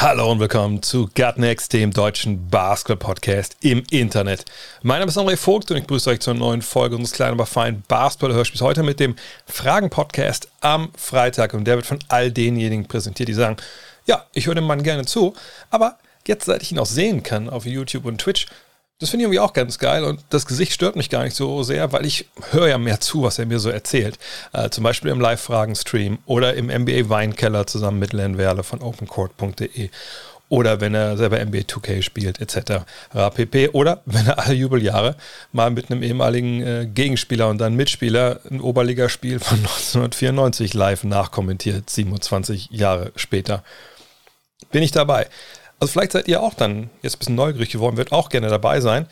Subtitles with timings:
[0.00, 4.44] Hallo und willkommen zu Gutnext, dem deutschen Basketball-Podcast im Internet.
[4.80, 7.46] Mein Name ist André Vogt und ich begrüße euch zur neuen Folge unseres kleinen, aber
[7.46, 8.60] feinen Basketball-Hörspiels.
[8.60, 9.16] Heute mit dem
[9.48, 13.56] Fragen-Podcast am Freitag und der wird von all denjenigen präsentiert, die sagen,
[14.06, 15.34] ja, ich höre dem Mann gerne zu,
[15.68, 18.46] aber jetzt, seit ich ihn auch sehen kann auf YouTube und Twitch,
[18.98, 21.62] das finde ich irgendwie auch ganz geil und das Gesicht stört mich gar nicht so
[21.62, 24.18] sehr, weil ich höre ja mehr zu, was er mir so erzählt.
[24.52, 29.90] Äh, zum Beispiel im Live-Fragen-Stream oder im NBA Weinkeller zusammen mit Len Werle von opencourt.de
[30.48, 32.84] oder wenn er selber NBA 2K spielt etc.
[33.34, 33.68] pp.
[33.68, 35.16] Oder wenn er alle Jubeljahre
[35.52, 41.88] mal mit einem ehemaligen äh, Gegenspieler und dann Mitspieler ein Oberligaspiel von 1994 live nachkommentiert,
[41.90, 43.62] 27 Jahre später.
[44.70, 45.28] Bin ich dabei.
[45.80, 48.80] Also vielleicht seid ihr auch dann jetzt ein bisschen neugierig geworden, wird auch gerne dabei
[48.80, 49.06] sein.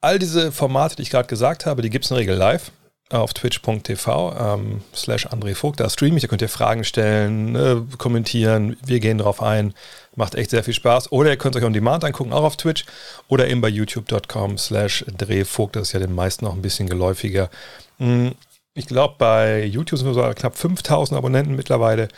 [0.00, 2.72] All diese Formate, die ich gerade gesagt habe, die gibt es in der Regel live
[3.10, 5.80] auf twitch.tv ähm, slash André Vogt.
[5.80, 9.74] Da streame ich, da könnt ihr Fragen stellen, äh, kommentieren, wir gehen drauf ein.
[10.14, 11.12] Macht echt sehr viel Spaß.
[11.12, 12.84] Oder ihr könnt euch on Demand angucken, auch auf Twitch.
[13.28, 15.76] Oder eben bei youtube.com slash Drehvogt.
[15.76, 17.50] Das ist ja den meisten auch ein bisschen geläufiger.
[17.98, 18.34] Hm,
[18.74, 22.08] Ich glaube, bei YouTube sind wir so knapp 5000 Abonnenten mittlerweile.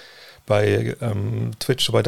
[0.47, 2.03] Bei ähm, Twitch so bei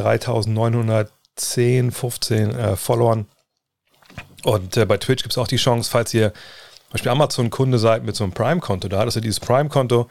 [1.37, 3.27] 3910, 15 äh, Followern.
[4.45, 8.05] Und äh, bei Twitch gibt es auch die Chance, falls ihr zum Beispiel Amazon-Kunde seid
[8.05, 10.09] mit so einem Prime-Konto da, dass ihr dieses Prime-Konto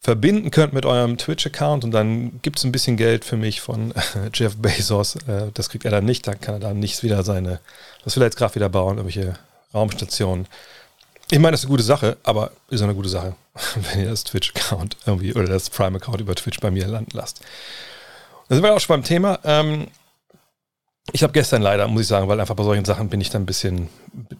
[0.00, 3.92] verbinden könnt mit eurem Twitch-Account und dann gibt es ein bisschen Geld für mich von
[4.32, 5.16] Jeff Bezos.
[5.26, 7.60] Äh, das kriegt er dann nicht, dann kann er dann nicht wieder seine,
[8.04, 9.34] das will er jetzt gerade wieder bauen, irgendwelche
[9.74, 10.46] Raumstationen.
[11.30, 13.34] Ich meine, das ist eine gute Sache, aber ist eine gute Sache,
[13.74, 17.40] wenn ihr das Twitch-Account irgendwie oder das Prime-Account über Twitch bei mir landen lasst.
[18.48, 19.40] Da sind wir auch schon beim Thema.
[19.44, 19.88] Ähm,
[21.12, 23.42] ich habe gestern leider, muss ich sagen, weil einfach bei solchen Sachen bin ich dann
[23.42, 23.88] ein bisschen,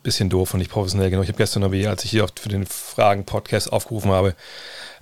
[0.03, 1.25] bisschen doof und nicht professionell genug.
[1.25, 4.35] Ich habe gestern irgendwie, als ich hier für den Fragen-Podcast aufgerufen habe,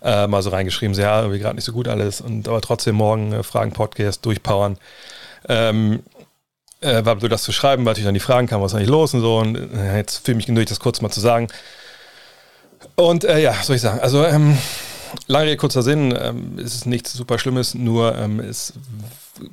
[0.02, 2.94] äh, mal so reingeschrieben, so, ja, irgendwie gerade nicht so gut alles und aber trotzdem
[2.94, 4.78] morgen äh, Fragen-Podcast durchpowern.
[5.48, 6.02] Ähm,
[6.80, 8.90] äh, war du das zu schreiben, weil natürlich dann die Fragen kamen, was ist eigentlich
[8.90, 9.38] los und so.
[9.38, 11.48] Und äh, jetzt fühle ich mich genötigt, das kurz mal zu sagen.
[12.94, 14.00] Und äh, ja, soll ich sagen?
[14.00, 14.56] Also, ähm,
[15.26, 18.74] lange Rede, kurzer Sinn, ähm, es ist nichts super Schlimmes, nur ähm, es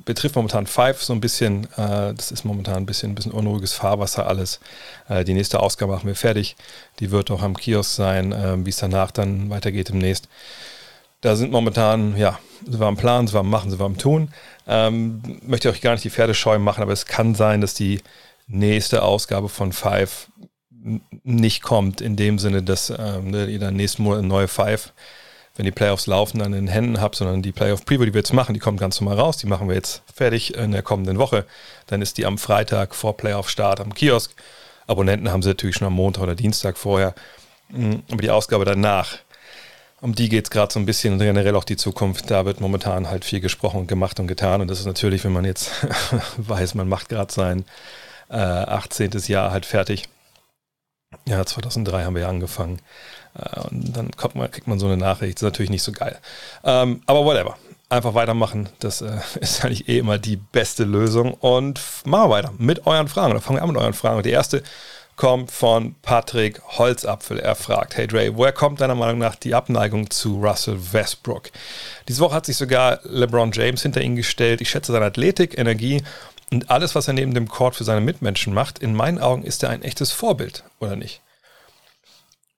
[0.04, 1.64] betrifft momentan Five so ein bisschen.
[1.76, 4.60] Äh, das ist momentan ein bisschen, ein bisschen unruhiges Fahrwasser alles.
[5.08, 6.56] Äh, die nächste Ausgabe machen wir fertig.
[7.00, 10.28] Die wird auch am Kiosk sein, äh, wie es danach dann weitergeht demnächst.
[11.20, 13.98] Da sind momentan, ja, sind wir am Plan, sind wir am Machen, sind wir am
[13.98, 14.28] Tun.
[14.66, 18.02] Ähm, möchte euch gar nicht die Pferde scheu machen, aber es kann sein, dass die
[18.46, 20.28] nächste Ausgabe von Five
[21.22, 24.92] nicht kommt, in dem Sinne, dass ähm, ne, ihr dann nächsten Monat eine neue Five,
[25.56, 28.32] wenn die Playoffs laufen, dann in den Händen habt, sondern die Playoff-Preview, die wir jetzt
[28.32, 29.36] machen, die kommt ganz normal raus.
[29.36, 31.46] Die machen wir jetzt fertig in der kommenden Woche.
[31.86, 34.32] Dann ist die am Freitag vor Playoff-Start am Kiosk.
[34.86, 37.14] Abonnenten haben sie natürlich schon am Montag oder Dienstag vorher.
[37.68, 39.18] Mm, Aber die Ausgabe danach,
[40.00, 42.30] um die geht es gerade so ein bisschen und generell auch die Zukunft.
[42.30, 44.60] Da wird momentan halt viel gesprochen und gemacht und getan.
[44.60, 45.70] Und das ist natürlich, wenn man jetzt
[46.36, 47.64] weiß, man macht gerade sein
[48.28, 49.12] äh, 18.
[49.28, 50.08] Jahr halt fertig.
[51.26, 52.80] Ja, 2003 haben wir ja angefangen.
[53.38, 55.36] Äh, und dann kommt man, kriegt man so eine Nachricht.
[55.36, 56.18] Das ist natürlich nicht so geil.
[56.64, 57.56] Ähm, aber whatever.
[57.88, 58.68] Einfach weitermachen.
[58.80, 61.34] Das äh, ist eigentlich eh immer die beste Lösung.
[61.34, 63.32] Und machen wir weiter mit euren Fragen.
[63.32, 64.16] Dann fangen wir an mit euren Fragen.
[64.18, 64.62] Und die erste
[65.16, 67.38] kommt von Patrick Holzapfel.
[67.38, 71.50] Er fragt, hey Dre, woher kommt deiner Meinung nach die Abneigung zu Russell Westbrook?
[72.08, 74.60] Diese Woche hat sich sogar LeBron James hinter ihn gestellt.
[74.60, 76.02] Ich schätze seine Athletik, Energie
[76.50, 78.78] und alles, was er neben dem Court für seine Mitmenschen macht.
[78.80, 81.20] In meinen Augen ist er ein echtes Vorbild, oder nicht?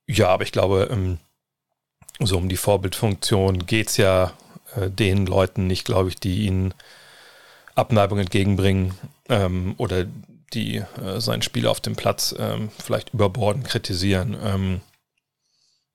[0.06, 1.18] Ja, aber ich glaube, ähm,
[2.20, 4.32] so um die Vorbildfunktion geht es ja
[4.76, 6.74] äh, den Leuten nicht, glaube ich, die ihnen
[7.74, 8.94] Abneigung entgegenbringen
[9.28, 10.06] ähm, oder
[10.52, 14.80] die äh, sein Spiel auf dem Platz ähm, vielleicht überborden, kritisieren.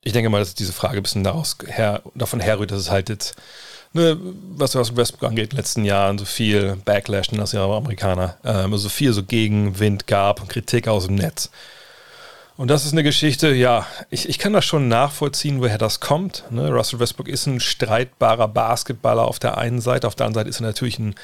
[0.04, 3.08] Ich denke mal, dass diese Frage ein bisschen daraus her, davon herrührt, dass es halt
[3.10, 3.36] jetzt,
[3.94, 4.18] ne,
[4.56, 8.36] was, Westbrook angeht, in den letzten Jahren so viel Backlash, das ja Amerikaner,
[8.74, 11.52] so viel so Gegenwind gab und Kritik aus dem Netz.
[12.62, 16.44] Und das ist eine Geschichte, ja, ich, ich kann das schon nachvollziehen, woher das kommt.
[16.52, 16.70] Ne?
[16.70, 20.60] Russell Westbrook ist ein streitbarer Basketballer auf der einen Seite, auf der anderen Seite ist
[20.60, 21.16] er natürlich ein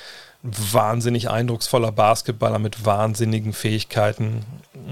[0.41, 4.47] wahnsinnig eindrucksvoller Basketballer mit wahnsinnigen Fähigkeiten.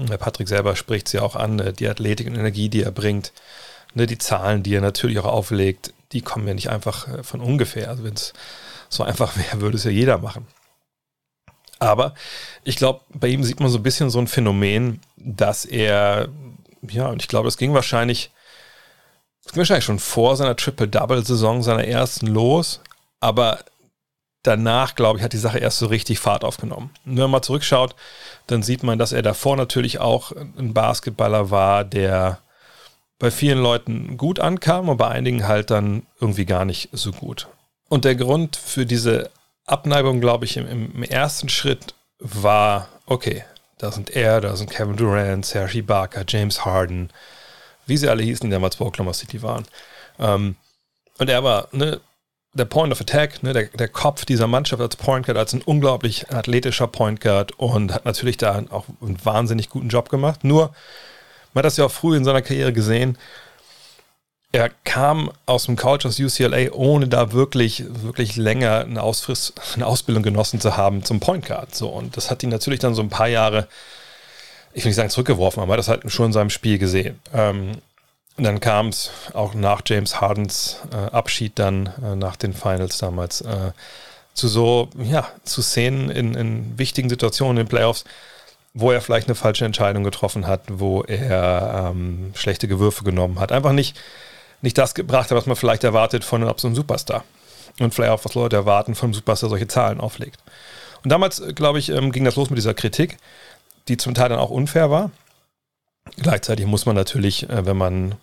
[0.08, 1.72] Der Patrick selber spricht ja auch an, ne?
[1.72, 3.32] die Athletik und Energie, die er bringt,
[3.94, 4.06] ne?
[4.06, 7.90] die Zahlen, die er natürlich auch auflegt, die kommen ja nicht einfach äh, von ungefähr.
[7.90, 8.34] Also wenn es
[8.88, 10.46] so einfach wäre, würde es ja jeder machen.
[11.78, 12.14] Aber
[12.64, 16.28] ich glaube, bei ihm sieht man so ein bisschen so ein Phänomen, dass er,
[16.88, 18.30] ja, und ich glaube, das ging wahrscheinlich,
[19.42, 22.80] das ging wahrscheinlich schon vor seiner Triple-Double-Saison, seiner ersten los,
[23.20, 23.64] aber
[24.44, 26.90] danach, glaube ich, hat die Sache erst so richtig Fahrt aufgenommen.
[27.04, 27.96] Und wenn man mal zurückschaut,
[28.46, 32.38] dann sieht man, dass er davor natürlich auch ein Basketballer war, der
[33.18, 37.48] bei vielen Leuten gut ankam und bei einigen halt dann irgendwie gar nicht so gut.
[37.88, 39.30] Und der Grund für diese
[39.64, 43.44] Abneigung, glaube ich, im, im ersten Schritt war, okay,
[43.78, 47.10] da sind er, da sind Kevin Durant, Sergi Barker, James Harden,
[47.86, 49.66] wie sie alle hießen, die damals bei Oklahoma City waren.
[50.18, 50.56] Ähm,
[51.18, 52.00] und er war ne,
[52.54, 55.62] der Point of Attack, ne, der, der Kopf dieser Mannschaft als Point Guard, als ein
[55.62, 60.42] unglaublich athletischer Point Guard und hat natürlich da auch einen wahnsinnig guten Job gemacht.
[60.42, 60.74] Nur,
[61.52, 63.18] man hat das ja auch früh in seiner Karriere gesehen,
[64.52, 69.86] er kam aus dem College aus UCLA, ohne da wirklich, wirklich länger eine, Ausfriss, eine
[69.86, 71.74] Ausbildung genossen zu haben zum Point Guard.
[71.74, 73.68] So, und das hat ihn natürlich dann so ein paar Jahre,
[74.72, 77.20] ich will nicht sagen zurückgeworfen, aber das hat schon in seinem Spiel gesehen.
[77.34, 77.72] Ähm,
[78.36, 82.98] und dann kam es auch nach James Hardens äh, Abschied dann äh, nach den Finals
[82.98, 83.72] damals äh,
[84.34, 88.04] zu so, ja, zu Szenen in, in wichtigen Situationen in den Playoffs,
[88.74, 93.52] wo er vielleicht eine falsche Entscheidung getroffen hat, wo er ähm, schlechte Gewürfe genommen hat.
[93.52, 93.96] Einfach nicht
[94.66, 97.24] nicht das gebracht hat, was man vielleicht erwartet von so einem Superstar.
[97.78, 100.40] Und vielleicht auch, was Leute erwarten von einem Superstar solche Zahlen auflegt.
[101.04, 103.16] Und damals, äh, glaube ich, ähm, ging das los mit dieser Kritik,
[103.88, 105.10] die zum Teil dann auch unfair war.
[106.16, 108.16] Gleichzeitig muss man natürlich, äh, wenn man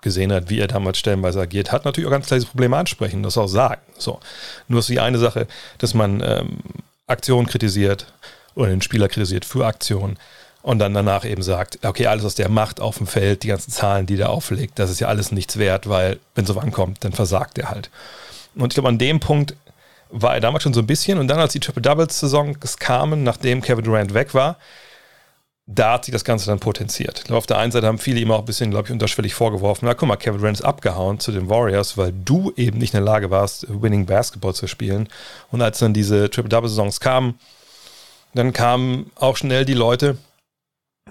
[0.00, 3.22] gesehen hat, wie er damals stellenweise agiert hat, natürlich auch ganz klar diese Probleme ansprechen
[3.22, 3.82] das auch sagen.
[3.98, 4.20] So.
[4.68, 5.46] Nur ist die eine Sache,
[5.76, 6.58] dass man ähm,
[7.06, 8.10] Aktionen kritisiert
[8.54, 10.18] oder den Spieler kritisiert für Aktionen
[10.62, 13.70] und dann danach eben sagt, okay, alles, was der macht auf dem Feld, die ganzen
[13.70, 17.12] Zahlen, die der auflegt, das ist ja alles nichts wert, weil wenn so ankommt, dann
[17.12, 17.90] versagt er halt.
[18.54, 19.54] Und ich glaube, an dem Punkt
[20.10, 23.84] war er damals schon so ein bisschen und dann, als die Triple-Doubles-Saisons kamen, nachdem Kevin
[23.84, 24.56] Durant weg war,
[25.66, 27.18] da hat sich das Ganze dann potenziert.
[27.18, 29.34] Ich glaube, auf der einen Seite haben viele ihm auch ein bisschen, glaube ich, unterschwellig
[29.34, 32.92] vorgeworfen, na guck mal, Kevin Durant ist abgehauen zu den Warriors, weil du eben nicht
[32.92, 35.08] in der Lage warst, Winning Basketball zu spielen.
[35.52, 37.38] Und als dann diese Triple-Double-Saisons kamen,
[38.34, 40.18] dann kamen auch schnell die Leute,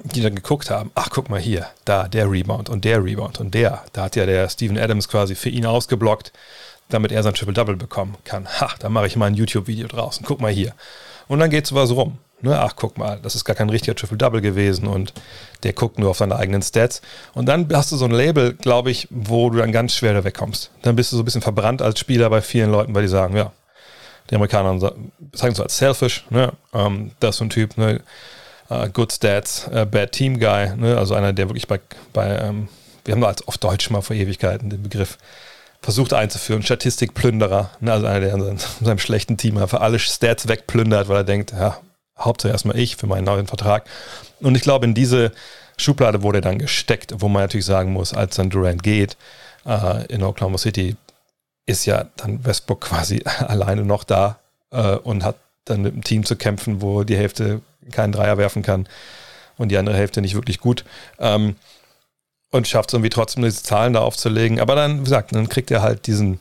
[0.03, 3.53] die dann geguckt haben, ach guck mal hier, da der Rebound und der Rebound und
[3.53, 6.31] der, da hat ja der Steven Adams quasi für ihn ausgeblockt,
[6.89, 8.47] damit er sein Triple-Double bekommen kann.
[8.47, 10.73] Ha, da mache ich mal ein YouTube-Video draußen, guck mal hier.
[11.27, 12.17] Und dann geht sowas rum.
[12.41, 12.57] Ne?
[12.59, 15.13] Ach, guck mal, das ist gar kein richtiger Triple-Double gewesen und
[15.63, 17.01] der guckt nur auf seine eigenen Stats.
[17.33, 20.23] Und dann hast du so ein Label, glaube ich, wo du dann ganz schwer da
[20.23, 20.71] wegkommst.
[20.81, 23.35] Dann bist du so ein bisschen verbrannt als Spieler bei vielen Leuten, weil die sagen,
[23.35, 23.51] ja,
[24.29, 26.53] die Amerikaner sagen so als selfish, ne?
[26.73, 28.01] Ähm, das ist so ein Typ, ne?
[28.69, 30.97] Uh, Good Stats, uh, Bad Team Guy, ne?
[30.97, 31.79] also einer, der wirklich bei,
[32.13, 32.67] bei ähm,
[33.05, 35.17] wir haben als auf Deutsch mal vor Ewigkeiten den Begriff
[35.81, 37.91] versucht einzuführen, Statistikplünderer, ne?
[37.91, 41.77] also einer, der in seinem schlechten Team einfach alle Stats wegplündert, weil er denkt, ja,
[42.17, 43.85] hauptsächlich erstmal ich für meinen neuen Vertrag.
[44.41, 45.31] Und ich glaube, in diese
[45.77, 49.17] Schublade wurde dann gesteckt, wo man natürlich sagen muss, als dann Durant geht
[49.65, 50.95] äh, in Oklahoma City,
[51.65, 54.39] ist ja dann Westbrook quasi alleine noch da
[54.71, 55.37] äh, und hat
[55.69, 57.61] dann mit einem Team zu kämpfen, wo die Hälfte
[57.91, 58.87] keinen Dreier werfen kann
[59.57, 60.85] und die andere Hälfte nicht wirklich gut.
[61.19, 61.55] Ähm,
[62.51, 64.59] und schafft es irgendwie trotzdem, diese Zahlen da aufzulegen.
[64.59, 66.39] Aber dann, wie gesagt, dann kriegt er halt diesen,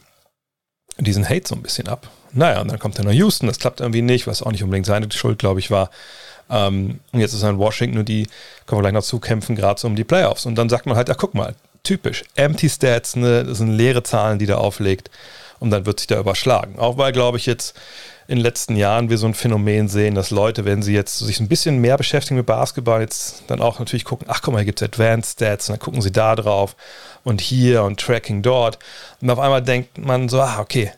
[0.99, 2.09] diesen Hate so ein bisschen ab.
[2.33, 4.87] Naja, und dann kommt er nach Houston, das klappt irgendwie nicht, was auch nicht unbedingt
[4.87, 5.91] seine Schuld, glaube ich, war.
[6.51, 8.27] Ähm, und jetzt ist er in Washington und die
[8.67, 10.47] können wir gleich noch zukämpfen, gerade so um die Playoffs.
[10.47, 14.03] Und dann sagt man halt, ja, guck mal, typisch, Empty Stats, ne, das sind leere
[14.03, 15.11] Zahlen, die der auflegt.
[15.58, 16.79] Und dann wird sich da überschlagen.
[16.79, 17.75] Auch weil, glaube ich, jetzt
[18.29, 21.41] in den letzten Jahren wir so ein Phänomen sehen, dass Leute, wenn sie jetzt sich
[21.41, 24.67] ein bisschen mehr beschäftigen mit Basketball, jetzt dann auch natürlich gucken, ach guck mal, hier
[24.67, 26.77] gibt es Advanced Stats und dann gucken sie da drauf
[27.25, 28.79] und hier und Tracking dort.
[29.23, 30.93] Und auf einmal denkt man so, ah, okay,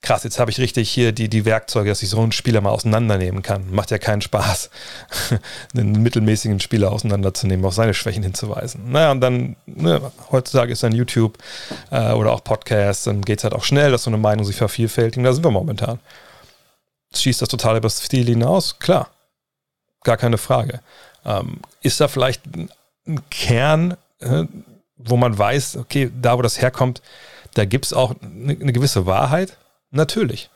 [0.00, 2.70] krass, jetzt habe ich richtig hier die, die Werkzeuge, dass ich so einen Spieler mal
[2.70, 3.70] auseinandernehmen kann.
[3.70, 4.70] Macht ja keinen Spaß,
[5.74, 8.90] einen mittelmäßigen Spieler auseinanderzunehmen, auf seine Schwächen hinzuweisen.
[8.90, 10.00] Naja, und dann, ne,
[10.32, 11.36] heutzutage ist dann YouTube
[11.90, 14.56] äh, oder auch Podcasts, dann geht es halt auch schnell, dass so eine Meinung sich
[14.56, 15.26] vervielfältigt.
[15.26, 15.98] Da sind wir momentan
[17.14, 18.78] schießt das total über das Stil hinaus?
[18.78, 19.10] Klar,
[20.04, 20.80] gar keine Frage.
[21.24, 22.70] Ähm, ist da vielleicht ein
[23.30, 24.44] Kern, äh,
[24.96, 27.02] wo man weiß, okay, da wo das herkommt,
[27.54, 29.56] da gibt es auch eine, eine, gewisse Wahrheit?
[29.90, 30.50] Natürlich.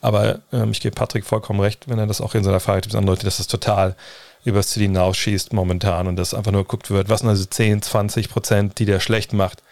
[0.00, 3.26] Aber ähm, ich gebe Patrick vollkommen recht, wenn er das auch in seiner Frage andeutet,
[3.26, 3.96] dass das total
[4.44, 7.80] über das Ziel hinausschießt momentan und dass einfach nur geguckt wird, was sind also 10,
[7.80, 9.62] 20 Prozent, die der schlecht macht.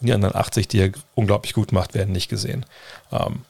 [0.00, 2.64] Und die anderen 80, die er unglaublich gut macht, werden nicht gesehen.
[3.12, 3.42] Ähm,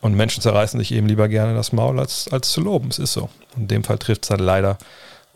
[0.00, 2.88] und Menschen zerreißen sich eben lieber gerne das Maul, als, als zu loben.
[2.88, 3.28] Es ist so.
[3.56, 4.78] In dem Fall trifft es dann leider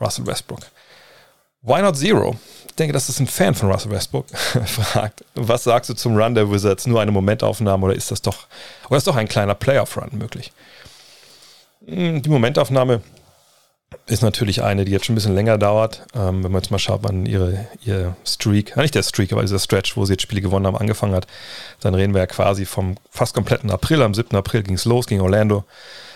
[0.01, 0.61] Russell Westbrook.
[1.63, 2.37] Why not Zero?
[2.69, 4.27] Ich denke, das ist ein Fan von Russell Westbrook.
[4.67, 6.87] fragt, was sagst du zum Run der Wizards?
[6.87, 8.47] Nur eine Momentaufnahme oder ist das doch,
[8.89, 10.53] oder ist doch ein kleiner Playoff-Run möglich?
[11.87, 13.03] Hm, die Momentaufnahme
[14.07, 16.05] ist natürlich eine, die jetzt schon ein bisschen länger dauert.
[16.15, 19.59] Ähm, wenn man jetzt mal schaut, wann ihre, ihr Streak, nicht der Streak, aber dieser
[19.59, 21.27] Stretch, wo sie jetzt Spiele gewonnen haben, angefangen hat,
[21.81, 24.03] dann reden wir ja quasi vom fast kompletten April.
[24.03, 24.37] Am 7.
[24.37, 25.65] April ging es los gegen Orlando.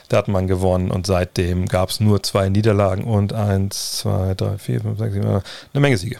[0.08, 4.56] Da hat man gewonnen und seitdem gab es nur zwei Niederlagen und eins, zwei, drei,
[4.56, 5.42] vier, fünf, sechs, sieben, eine
[5.80, 6.18] Menge Siege.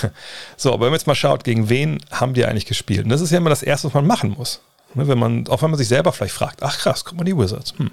[0.56, 3.04] so, aber wenn man jetzt mal schaut, gegen wen haben die eigentlich gespielt?
[3.04, 4.60] Und das ist ja immer das Erste, was man machen muss.
[4.96, 7.36] Ne, wenn man, auch wenn man sich selber vielleicht fragt, ach krass, guck mal, die
[7.36, 7.74] Wizards.
[7.76, 7.90] Hm.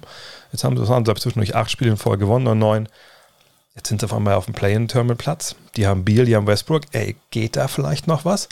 [0.53, 2.87] Jetzt haben sie, haben sie zwischendurch acht Spiele in Folge gewonnen oder neun.
[3.75, 5.55] Jetzt sind sie auf einmal auf dem Play-In-Terminal-Platz.
[5.75, 6.83] Die haben Beal, die haben Westbrook.
[6.91, 8.47] Ey, geht da vielleicht noch was?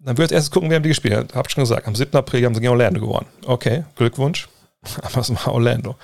[0.00, 1.34] Dann wird erst gucken, wer haben die gespielt.
[1.34, 2.14] Hab schon gesagt, am 7.
[2.14, 3.26] April haben sie gegen Orlando gewonnen.
[3.46, 4.48] Okay, Glückwunsch.
[5.02, 5.96] Aber es war Orlando.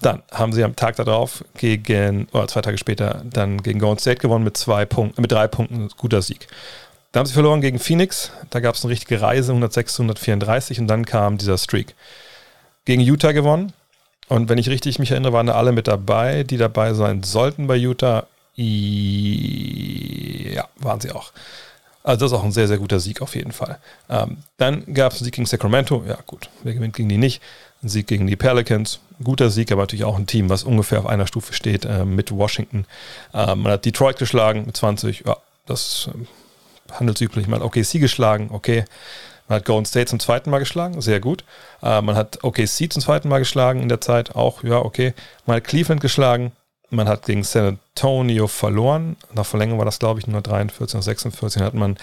[0.00, 4.20] Dann haben sie am Tag darauf gegen, oder zwei Tage später, dann gegen Golden State
[4.20, 6.46] gewonnen mit zwei Punkten, mit drei Punkten, guter Sieg.
[7.12, 8.30] Da haben sie verloren gegen Phoenix.
[8.50, 11.94] Da gab es eine richtige Reise, 106 zu 134 und dann kam dieser Streak.
[12.84, 13.72] Gegen Utah gewonnen.
[14.28, 17.66] Und wenn ich richtig mich erinnere, waren da alle mit dabei, die dabei sein sollten
[17.66, 18.26] bei Utah.
[18.54, 18.64] Ja,
[20.76, 21.32] waren sie auch.
[22.02, 23.78] Also das ist auch ein sehr, sehr guter Sieg auf jeden Fall.
[24.08, 26.04] Ähm, dann gab es einen Sieg gegen Sacramento.
[26.06, 27.42] Ja gut, wer gewinnt gegen die nicht?
[27.82, 29.00] Ein Sieg gegen die Pelicans.
[29.22, 32.30] Guter Sieg, aber natürlich auch ein Team, was ungefähr auf einer Stufe steht äh, mit
[32.30, 32.86] Washington.
[33.34, 35.24] Ähm, man hat Detroit geschlagen mit 20.
[35.26, 35.36] Ja,
[35.66, 36.24] das äh,
[36.92, 37.46] handelsüblich.
[37.48, 38.84] Hat OKC geschlagen, okay.
[39.48, 41.44] Man hat Golden State zum zweiten Mal geschlagen, sehr gut.
[41.82, 45.12] Äh, man hat OKC zum zweiten Mal geschlagen in der Zeit, auch, ja, okay.
[45.44, 46.52] Man hat Cleveland geschlagen,
[46.90, 49.16] man hat gegen San Antonio verloren.
[49.34, 51.62] Nach Verlängerung war das, glaube ich, nur 43 und 46.
[51.62, 51.96] hat man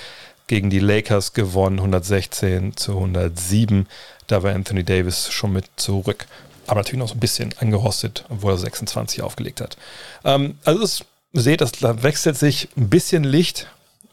[0.48, 3.88] gegen die Lakers gewonnen, 116 zu 107.
[4.28, 6.26] Da war Anthony Davis schon mit zurück.
[6.68, 9.78] Aber natürlich noch so ein bisschen angerostet, obwohl er 26 aufgelegt hat.
[10.24, 13.68] Ähm, also, das, seht, das, da wechselt sich ein bisschen Licht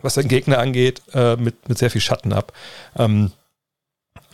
[0.05, 2.53] was den Gegner angeht, äh, mit, mit sehr viel Schatten ab.
[2.97, 3.33] Ähm,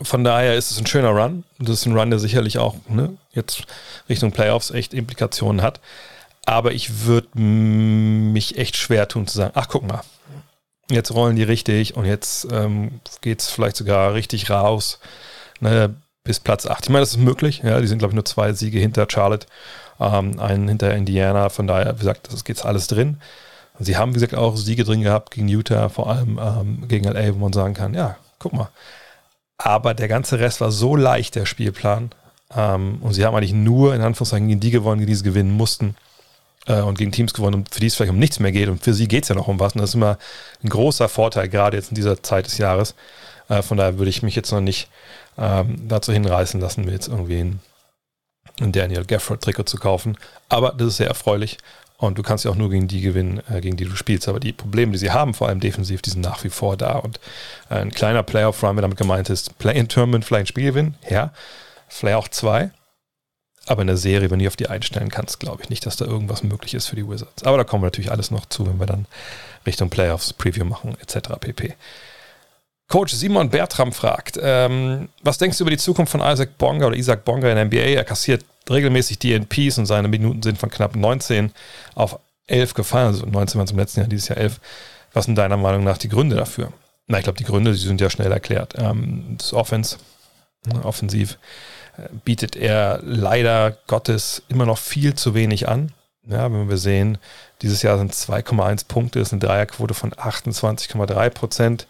[0.03, 1.45] von daher ist es ein schöner Run.
[1.59, 3.62] Das ist ein Run, der sicherlich auch ne, jetzt
[4.09, 5.81] Richtung Playoffs echt Implikationen hat.
[6.47, 10.03] Aber ich würde mich echt schwer tun zu sagen, ach guck mal,
[10.91, 14.99] jetzt rollen die richtig und jetzt ähm, geht es vielleicht sogar richtig raus
[15.61, 16.85] ne, bis Platz 8.
[16.85, 17.62] Ich meine, das ist möglich.
[17.62, 19.47] Ja, die sind, glaube ich, nur zwei Siege hinter Charlotte,
[20.00, 21.49] ähm, einen hinter Indiana.
[21.50, 23.21] Von daher, wie gesagt, das geht alles drin.
[23.81, 27.35] Sie haben, wie gesagt, auch Siege drin gehabt gegen Utah, vor allem ähm, gegen LA,
[27.35, 28.69] wo man sagen kann, ja, guck mal.
[29.57, 32.11] Aber der ganze Rest war so leicht, der Spielplan.
[32.55, 35.97] Ähm, und sie haben eigentlich nur, in Anführungszeichen, gegen die gewonnen, die sie gewinnen mussten.
[36.67, 38.69] Äh, und gegen Teams gewonnen, für die es vielleicht um nichts mehr geht.
[38.69, 39.75] Und für sie geht es ja noch um was.
[39.75, 40.19] Und das ist immer
[40.63, 42.95] ein großer Vorteil, gerade jetzt in dieser Zeit des Jahres.
[43.49, 44.89] Äh, von daher würde ich mich jetzt noch nicht
[45.39, 47.61] ähm, dazu hinreißen lassen, mir jetzt irgendwie ein,
[48.61, 50.17] ein Daniel Gafford-Trikot zu kaufen.
[50.49, 51.59] Aber das ist sehr erfreulich.
[52.00, 54.26] Und du kannst ja auch nur gegen die gewinnen, äh, gegen die du spielst.
[54.26, 56.97] Aber die Probleme, die sie haben, vor allem defensiv, die sind nach wie vor da.
[56.97, 57.21] Und
[57.69, 61.33] äh, ein kleiner Playoff-Run, wenn damit gemeint ist, Play-in-Tournament, vielleicht ein Spiel gewinnen, ja.
[61.88, 62.71] Vielleicht auch zwei.
[63.66, 66.07] Aber in der Serie, wenn du auf die einstellen kannst, glaube ich nicht, dass da
[66.07, 67.45] irgendwas möglich ist für die Wizards.
[67.45, 69.04] Aber da kommen wir natürlich alles noch zu, wenn wir dann
[69.66, 71.28] Richtung Playoffs Preview machen, etc.
[71.38, 71.75] pp.
[72.88, 76.97] Coach Simon Bertram fragt, ähm, was denkst du über die Zukunft von Isaac Bonga oder
[76.97, 77.97] Isaac Bonga in der NBA?
[77.99, 81.53] Er kassiert regelmäßig DNPs und seine Minuten sind von knapp 19
[81.95, 83.09] auf 11 gefallen.
[83.09, 84.61] Also 19 waren zum letzten Jahr, dieses Jahr 11.
[85.12, 86.73] Was sind deiner Meinung nach die Gründe dafür?
[87.07, 88.75] Na, ich glaube, die Gründe, die sind ja schnell erklärt.
[88.79, 89.97] Ähm, das Offense,
[90.67, 91.39] ne, offensiv,
[91.97, 95.93] äh, bietet er leider Gottes immer noch viel zu wenig an.
[96.29, 97.19] Ja, wenn wir sehen,
[97.62, 101.87] dieses Jahr sind 2,1 Punkte, ist eine Dreierquote von 28,3 Prozent.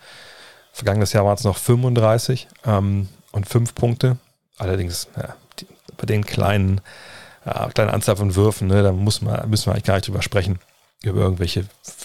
[0.72, 4.16] Vergangenes Jahr waren es noch 35 ähm, und 5 Punkte.
[4.56, 5.34] Allerdings, ja,
[6.00, 6.80] bei den kleinen,
[7.45, 10.23] äh, kleinen Anzahl von Würfen, ne, da muss man, müssen wir eigentlich gar nicht drüber
[10.23, 10.59] sprechen,
[11.02, 11.64] über irgendwelche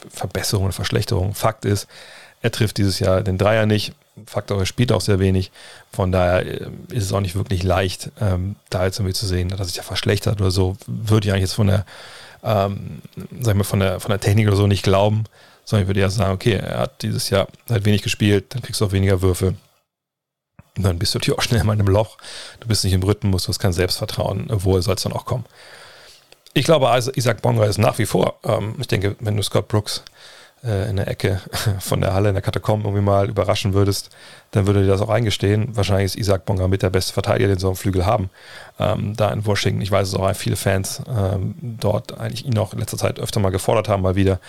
[0.10, 1.34] Verbesserungen, Verschlechterungen.
[1.34, 1.88] Fakt ist,
[2.42, 3.94] er trifft dieses Jahr den Dreier nicht.
[4.28, 5.52] Fakt auch, er spielt auch sehr wenig.
[5.92, 9.50] Von daher äh, ist es auch nicht wirklich leicht, ähm, da jetzt irgendwie zu sehen,
[9.50, 10.78] dass sich ja verschlechtert oder so.
[10.88, 11.86] Würde ich eigentlich jetzt von der,
[12.44, 13.02] ähm,
[13.42, 15.26] sagen wir, von der, von der Technik oder so nicht glauben
[15.66, 18.80] sondern ich würde eher sagen, okay, er hat dieses Jahr halt wenig gespielt, dann kriegst
[18.80, 19.56] du auch weniger Würfe.
[20.78, 22.18] Dann bist du natürlich auch schnell mal in einem Loch.
[22.60, 24.48] Du bist nicht im Rhythmus, du hast kein Selbstvertrauen.
[24.50, 25.46] Woher soll es dann auch kommen?
[26.54, 29.68] Ich glaube, also Isaac Bonga ist nach wie vor, ähm, ich denke, wenn du Scott
[29.68, 30.04] Brooks
[30.64, 31.42] äh, in der Ecke
[31.80, 34.10] von der Halle in der Katakomben irgendwie mal überraschen würdest,
[34.52, 35.76] dann würde dir das auch eingestehen.
[35.76, 38.30] Wahrscheinlich ist Isaac Bonga mit der beste Verteidiger, den auf dem Flügel haben.
[38.80, 39.82] Ähm, da in Washington.
[39.82, 43.40] Ich weiß es auch, viele Fans ähm, dort eigentlich ihn auch in letzter Zeit öfter
[43.40, 44.40] mal gefordert haben, mal wieder.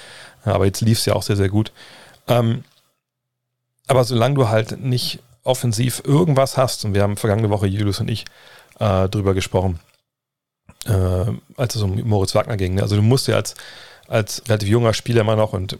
[0.45, 1.73] Aber jetzt lief es ja auch sehr, sehr gut.
[2.28, 2.64] Ähm,
[3.88, 8.11] aber solange du halt nicht offensiv irgendwas hast, und wir haben vergangene Woche Julius und
[8.11, 8.25] ich
[8.79, 9.81] äh, drüber gesprochen,
[10.87, 12.75] äh, als es um Moritz Wagner ging.
[12.75, 12.83] Ne?
[12.83, 13.55] Also du musst ja als,
[14.09, 15.79] als relativ junger Spieler immer noch und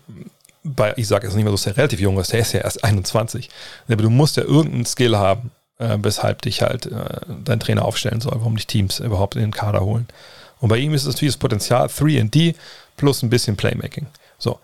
[0.67, 2.83] bei Isaac ist nicht mehr so, dass er relativ jung ist, der ist ja erst
[2.83, 3.49] 21.
[3.89, 8.21] Aber du musst ja irgendeinen Skill haben, äh, weshalb dich halt äh, dein Trainer aufstellen
[8.21, 10.09] soll, warum dich Teams überhaupt in den Kader holen.
[10.61, 12.55] Und bei ihm ist es natürlich das Potenzial 3D
[12.97, 14.07] plus ein bisschen Playmaking.
[14.39, 14.59] So,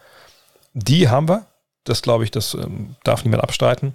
[0.75, 1.47] die haben wir.
[1.85, 3.95] Das glaube ich, das ähm, darf niemand abstreiten.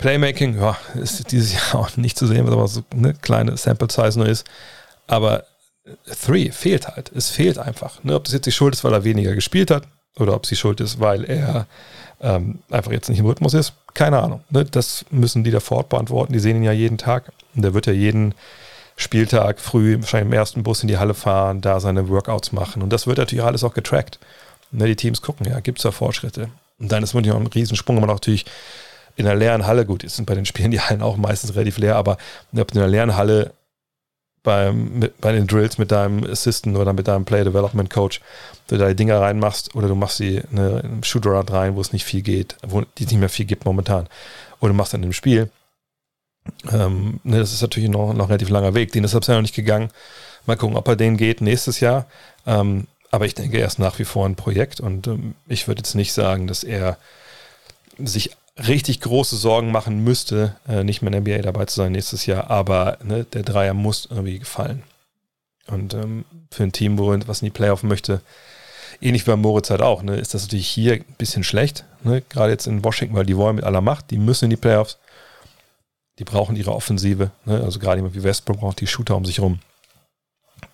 [0.00, 3.88] Playmaking, ja, ist dieses Jahr auch nicht zu sehen, was aber so eine kleine Sample
[3.90, 4.46] Size nur ist.
[5.06, 5.44] Aber
[6.24, 7.12] 3 fehlt halt.
[7.14, 8.02] Es fehlt einfach.
[8.02, 8.14] Ne?
[8.14, 9.84] Ob das jetzt die Schuld ist, weil er weniger gespielt hat
[10.16, 11.66] oder ob es die Schuld ist, weil er
[12.20, 14.42] ähm, einfach jetzt nicht im Rhythmus ist, keine Ahnung.
[14.50, 14.64] Ne?
[14.64, 16.32] Das müssen die da fort beantworten.
[16.32, 17.32] Die sehen ihn ja jeden Tag.
[17.54, 18.34] Und der wird ja jeden
[18.96, 22.82] Spieltag früh wahrscheinlich im ersten Bus in die Halle fahren, da seine Workouts machen.
[22.82, 24.18] Und das wird natürlich alles auch getrackt.
[24.70, 24.86] Ne?
[24.86, 26.48] Die Teams gucken, ja, gibt es da Fortschritte.
[26.78, 28.46] Und dann ist man ja ein Riesensprung, aber natürlich
[29.20, 31.78] in einer leeren Halle, gut, jetzt sind bei den Spielen die Hallen auch meistens relativ
[31.78, 32.16] leer, aber
[32.52, 33.52] in einer leeren Halle
[34.42, 38.20] beim, mit, bei den Drills mit deinem Assistant oder mit deinem Play Development Coach,
[38.68, 42.04] du die Dinger reinmachst oder du machst sie eine, eine Shooter rein, wo es nicht
[42.04, 44.08] viel geht, wo die nicht mehr viel gibt momentan.
[44.60, 45.50] Oder du machst dann im Spiel.
[46.72, 48.92] Ähm, ne, das ist natürlich noch, noch ein relativ langer Weg.
[48.92, 49.90] Den ist ja noch nicht gegangen.
[50.46, 52.06] Mal gucken, ob er den geht nächstes Jahr.
[52.46, 55.80] Ähm, aber ich denke, er ist nach wie vor ein Projekt und ähm, ich würde
[55.80, 56.96] jetzt nicht sagen, dass er
[57.98, 61.92] sich richtig große Sorgen machen müsste, äh, nicht mehr in der NBA dabei zu sein
[61.92, 64.82] nächstes Jahr, aber ne, der Dreier muss irgendwie gefallen.
[65.66, 68.20] Und ähm, für ein Team, wo was in die Playoff möchte,
[69.00, 71.84] ähnlich wie bei Moritz halt auch, ne, ist das natürlich hier ein bisschen schlecht.
[72.02, 74.56] Ne, gerade jetzt in Washington, weil die wollen mit aller Macht, die müssen in die
[74.56, 74.98] Playoffs.
[76.18, 77.30] Die brauchen ihre Offensive.
[77.44, 79.60] Ne, also gerade jemand wie Westbrook braucht die Shooter um sich rum.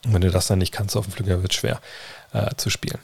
[0.04, 1.80] Und wenn du das dann nicht kannst auf dem Flügel, wird es schwer
[2.32, 2.98] äh, zu spielen.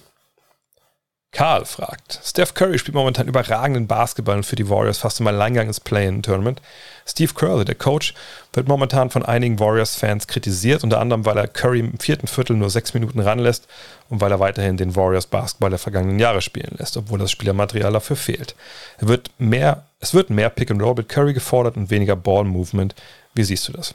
[1.33, 5.67] Karl fragt, Steph Curry spielt momentan überragenden Basketball und für die Warriors fast im Alleingang
[5.67, 6.61] ins Play-In-Tournament.
[7.07, 8.13] Steve Curley, der Coach,
[8.53, 12.69] wird momentan von einigen Warriors-Fans kritisiert, unter anderem, weil er Curry im vierten Viertel nur
[12.69, 13.67] sechs Minuten ranlässt
[14.11, 18.17] und weil er weiterhin den Warriors-Basketball der vergangenen Jahre spielen lässt, obwohl das Spielermaterial dafür
[18.17, 18.55] fehlt.
[19.01, 22.95] Wird mehr, es wird mehr Pick-and-Roll mit Curry gefordert und weniger Ball-Movement.
[23.35, 23.95] Wie siehst du das?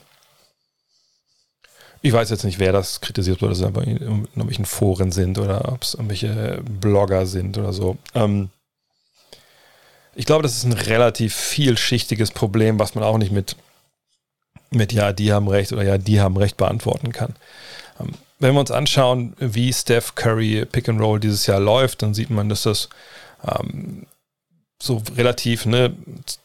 [2.01, 5.72] Ich weiß jetzt nicht, wer das kritisiert oder es einfach in irgendwelchen Foren sind oder
[5.72, 7.98] ob es irgendwelche Blogger sind oder so.
[8.13, 8.50] Ähm
[10.15, 13.56] ich glaube, das ist ein relativ vielschichtiges Problem, was man auch nicht mit,
[14.72, 17.36] mit ja, die haben recht oder ja, die haben recht beantworten kann.
[18.00, 22.13] Ähm wenn wir uns anschauen, wie Steph Curry Pick and Roll dieses Jahr läuft, dann
[22.13, 22.89] sieht man, dass das
[23.43, 24.06] ähm,
[24.80, 25.95] so relativ ne,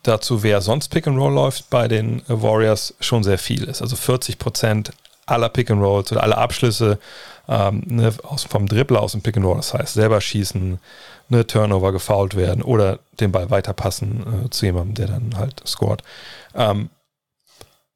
[0.03, 3.83] dazu, wer sonst Pick and Roll läuft bei den Warriors, schon sehr viel ist.
[3.83, 4.93] Also 40 Prozent
[5.27, 6.99] aller Pick and Rolls oder aller Abschlüsse
[7.49, 10.79] ähm, ne, aus, vom Dribbler aus dem Pick and Roll, das heißt selber schießen,
[11.29, 16.03] ne, Turnover gefoult werden oder den Ball weiterpassen äh, zu jemandem, der dann halt scored.
[16.55, 16.91] Ähm,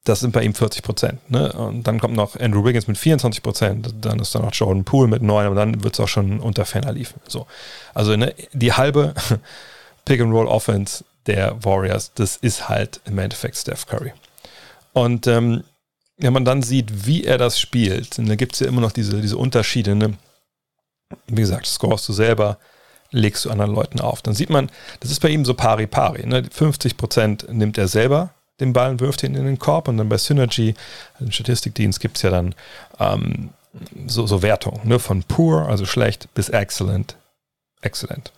[0.05, 1.31] das sind bei ihm 40 Prozent.
[1.31, 1.53] Ne?
[1.53, 5.09] Und dann kommt noch Andrew Wiggins mit 24 Prozent, dann ist da noch Jordan Poole
[5.09, 7.21] mit 9, aber dann wird es auch schon unter Fenner liefen.
[7.27, 7.47] So.
[7.93, 9.15] Also ne, die halbe
[10.05, 14.13] Pick and Roll Offense der Warriors, das ist halt im Endeffekt Steph Curry.
[14.93, 15.65] Und ähm,
[16.19, 19.21] wenn man dann sieht, wie er das spielt, dann gibt es ja immer noch diese,
[19.21, 19.95] diese Unterschiede.
[19.95, 20.15] Ne?
[21.27, 22.59] Wie gesagt, scorest du selber,
[23.11, 24.23] legst du anderen Leuten auf.
[24.23, 26.27] Dann sieht man, das ist bei ihm so pari pari.
[26.27, 26.43] Ne?
[26.43, 30.17] 50% nimmt er selber den Ball und wirft ihn in den Korb und dann bei
[30.17, 30.75] Synergy,
[31.21, 32.55] im Statistikdienst, gibt es ja dann
[32.99, 33.51] ähm,
[34.07, 34.99] so, so Wertungen, ne?
[34.99, 37.17] von poor, also schlecht, bis excellent,
[37.83, 38.33] excellent.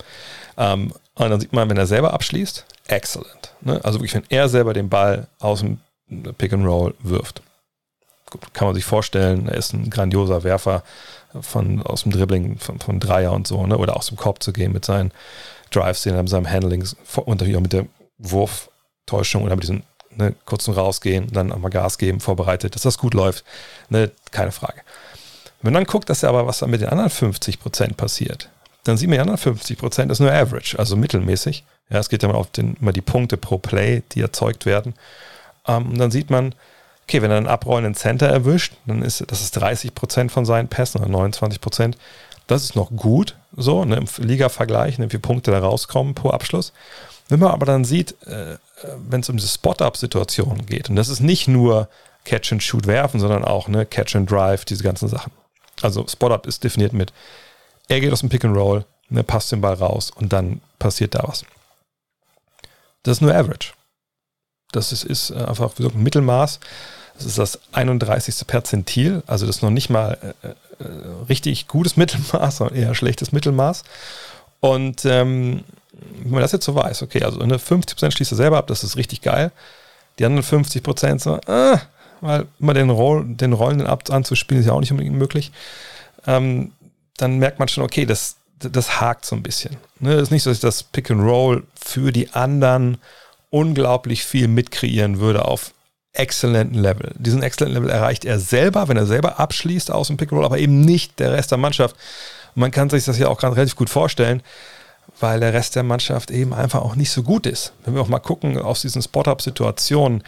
[0.57, 3.55] Ähm, und dann sieht man, wenn er selber abschließt, excellent.
[3.61, 3.81] Ne?
[3.85, 5.79] Also wirklich, wenn er selber den Ball aus dem
[6.39, 7.43] Pick and Roll wirft
[8.53, 10.83] kann man sich vorstellen, er ist ein grandioser Werfer
[11.41, 13.79] von, aus dem Dribbling, von, von Dreier und so, ne?
[13.79, 15.13] oder aus dem Korb zu gehen mit seinen
[15.71, 17.87] Drives, mit seinem Handling und natürlich auch mit der
[18.19, 19.83] Wurftäuschung oder mit diesem
[20.17, 23.45] ne, kurzen Rausgehen, dann einmal Gas geben, vorbereitet, dass das gut läuft,
[23.89, 24.11] ne?
[24.31, 24.81] keine Frage.
[25.61, 28.49] Wenn man dann guckt, dass er aber was mit den anderen 50 Prozent passiert,
[28.85, 31.65] dann sieht man, die anderen 50 Prozent ist nur Average, also mittelmäßig.
[31.91, 34.95] Ja, es geht dann auf den, immer die Punkte pro Play, die erzeugt werden.
[35.67, 36.55] Ähm, und dann sieht man,
[37.09, 40.69] okay, wenn er einen abrollenden Center erwischt, dann ist das ist 30 Prozent von seinen
[40.69, 41.97] Pässen oder 29 Prozent.
[42.47, 46.73] Das ist noch gut, so ne, im Liga-Vergleich, ne, wie Punkte da rauskommen pro Abschluss.
[47.29, 48.59] Wenn man aber dann sieht, äh,
[48.97, 51.89] wenn es um diese Spot-Up-Situation geht, und das ist nicht nur
[52.25, 55.33] Catch and Shoot werfen, sondern auch ne, Catch and Drive, diese ganzen Sachen.
[55.81, 57.13] Also Spot-Up ist definiert mit,
[57.89, 61.15] er geht aus dem Pick and Roll, ne, passt den Ball raus und dann passiert
[61.15, 61.45] da was.
[63.03, 63.73] Das ist nur Average.
[64.73, 66.61] Das ist, ist einfach ein Mittelmaß.
[67.19, 68.47] Das ist das 31.
[68.47, 70.55] Perzentil, also das ist noch nicht mal äh, äh,
[71.29, 73.83] richtig gutes Mittelmaß, sondern eher schlechtes Mittelmaß.
[74.61, 75.65] Und ähm,
[76.23, 78.85] wenn man das jetzt so weiß, okay, also eine 50% schließt er selber ab, das
[78.85, 79.51] ist richtig geil.
[80.19, 81.79] Die anderen 50% so, äh,
[82.21, 85.51] weil immer den, Roll, den rollenden Ab anzuspielen ist ja auch nicht unbedingt möglich.
[86.27, 86.73] Ähm,
[87.17, 89.77] dann merkt man schon, okay, das, das hakt so ein bisschen.
[89.99, 90.15] Ne?
[90.15, 92.99] Es ist nicht so, dass ich das Pick and Roll für die anderen
[93.51, 95.73] unglaublich viel mitkreieren würde auf
[96.19, 97.13] exzellenten Level.
[97.19, 100.81] Diesen exzellenten Level erreicht er selber, wenn er selber abschließt aus dem Pickroll, aber eben
[100.81, 101.97] nicht der Rest der Mannschaft.
[102.55, 104.43] Und man kann sich das ja auch ganz relativ gut vorstellen,
[105.21, 107.73] weil der Rest der Mannschaft eben einfach auch nicht so gut ist.
[107.85, 110.23] Wenn wir auch mal gucken aus diesen Spot-Up-Situationen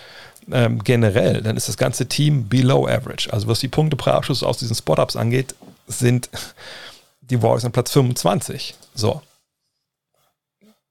[0.50, 3.32] ähm, generell, dann ist das ganze Team below average.
[3.32, 5.54] Also was die Punkte pro Abschluss aus diesen Spot-Ups angeht,
[5.86, 6.30] sind
[7.20, 8.74] die Warriors an Platz 25.
[8.94, 9.22] So.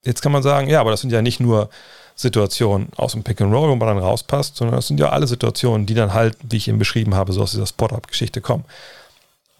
[0.03, 1.69] Jetzt kann man sagen, ja, aber das sind ja nicht nur
[2.19, 5.25] Situation aus dem Pick and Roll, wo man dann rauspasst, sondern das sind ja alle
[5.25, 8.65] Situationen, die dann halt, wie ich eben beschrieben habe, so aus dieser Spot-Up-Geschichte kommen.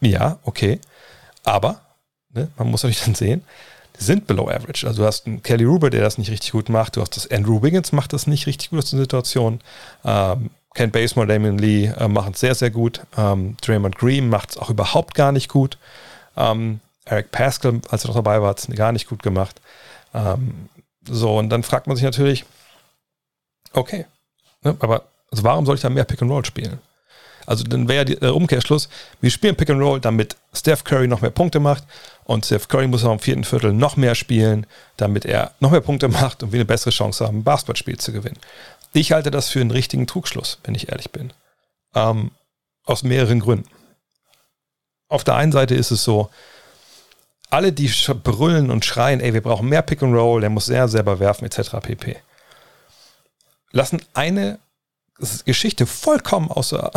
[0.01, 0.79] Ja, okay.
[1.45, 1.79] Aber
[2.33, 3.43] ne, man muss natürlich dann sehen,
[3.97, 4.85] die sind below average.
[4.85, 7.31] Also du hast einen Kelly Ruber, der das nicht richtig gut macht, du hast das
[7.31, 9.61] Andrew Wiggins macht das nicht richtig gut aus den Situationen.
[10.03, 13.01] Ähm, Ken Basemore, Damian Lee äh, machen es sehr, sehr gut.
[13.17, 15.77] Ähm, Draymond Green macht es auch überhaupt gar nicht gut.
[16.35, 19.59] Ähm, Eric Pascal, als er noch dabei war, hat es gar nicht gut gemacht.
[20.13, 20.69] Ähm,
[21.07, 22.45] so, und dann fragt man sich natürlich,
[23.73, 24.05] okay,
[24.63, 26.79] ne, aber also warum soll ich da mehr Pick and Roll spielen?
[27.45, 28.89] Also dann wäre der äh, Umkehrschluss,
[29.21, 31.83] wir spielen Pick and Roll, damit Steph Curry noch mehr Punkte macht
[32.23, 35.81] und Steph Curry muss auch im vierten Viertel noch mehr spielen, damit er noch mehr
[35.81, 38.37] Punkte macht und wir eine bessere Chance haben, ein Basketballspiel zu gewinnen.
[38.93, 41.33] Ich halte das für einen richtigen Trugschluss, wenn ich ehrlich bin.
[41.95, 42.31] Ähm,
[42.85, 43.69] aus mehreren Gründen.
[45.07, 46.29] Auf der einen Seite ist es so,
[47.49, 47.91] alle, die
[48.23, 51.45] brüllen und schreien, ey, wir brauchen mehr Pick and Roll, der muss sehr selber werfen,
[51.45, 51.77] etc.
[51.81, 52.17] pp.
[53.71, 54.59] Lassen eine
[55.45, 56.91] Geschichte vollkommen außer,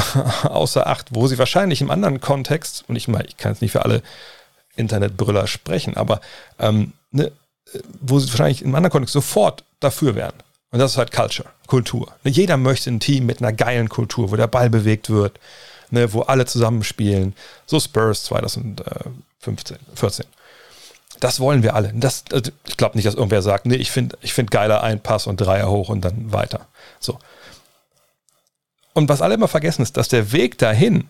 [0.51, 3.73] außer Acht, wo sie wahrscheinlich im anderen Kontext, und ich meine, ich kann jetzt nicht
[3.73, 4.03] für alle
[4.77, 6.21] Internetbrüller sprechen, aber
[6.59, 7.33] ähm, ne,
[7.73, 10.35] äh, wo sie wahrscheinlich im anderen Kontext sofort dafür wären.
[10.71, 12.13] Und das ist halt Culture, Kultur.
[12.25, 15.39] Ne, jeder möchte ein Team mit einer geilen Kultur, wo der Ball bewegt wird,
[15.91, 17.35] ne, wo alle zusammenspielen.
[17.67, 20.27] So Spurs 2015, 14.
[21.23, 21.93] Das wollen wir alle.
[21.95, 25.01] Das, äh, ich glaube nicht, dass irgendwer sagt, nee, ich finde ich find geiler ein
[25.01, 26.67] Pass und Dreier hoch und dann weiter.
[26.99, 27.17] So.
[28.93, 31.09] Und was alle immer vergessen ist, dass der Weg dahin,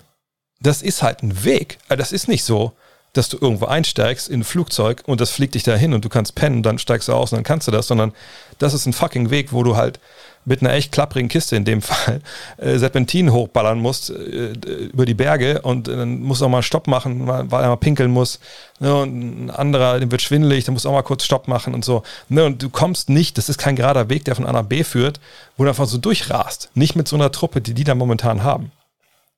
[0.61, 1.79] das ist halt ein Weg.
[1.89, 2.73] Äh, das ist nicht so,
[3.15, 6.35] dass du irgendwo einsteigst in ein Flugzeug und das fliegt dich dahin und du kannst
[6.35, 8.13] pennen, dann steigst du aus und dann kannst du das, sondern
[8.59, 9.99] das ist ein fucking Weg, wo du halt
[10.45, 12.21] mit einer echt klapprigen Kiste in dem Fall
[12.57, 16.51] äh, Serpentinen hochballern musst äh, äh, über die Berge und äh, dann musst du auch
[16.51, 18.41] mal Stopp machen, weil, weil er mal pinkeln muss.
[18.81, 21.85] Ne, und ein anderer, dem wird schwindelig, der muss auch mal kurz Stopp machen und
[21.85, 22.03] so.
[22.29, 24.83] Ne, und du kommst nicht, das ist kein gerader Weg, der von A nach B
[24.83, 25.21] führt,
[25.57, 26.71] wo du einfach so durchrast.
[26.75, 28.73] Nicht mit so einer Truppe, die die da momentan haben.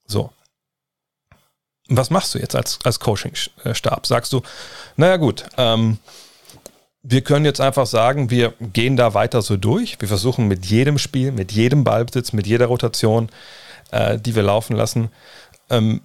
[0.07, 0.31] So.
[1.89, 4.07] Und was machst du jetzt als, als Coachingstab?
[4.07, 4.41] Sagst du,
[4.97, 5.99] naja gut, ähm,
[7.07, 10.01] wir können jetzt einfach sagen, wir gehen da weiter so durch.
[10.01, 13.29] Wir versuchen mit jedem Spiel, mit jedem Ballbesitz, mit jeder Rotation,
[13.91, 15.11] äh, die wir laufen lassen,
[15.69, 16.01] ähm,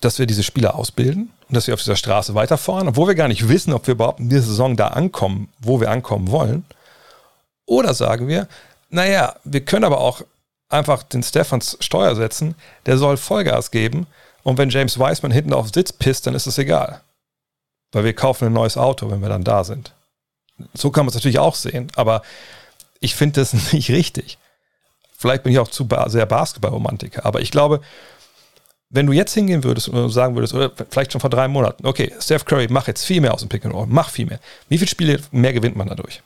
[0.00, 3.28] dass wir diese Spieler ausbilden und dass wir auf dieser Straße weiterfahren, obwohl wir gar
[3.28, 6.64] nicht wissen, ob wir überhaupt in dieser Saison da ankommen, wo wir ankommen wollen.
[7.64, 8.48] Oder sagen wir,
[8.90, 10.22] naja, wir können aber auch
[10.68, 14.08] einfach den Stefans Steuer setzen, der soll Vollgas geben
[14.42, 17.02] und wenn James Wiseman hinten auf Sitz pisst, dann ist es egal
[17.92, 19.92] weil wir kaufen ein neues Auto, wenn wir dann da sind.
[20.74, 22.22] So kann man es natürlich auch sehen, aber
[23.00, 24.38] ich finde das nicht richtig.
[25.16, 27.80] Vielleicht bin ich auch zu ba sehr Basketballromantiker, aber ich glaube,
[28.90, 32.12] wenn du jetzt hingehen würdest und sagen würdest, oder vielleicht schon vor drei Monaten, okay,
[32.20, 34.38] Steph Curry, mach jetzt viel mehr aus dem Pick and Roll, mach viel mehr.
[34.68, 36.22] Wie viele Spiele mehr gewinnt man dadurch?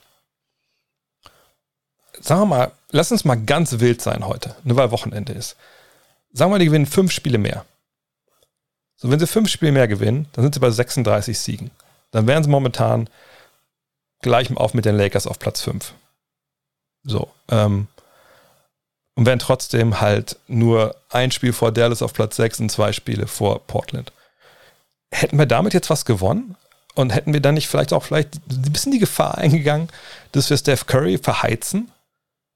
[2.19, 5.55] Sagen wir mal, lass uns mal ganz wild sein heute, nur weil Wochenende ist.
[6.33, 7.65] Sagen wir mal, die gewinnen fünf Spiele mehr.
[8.97, 11.71] So, wenn sie fünf Spiele mehr gewinnen, dann sind sie bei 36 Siegen.
[12.11, 13.09] Dann wären sie momentan
[14.21, 15.93] gleich auf mit den Lakers auf Platz 5.
[17.03, 17.31] So.
[17.49, 17.87] Ähm,
[19.15, 23.27] und wären trotzdem halt nur ein Spiel vor Dallas auf Platz 6 und zwei Spiele
[23.27, 24.11] vor Portland.
[25.11, 26.55] Hätten wir damit jetzt was gewonnen?
[26.93, 29.89] Und hätten wir dann nicht vielleicht auch vielleicht ein bisschen die Gefahr eingegangen,
[30.31, 31.91] dass wir Steph Curry verheizen?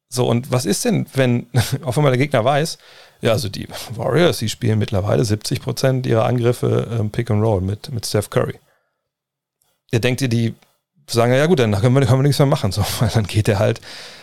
[0.10, 1.47] So, und was ist denn, wenn
[1.84, 2.80] auf einmal der Gegner weiß,
[3.21, 7.91] ja, also die Warriors, die spielen mittlerweile 70% ihrer Angriffe ähm, Pick and Roll mit,
[7.91, 8.60] mit Steph Curry.
[9.91, 10.55] Ihr denkt ihr, die
[11.07, 12.71] sagen, ja gut, dann können wir, können wir nichts mehr machen.
[12.71, 13.79] So, dann geht er halt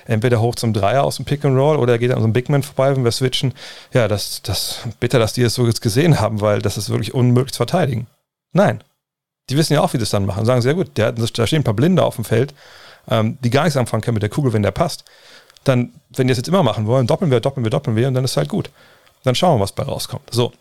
[0.06, 2.32] entweder hoch zum Dreier aus dem Pick and Roll oder er geht an so einem
[2.32, 3.52] Big Man vorbei, wenn wir switchen.
[3.92, 7.14] Ja, das, das, bitter, dass die das so jetzt gesehen haben, weil das ist wirklich
[7.14, 8.06] unmöglich zu verteidigen.
[8.52, 8.82] Nein.
[9.50, 10.40] Die wissen ja auch, wie das dann machen.
[10.40, 12.54] Und sagen sehr gut, der, da stehen ein paar Blinde auf dem Feld,
[13.08, 15.04] ähm, die gar nichts anfangen können mit der Kugel, wenn der passt
[15.64, 18.14] dann, wenn die das jetzt immer machen wollen, doppeln wir, doppeln wir, doppeln wir und
[18.14, 18.70] dann ist halt gut.
[19.24, 20.32] Dann schauen wir, was bei rauskommt.
[20.32, 20.52] So.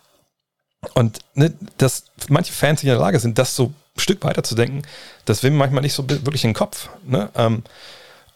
[0.94, 4.56] Und ne, dass manche Fans in der Lage sind, das so ein Stück weiter zu
[4.56, 4.84] denken,
[5.26, 6.90] das will manchmal nicht so wirklich in den Kopf.
[7.06, 7.30] Ne?
[7.36, 7.64] Ähm,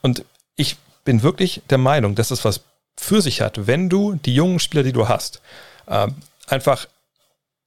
[0.01, 2.61] und ich bin wirklich der Meinung, dass das was
[2.97, 5.41] für sich hat, wenn du die jungen Spieler, die du hast,
[5.87, 6.15] ähm,
[6.47, 6.87] einfach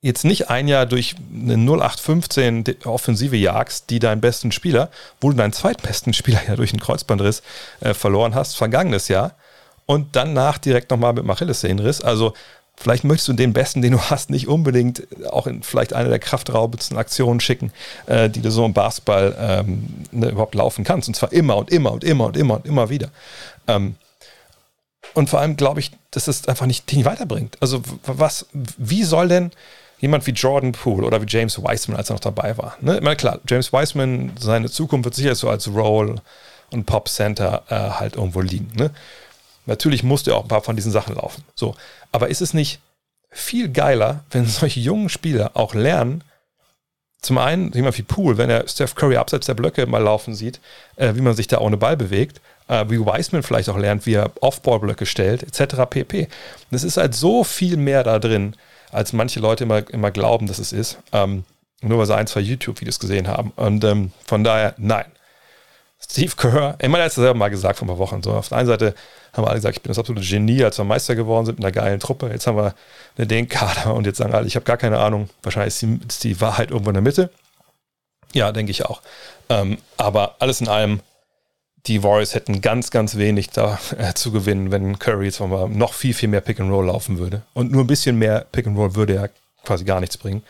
[0.05, 5.37] jetzt nicht ein Jahr durch eine 0815 Offensive jagst, die deinen besten Spieler, wo du
[5.37, 7.43] deinen zweitbesten Spieler ja durch einen Kreuzbandriss
[7.81, 9.35] äh, verloren hast, vergangenes Jahr,
[9.87, 12.03] und danach direkt nochmal mit Machilles-Sehnenriss.
[12.03, 12.35] Also
[12.77, 16.09] Vielleicht möchtest du den Besten, den du hast, nicht unbedingt äh, auch in vielleicht eine
[16.09, 17.73] der kraftraubendsten Aktionen schicken,
[18.07, 21.07] äh, die du so im Basketball ähm, ne, überhaupt laufen kannst.
[21.07, 23.11] Und zwar immer und immer und immer und immer und immer wieder.
[23.69, 23.95] Ähm,
[25.14, 27.57] und vor allem glaube ich, dass es einfach nicht, nicht weiterbringt.
[27.61, 29.53] Also was, wie soll denn
[30.05, 32.77] jemand wie Jordan Poole oder wie James Wiseman, als er noch dabei war.
[32.83, 32.97] Ne?
[32.97, 36.21] Ich meine, klar, James Wiseman, seine Zukunft wird sicher so als Roll
[36.71, 38.71] und Pop Center äh, halt irgendwo liegen.
[38.77, 38.90] Ne?
[39.64, 41.43] Natürlich musste auch ein paar von diesen Sachen laufen.
[41.55, 41.75] So,
[42.12, 42.81] aber ist es nicht
[43.31, 46.23] viel geiler, wenn solche jungen Spieler auch lernen,
[47.23, 50.61] zum einen, jemand wie Poole, wenn er Steph Curry abseits der Blöcke mal laufen sieht,
[50.97, 54.12] äh, wie man sich da ohne Ball bewegt, äh, wie Wiseman vielleicht auch lernt, wie
[54.12, 55.77] er Off-Ball-Blöcke stellt, etc.
[55.88, 56.29] pp.
[56.71, 58.55] Das ist halt so viel mehr da drin,
[58.92, 60.99] als manche Leute immer, immer glauben, dass es ist.
[61.12, 61.44] Ähm,
[61.83, 63.53] nur weil sie ein, zwei YouTube-Videos gesehen haben.
[63.57, 65.05] Und ähm, von daher, nein.
[66.01, 68.23] Steve Kerr, ich er hat es selber mal gesagt vor ein paar Wochen.
[68.23, 68.94] So, auf der einen Seite
[69.33, 71.64] haben wir alle gesagt, ich bin das absolute Genie, als wir Meister geworden sind mit
[71.64, 72.29] einer geilen Truppe.
[72.29, 72.75] Jetzt haben wir
[73.16, 75.31] den Kader und jetzt sagen alle, ich habe gar keine Ahnung.
[75.42, 77.31] Wahrscheinlich ist die, ist die, Wahrheit irgendwo in der Mitte.
[78.33, 79.01] Ja, denke ich auch.
[79.49, 81.01] Ähm, aber alles in allem,
[81.87, 85.92] die Warriors hätten ganz, ganz wenig da äh, zu gewinnen, wenn Curry jetzt mal noch
[85.92, 87.42] viel, viel mehr Pick and Roll laufen würde.
[87.53, 89.29] Und nur ein bisschen mehr Pick and Roll würde ja
[89.64, 90.42] quasi gar nichts bringen.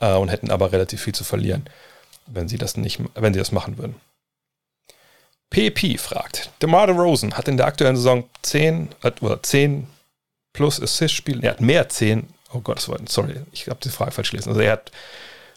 [0.00, 1.64] Äh, und hätten aber relativ viel zu verlieren,
[2.26, 3.96] wenn sie das nicht, wenn sie das machen würden.
[5.50, 9.86] PP fragt, DeMar Rosen hat in der aktuellen Saison 10 äh, oder 10
[10.52, 14.50] plus Assist-Spiele, er hat mehr 10, oh Gott, sorry, ich habe die Frage falsch gelesen.
[14.50, 14.92] Also er hat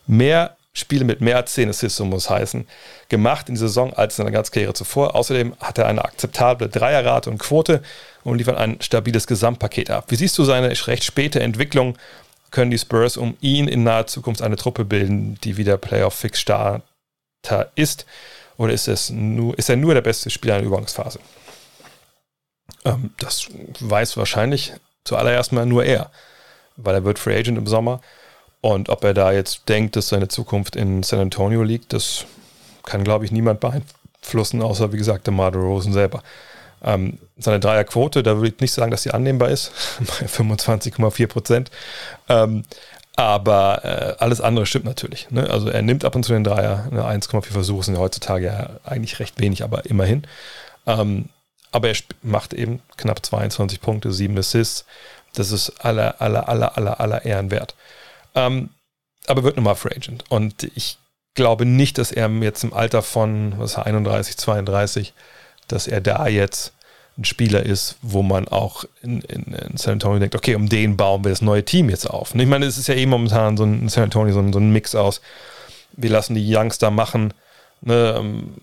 [0.08, 2.65] mehr Spiele mit mehr als 10 Assists, so muss heißen,
[3.10, 5.15] gemacht in der Saison als in seiner ganzen Karriere zuvor.
[5.15, 7.81] Außerdem hat er eine akzeptable Dreierrate und Quote
[8.23, 10.05] und liefert ein stabiles Gesamtpaket ab.
[10.10, 11.97] Wie siehst du seine recht späte Entwicklung?
[12.51, 16.84] Können die Spurs um ihn in naher Zukunft eine Truppe bilden, die wieder Playoff-Fix-Starter
[17.75, 18.05] ist?
[18.57, 21.19] Oder ist, es nur, ist er nur der beste Spieler in der Übergangsphase?
[22.86, 23.47] Ähm, das
[23.79, 26.12] weiß wahrscheinlich zuallererst mal nur er,
[26.77, 28.01] weil er wird Free Agent im Sommer
[28.62, 32.26] und ob er da jetzt denkt, dass seine Zukunft in San Antonio liegt, das
[32.84, 36.24] kann, glaube ich, niemand beeinflussen, außer, wie gesagt, der Marder Rosen selber.
[36.84, 41.71] Ähm, seine Dreierquote, da würde ich nicht sagen, dass sie annehmbar ist, bei 25,4 Prozent.
[42.30, 42.63] Ähm,
[43.15, 45.30] aber äh, alles andere stimmt natürlich.
[45.32, 45.50] Ne?
[45.50, 47.04] Also er nimmt ab und zu den Dreier, ne?
[47.04, 50.24] 1,4 Versuche sind ja heutzutage ja eigentlich recht wenig, aber immerhin.
[50.88, 51.30] Ähm,
[51.71, 54.86] aber er macht eben knapp 22 Punkte, 7 Assists.
[55.34, 57.76] Das ist aller, aller, aller, aller, aller Ehren wert.
[58.36, 58.70] Ähm,
[59.28, 60.24] aber wird nochmal Free Agent.
[60.30, 60.98] Und ich
[61.34, 65.13] glaube nicht, dass er jetzt im Alter von was 31, 32,
[65.67, 66.74] dass er da jetzt
[67.17, 70.98] ein Spieler ist, wo man auch in, in, in, San Antonio denkt, okay, um den
[70.98, 72.34] bauen wir das neue Team jetzt auf.
[72.34, 74.60] Und ich meine, es ist ja eh momentan so ein San Antonio so ein, so
[74.60, 75.22] ein Mix aus,
[75.94, 77.34] wir lassen die Youngster machen,
[77.84, 78.54] Ne, ähm,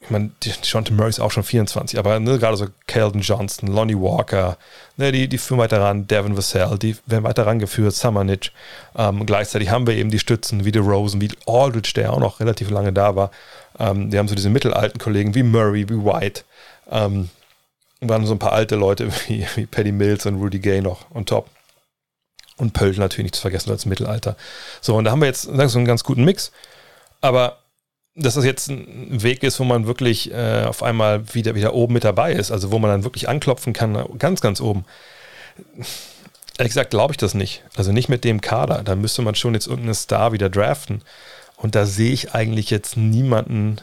[0.00, 0.30] ich meine,
[0.62, 4.56] Jonathan Murray ist auch schon 24, aber ne, gerade so Keldon Johnson, Lonnie Walker,
[4.96, 8.52] ne, die, die führen weiter ran, Devin Vassell, die werden weiter rangeführt, Summernich.
[8.96, 12.70] Ähm, gleichzeitig haben wir eben die Stützen wie Rosen, wie Aldridge, der auch noch relativ
[12.70, 13.30] lange da war.
[13.78, 16.44] Ähm, die haben so diese mittelalten Kollegen wie Murray, wie White.
[16.90, 17.28] Ähm,
[18.00, 21.26] dann so ein paar alte Leute wie, wie Paddy Mills und Rudy Gay noch on
[21.26, 21.50] top.
[22.56, 24.34] Und Pölten natürlich nicht zu vergessen als Mittelalter.
[24.80, 26.52] So, und da haben wir jetzt so einen ganz guten Mix.
[27.20, 27.58] Aber
[28.16, 31.94] dass das jetzt ein Weg ist, wo man wirklich äh, auf einmal wieder, wieder oben
[31.94, 34.84] mit dabei ist, also wo man dann wirklich anklopfen kann, ganz, ganz oben.
[36.58, 37.62] Ehrlich gesagt, glaube ich das nicht.
[37.76, 38.82] Also nicht mit dem Kader.
[38.82, 41.02] Da müsste man schon jetzt irgendeinen Star wieder draften.
[41.56, 43.76] Und da sehe ich eigentlich jetzt niemanden,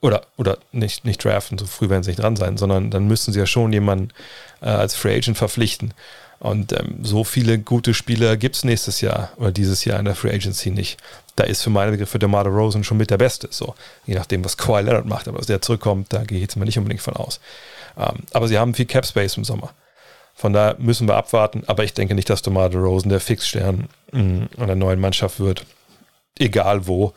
[0.00, 3.32] oder, oder nicht, nicht draften, so früh werden sie nicht dran sein, sondern dann müssten
[3.32, 4.10] sie ja schon jemanden
[4.60, 5.92] äh, als Free Agent verpflichten.
[6.38, 10.14] Und ähm, so viele gute Spieler gibt es nächstes Jahr oder dieses Jahr in der
[10.14, 10.98] Free Agency nicht.
[11.34, 13.48] Da ist für meine Begriffe der Marder Rosen schon mit der Beste.
[13.50, 13.74] So,
[14.06, 16.64] je nachdem, was Kawhi Leonard macht, aber dass der zurückkommt, da gehe ich jetzt mal
[16.64, 17.40] nicht unbedingt von aus.
[17.96, 19.72] Ähm, aber sie haben viel Cap Space im Sommer.
[20.34, 24.42] Von daher müssen wir abwarten, aber ich denke nicht, dass DeMar Rosen der Fixstern mm,
[24.58, 25.64] einer neuen Mannschaft wird.
[26.38, 27.14] Egal wo,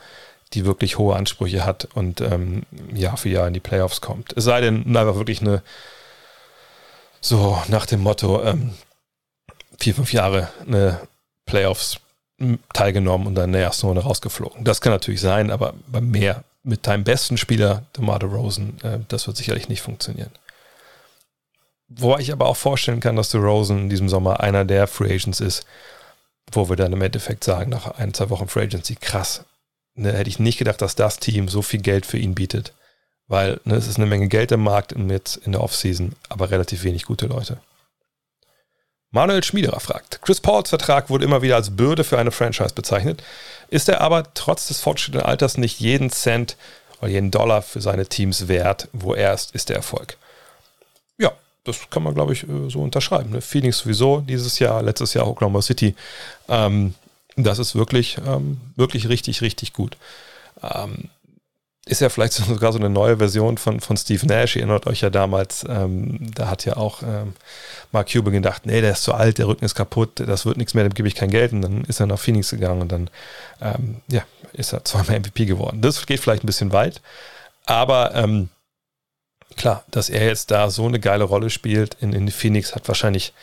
[0.54, 4.34] die wirklich hohe Ansprüche hat und ähm, Jahr für Jahr in die Playoffs kommt.
[4.38, 5.62] Es sei denn, einfach wirklich eine,
[7.20, 8.72] so nach dem Motto, ähm,
[9.80, 11.00] vier, fünf Jahre eine
[11.46, 12.00] Playoffs
[12.74, 14.64] teilgenommen und dann in der ersten Runde rausgeflogen.
[14.64, 19.28] Das kann natürlich sein, aber bei mehr mit deinem besten Spieler, DeMar Rosen, äh, das
[19.28, 20.32] wird sicherlich nicht funktionieren.
[21.88, 25.40] Wo ich aber auch vorstellen kann, dass Rosen in diesem Sommer einer der Free Agents
[25.40, 25.66] ist,
[26.52, 29.44] wo wir dann im Endeffekt sagen, nach ein, zwei Wochen Free Agency, krass,
[29.96, 32.74] ne, hätte ich nicht gedacht, dass das Team so viel Geld für ihn bietet.
[33.28, 36.52] Weil ne, es ist eine Menge Geld im Markt und jetzt in der Offseason, aber
[36.52, 37.60] relativ wenig gute Leute.
[39.12, 43.24] Manuel Schmiederer fragt, Chris Pauls Vertrag wurde immer wieder als Bürde für eine Franchise bezeichnet.
[43.70, 46.58] Ist er aber trotz des fortschrittlichen Alters nicht jeden Cent
[47.02, 48.88] oder jeden Dollar für seine Teams wert?
[48.94, 50.18] Wo er ist, ist der Erfolg.
[51.18, 51.32] Ja,
[51.64, 53.32] das kann man, glaube ich, äh, so unterschreiben.
[53.32, 53.42] Ne?
[53.42, 55.96] Phoenix sowieso dieses Jahr, letztes Jahr Oklahoma City.
[56.48, 56.94] Ähm,
[57.36, 59.98] das ist wirklich, ähm, wirklich richtig, richtig gut.
[60.62, 61.10] Ähm,
[61.90, 64.56] ist ja vielleicht sogar so eine neue Version von, von Steve Nash.
[64.56, 67.34] Ihr erinnert euch ja damals, ähm, da hat ja auch ähm,
[67.92, 70.74] Mark Cuban gedacht, nee, der ist zu alt, der Rücken ist kaputt, das wird nichts
[70.74, 71.52] mehr, dem gebe ich kein Geld.
[71.52, 73.10] Und dann ist er nach Phoenix gegangen und dann
[73.62, 74.24] ähm, ja,
[74.54, 75.82] ist er zweimal MVP geworden.
[75.82, 77.02] Das geht vielleicht ein bisschen weit,
[77.66, 78.50] aber ähm,
[79.58, 83.34] klar, dass er jetzt da so eine geile Rolle spielt in, in Phoenix, hat wahrscheinlich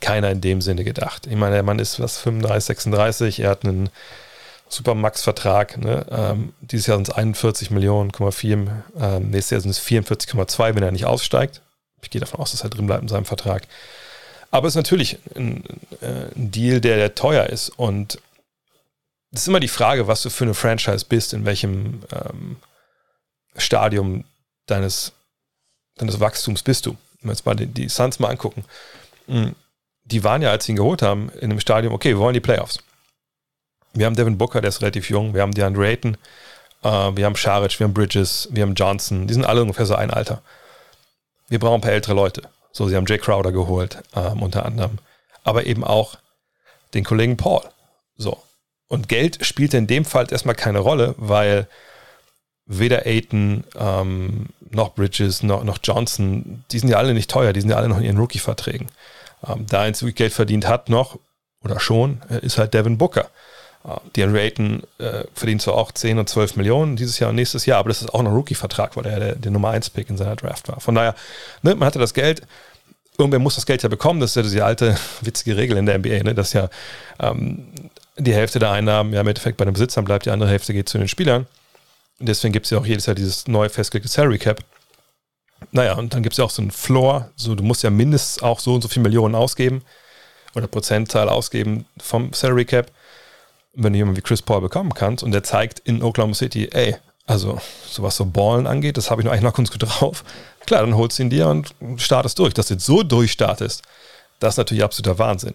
[0.00, 1.26] keiner in dem Sinne gedacht.
[1.26, 3.88] Ich meine, der Mann ist was 35, 36, er hat einen
[4.68, 5.78] Supermax-Vertrag.
[5.78, 6.06] Ne?
[6.10, 8.10] Ähm, dieses Jahr sind es 41 Millionen,
[8.98, 11.62] ähm, nächstes Jahr sind es 44,2, wenn er nicht aussteigt.
[12.02, 13.62] Ich gehe davon aus, dass er drin bleibt in seinem Vertrag.
[14.50, 15.64] Aber es ist natürlich ein,
[16.00, 17.70] äh, ein Deal, der, der teuer ist.
[17.70, 18.20] Und
[19.32, 22.56] es ist immer die Frage, was du für eine Franchise bist, in welchem ähm,
[23.56, 24.24] Stadium
[24.66, 25.12] deines,
[25.96, 26.96] deines Wachstums bist du.
[27.20, 28.64] Wenn wir jetzt mal die, die Suns mal angucken.
[29.26, 29.54] Hm,
[30.04, 32.40] die waren ja, als sie ihn geholt haben, in einem Stadium, okay, wir wollen die
[32.40, 32.78] Playoffs.
[33.96, 35.34] Wir haben Devin Booker, der ist relativ jung.
[35.34, 36.16] Wir haben DeAndre Ayton.
[36.82, 39.26] Äh, wir haben Scharic, wir haben Bridges, wir haben Johnson.
[39.26, 40.42] Die sind alle ungefähr so ein Alter.
[41.48, 42.42] Wir brauchen ein paar ältere Leute.
[42.72, 44.98] So, sie haben Jay Crowder geholt, ähm, unter anderem.
[45.44, 46.16] Aber eben auch
[46.92, 47.62] den Kollegen Paul.
[48.18, 48.42] So.
[48.88, 51.66] Und Geld spielt in dem Fall erstmal keine Rolle, weil
[52.66, 57.60] weder Ayton ähm, noch Bridges noch, noch Johnson, die sind ja alle nicht teuer, die
[57.60, 58.88] sind ja alle noch in ihren Rookie-Verträgen.
[59.46, 61.18] Ähm, der einzige Geld verdient hat noch
[61.64, 63.30] oder schon, äh, ist halt Devin Booker.
[64.16, 67.78] DeAndre Ayton äh, verdient zwar auch 10 und 12 Millionen dieses Jahr und nächstes Jahr,
[67.78, 70.68] aber das ist auch ein Rookie-Vertrag, weil er der, der Nummer 1-Pick in seiner Draft
[70.68, 70.80] war.
[70.80, 71.14] Von daher,
[71.62, 72.42] ne, man hatte das Geld,
[73.16, 75.98] irgendwer muss das Geld ja bekommen, das ist ja diese alte witzige Regel in der
[75.98, 76.68] NBA, ne, dass ja
[77.20, 77.68] ähm,
[78.18, 80.88] die Hälfte der Einnahmen ja im Endeffekt bei den Besitzern bleibt, die andere Hälfte geht
[80.88, 81.46] zu den Spielern.
[82.18, 84.64] Und deswegen gibt es ja auch jedes Jahr dieses neu festgelegte Salary Cap.
[85.70, 88.42] Naja, und dann gibt es ja auch so einen Floor, so du musst ja mindestens
[88.42, 89.82] auch so und so viele Millionen ausgeben
[90.54, 92.90] oder Prozentzahl ausgeben vom Salary Cap
[93.76, 96.96] wenn du jemanden wie Chris Paul bekommen kannst und der zeigt in Oklahoma City, ey,
[97.26, 100.24] also so was so Ballen angeht, das habe ich noch eigentlich noch ganz gut drauf.
[100.64, 102.54] Klar, dann holst du ihn dir und startest durch.
[102.54, 103.82] Dass du jetzt so durchstartest,
[104.40, 105.54] das ist natürlich absoluter Wahnsinn.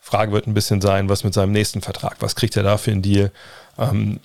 [0.00, 2.90] Frage wird ein bisschen sein, was mit seinem nächsten Vertrag, was kriegt er da für
[2.90, 3.30] einen Deal?
[3.78, 4.20] Ähm,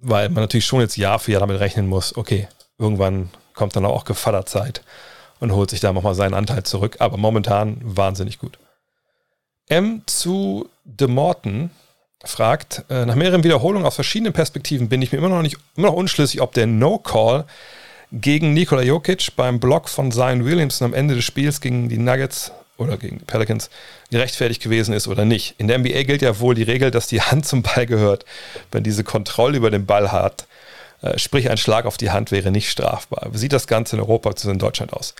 [0.00, 2.48] weil man natürlich schon jetzt Jahr für Jahr damit rechnen muss, okay,
[2.78, 4.82] irgendwann kommt dann auch Gefallerzeit
[5.40, 6.96] und holt sich da nochmal seinen Anteil zurück.
[7.00, 8.58] Aber momentan wahnsinnig gut.
[9.68, 11.70] M zu De Morton
[12.24, 15.88] fragt, äh, nach mehreren Wiederholungen aus verschiedenen Perspektiven bin ich mir immer noch nicht immer
[15.88, 17.44] noch unschlüssig, ob der No-Call
[18.12, 22.52] gegen Nikola Jokic beim Block von Zion Williamson am Ende des Spiels gegen die Nuggets
[22.76, 23.70] oder gegen die Pelicans
[24.10, 25.54] gerechtfertigt gewesen ist oder nicht.
[25.58, 28.24] In der NBA gilt ja wohl die Regel, dass die Hand zum Ball gehört,
[28.72, 30.46] wenn diese Kontrolle über den Ball hat.
[31.02, 33.28] Äh, sprich, ein Schlag auf die Hand wäre nicht strafbar.
[33.32, 34.52] Wie sieht das Ganze in Europa bzw.
[34.52, 35.14] in Deutschland aus?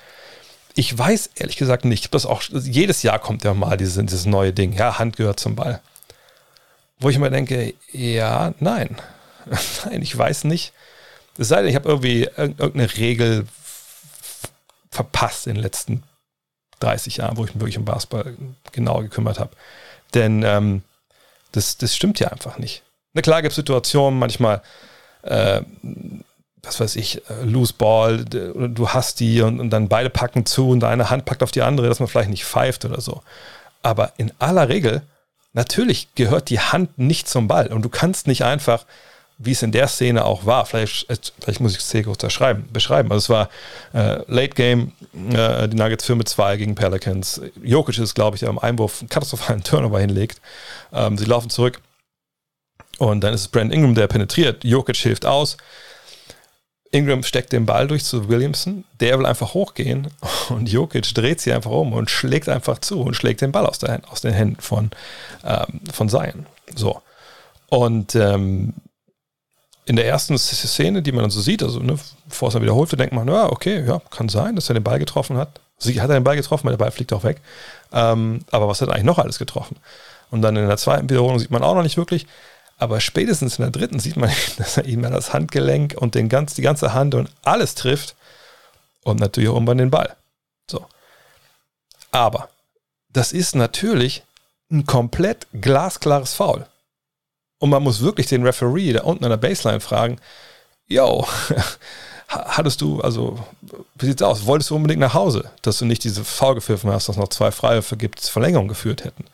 [0.74, 2.14] Ich weiß ehrlich gesagt nicht.
[2.14, 4.72] Das auch, jedes Jahr kommt ja mal dieses, dieses neue Ding.
[4.72, 5.80] Ja, Hand gehört zum Ball
[7.00, 8.96] wo ich immer denke, ja, nein.
[9.84, 10.72] nein, ich weiß nicht.
[11.36, 13.46] Es sei denn, ich habe irgendwie irgendeine Regel
[14.90, 16.02] verpasst in den letzten
[16.80, 18.36] 30 Jahren, wo ich mich wirklich um Basketball
[18.72, 19.50] genau gekümmert habe.
[20.14, 20.82] Denn ähm,
[21.52, 22.82] das, das stimmt ja einfach nicht.
[23.12, 24.62] Na klar gibt es Situationen, manchmal,
[25.22, 25.62] äh,
[26.62, 30.70] was weiß ich, äh, Loose Ball, du hast die und, und dann beide packen zu
[30.70, 33.22] und eine Hand packt auf die andere, dass man vielleicht nicht pfeift oder so.
[33.82, 35.02] Aber in aller Regel
[35.52, 38.84] Natürlich gehört die Hand nicht zum Ball und du kannst nicht einfach,
[39.38, 41.06] wie es in der Szene auch war, vielleicht,
[41.40, 42.22] vielleicht muss ich es kurz
[42.72, 43.12] beschreiben.
[43.12, 43.48] Also es war
[43.94, 44.92] äh, Late Game,
[45.32, 47.40] äh, die Nuggets 4 mit 2 gegen Pelicans.
[47.62, 50.40] Jokic ist, glaube ich, am Einwurf einen katastrophalen Turnover hinlegt.
[50.92, 51.80] Ähm, sie laufen zurück
[52.98, 54.64] und dann ist es Brand Ingram, der penetriert.
[54.64, 55.56] Jokic hilft aus.
[56.90, 60.08] Ingram steckt den Ball durch zu Williamson, der will einfach hochgehen
[60.48, 63.78] und Jokic dreht sich einfach um und schlägt einfach zu und schlägt den Ball aus,
[63.78, 64.90] der, aus den Händen von,
[65.44, 66.46] ähm, von Zion.
[66.74, 67.02] So.
[67.68, 68.74] Und ähm,
[69.84, 71.98] in der ersten Szene, die man dann so sieht, also ne,
[72.28, 74.84] bevor es dann wiederholt wird, denkt man, ja, okay, ja, kann sein, dass er den
[74.84, 75.60] Ball getroffen hat.
[75.78, 77.40] Sie hat er den Ball getroffen, weil der Ball fliegt auch weg.
[77.92, 79.76] Ähm, aber was hat er eigentlich noch alles getroffen?
[80.30, 82.26] Und dann in der zweiten Wiederholung sieht man auch noch nicht wirklich.
[82.78, 86.54] Aber spätestens in der dritten sieht man, dass er ihm das Handgelenk und den ganz,
[86.54, 88.14] die ganze Hand und alles trifft.
[89.04, 90.16] Und natürlich auch irgendwann den Ball.
[90.70, 90.86] So.
[92.10, 92.48] Aber
[93.10, 94.22] das ist natürlich
[94.70, 96.66] ein komplett glasklares Foul.
[97.58, 100.20] Und man muss wirklich den Referee da unten an der Baseline fragen,
[100.86, 101.26] yo,
[102.28, 103.38] hattest du, also,
[103.96, 104.46] wie sieht's aus?
[104.46, 107.50] Wolltest du unbedingt nach Hause, dass du nicht diese Foul gepfiffen hast, dass noch zwei
[107.96, 109.24] gibt, die Verlängerung geführt hätten?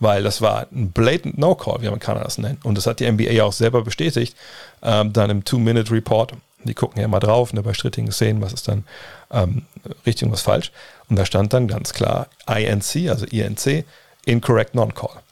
[0.00, 2.58] Weil das war ein blatant No-Call, wie Amerikaner das nennen.
[2.64, 4.36] Und das hat die NBA auch selber bestätigt,
[4.82, 6.32] ähm, dann im Two-Minute-Report,
[6.64, 8.84] Die gucken ja immer drauf, ne, bei strittigen Szenen, was ist dann
[9.30, 9.62] ähm,
[10.04, 10.72] richtig und was falsch.
[11.08, 13.84] Und da stand dann ganz klar INC, also INC,
[14.24, 15.22] Incorrect Non-Call.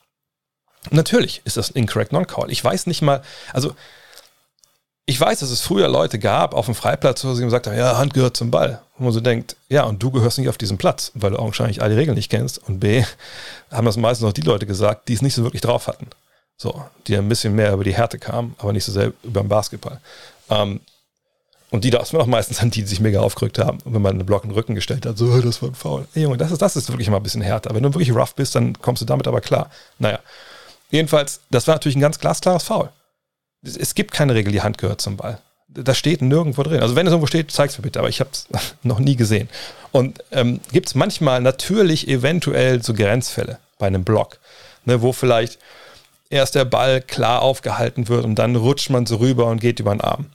[0.90, 2.50] Natürlich ist das ein Incorrect Non-Call.
[2.50, 3.74] Ich weiß nicht mal, also
[5.06, 7.98] ich weiß, dass es früher Leute gab auf dem Freiplatz, wo sie gesagt haben, ja,
[7.98, 8.80] Hand gehört zum Ball.
[8.96, 11.82] Und man so denkt, ja, und du gehörst nicht auf diesen Platz, weil du augenscheinlich
[11.82, 13.04] A, die Regeln nicht kennst und B,
[13.70, 16.06] haben das meistens auch die Leute gesagt, die es nicht so wirklich drauf hatten.
[16.56, 19.48] So, die ein bisschen mehr über die Härte kamen, aber nicht so sehr über den
[19.48, 20.00] Basketball.
[20.48, 20.80] Ähm,
[21.70, 24.12] und die das waren auch meistens dann die, die sich mega aufgerückt haben, wenn man
[24.12, 26.06] einen Block in den Rücken gestellt hat, so, das war ein Foul.
[26.14, 27.74] Ey, Junge, das ist, das ist wirklich mal ein bisschen härter.
[27.74, 29.68] Wenn du wirklich rough bist, dann kommst du damit aber klar.
[29.98, 30.20] Naja,
[30.92, 32.90] jedenfalls, das war natürlich ein ganz glasklares Foul.
[33.64, 35.38] Es gibt keine Regel, die Hand gehört zum Ball.
[35.68, 36.80] Das steht nirgendwo drin.
[36.80, 38.46] Also wenn es irgendwo steht, zeig's mir bitte, aber ich habe es
[38.82, 39.48] noch nie gesehen.
[39.92, 44.38] Und ähm, gibt es manchmal natürlich eventuell so Grenzfälle bei einem Block,
[44.84, 45.58] ne, wo vielleicht
[46.30, 49.94] erst der Ball klar aufgehalten wird und dann rutscht man so rüber und geht über
[49.94, 50.26] den Arm.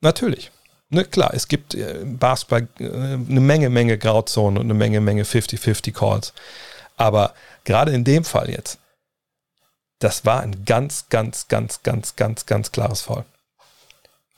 [0.00, 0.50] Natürlich.
[0.90, 5.00] Ne, klar, es gibt im äh, Basketball äh, eine Menge, Menge Grauzonen und eine Menge,
[5.00, 6.32] Menge 50-50 Calls.
[6.96, 8.78] Aber gerade in dem Fall jetzt,
[10.02, 13.24] das war ein ganz, ganz, ganz, ganz, ganz, ganz klares Fall.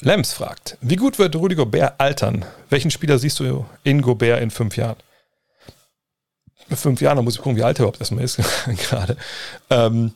[0.01, 2.45] Lems fragt, wie gut wird Rudy Gobert altern?
[2.69, 4.97] Welchen Spieler siehst du in Gobert in fünf Jahren?
[6.69, 9.17] Fünf Jahren, da muss ich gucken, wie alt er überhaupt erstmal ist gerade.
[9.71, 10.12] Ähm,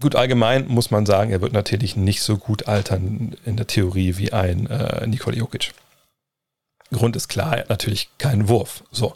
[0.00, 4.16] gut, allgemein muss man sagen, er wird natürlich nicht so gut altern in der Theorie
[4.18, 5.72] wie ein äh, Nikola Jokic.
[6.92, 8.84] Grund ist klar, er hat natürlich keinen Wurf.
[8.92, 9.14] So,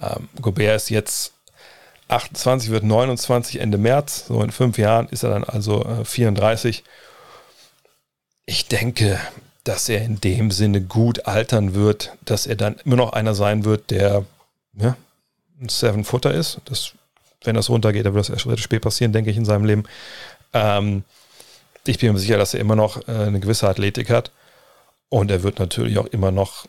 [0.00, 1.32] ähm, Gobert ist jetzt
[2.10, 4.26] 28, wird 29 Ende März.
[4.26, 6.84] So in fünf Jahren ist er dann also äh, 34.
[8.46, 9.18] Ich denke,
[9.64, 13.64] dass er in dem Sinne gut altern wird, dass er dann immer noch einer sein
[13.64, 14.24] wird, der
[14.74, 14.96] ja,
[15.60, 16.60] ein Seven-Footer ist.
[16.64, 16.94] Das
[17.44, 19.84] wenn das runtergeht, dann wird das erst spät passieren, denke ich, in seinem Leben.
[20.52, 21.04] Ähm,
[21.86, 24.30] ich bin mir sicher, dass er immer noch äh, eine gewisse Athletik hat.
[25.08, 26.66] Und er wird natürlich auch immer noch,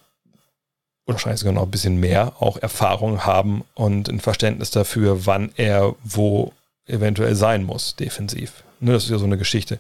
[1.14, 5.96] wahrscheinlich sogar noch ein bisschen mehr, auch Erfahrung haben und ein Verständnis dafür, wann er
[6.04, 6.54] wo
[6.88, 8.64] eventuell sein muss, defensiv.
[8.80, 9.80] Ne, das ist ja so eine Geschichte.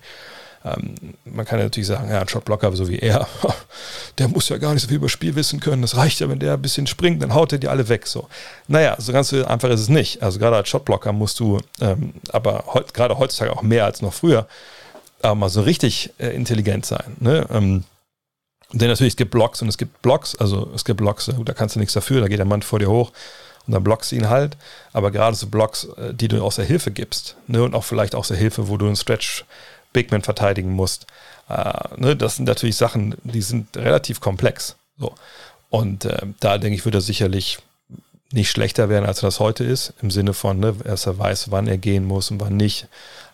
[0.63, 3.27] Ähm, man kann ja natürlich sagen, ja, ein Shotblocker so wie er,
[4.17, 5.81] der muss ja gar nicht so viel über Spiel wissen können.
[5.81, 8.05] Das reicht ja, wenn der ein bisschen springt, dann haut er die alle weg.
[8.05, 8.27] So.
[8.67, 10.21] Naja, so ganz einfach ist es nicht.
[10.21, 14.13] Also gerade als Shotblocker musst du, ähm, aber heut, gerade heutzutage auch mehr als noch
[14.13, 14.47] früher,
[15.21, 17.17] aber mal so richtig äh, intelligent sein.
[17.19, 17.45] Ne?
[17.51, 17.83] Ähm,
[18.73, 21.75] denn natürlich, es gibt Blocks und es gibt Blocks, also es gibt Blocks, da kannst
[21.75, 23.11] du nichts dafür, da geht der Mann vor dir hoch
[23.67, 24.57] und dann blockst du ihn halt.
[24.93, 28.15] Aber gerade so Blocks, äh, die du aus der Hilfe gibst, ne, und auch vielleicht
[28.15, 29.45] aus der Hilfe, wo du einen Stretch
[29.93, 31.05] Big Man verteidigen musst.
[31.49, 34.75] Äh, ne, das sind natürlich Sachen, die sind relativ komplex.
[34.97, 35.13] So.
[35.69, 37.59] Und äh, da denke ich, würde er sicherlich
[38.33, 41.51] nicht schlechter werden, als er das heute ist, im Sinne von, ne, dass er weiß,
[41.51, 42.87] wann er gehen muss und wann nicht,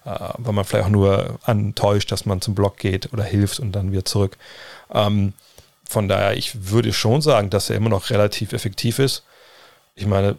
[0.06, 3.72] äh, weil man vielleicht auch nur antäuscht, dass man zum Block geht oder hilft und
[3.74, 4.38] dann wieder zurück.
[4.94, 5.34] Ähm,
[5.90, 9.24] von daher, ich würde schon sagen, dass er immer noch relativ effektiv ist.
[9.96, 10.38] Ich meine,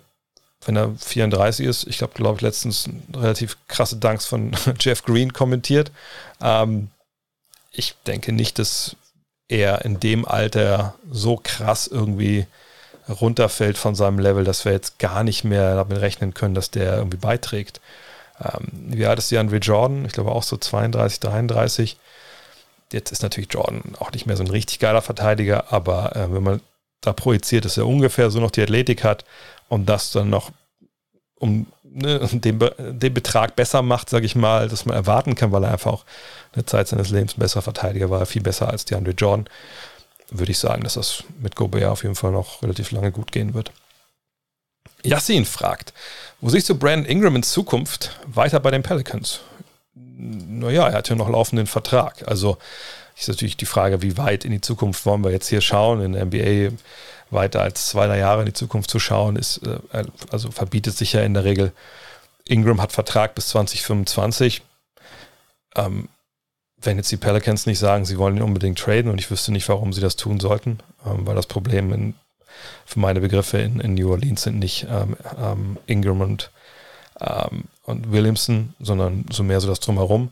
[0.65, 1.87] wenn er 34 ist.
[1.87, 5.91] Ich habe, glaube ich, letztens relativ krasse Danks von Jeff Green kommentiert.
[6.43, 6.91] Ähm,
[7.73, 8.97] ich denke nicht, dass
[9.49, 12.47] er in dem Alter so krass irgendwie
[13.09, 16.97] runterfällt von seinem Level, dass wir jetzt gar nicht mehr damit rechnen können, dass der
[16.97, 17.81] irgendwie beiträgt.
[18.41, 20.05] Ähm, wie alt ist Andre Jordan?
[20.05, 21.97] Ich glaube auch so 32, 33.
[22.93, 26.43] Jetzt ist natürlich Jordan auch nicht mehr so ein richtig geiler Verteidiger, aber äh, wenn
[26.43, 26.61] man
[27.01, 29.25] da projiziert, dass er ungefähr so noch die Athletik hat
[29.69, 30.51] und das dann noch
[31.37, 35.65] um ne, den, den Betrag besser macht, sage ich mal, dass man erwarten kann, weil
[35.65, 36.05] er einfach auch
[36.53, 39.49] eine Zeit seines Lebens ein besserer Verteidiger war, viel besser als DeAndre Jordan,
[40.31, 43.55] würde ich sagen, dass das mit Gobert auf jeden Fall noch relativ lange gut gehen
[43.55, 43.73] wird.
[45.05, 45.93] Yassin fragt,
[46.41, 49.41] wo siehst du Brandon Ingram in Zukunft weiter bei den Pelicans?
[50.17, 52.27] Naja, er hat ja noch laufenden Vertrag.
[52.27, 52.59] Also
[53.17, 56.01] ist natürlich die Frage, wie weit in die Zukunft wollen wir jetzt hier schauen.
[56.01, 56.77] In der NBA
[57.31, 61.13] weiter als zwei, drei Jahre in die Zukunft zu schauen, ist, äh, also verbietet sich
[61.13, 61.73] ja in der Regel.
[62.45, 64.63] Ingram hat Vertrag bis 2025.
[65.77, 66.09] Ähm,
[66.81, 69.69] wenn jetzt die Pelicans nicht sagen, sie wollen ihn unbedingt traden und ich wüsste nicht,
[69.69, 72.15] warum sie das tun sollten, ähm, weil das Problem in,
[72.87, 76.51] für meine Begriffe in, in New Orleans sind nicht ähm, ähm Ingram und,
[77.21, 80.31] ähm, und Williamson, sondern so mehr so das Drumherum.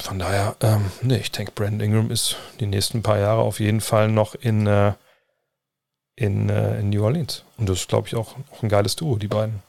[0.00, 3.80] Von daher, ähm, nee, ich denke, Brandon Ingram ist die nächsten paar Jahre auf jeden
[3.80, 4.92] Fall noch in, äh,
[6.14, 7.42] in, äh, in New Orleans.
[7.56, 9.62] Und das ist, glaube ich, auch, auch ein geiles Duo, die beiden.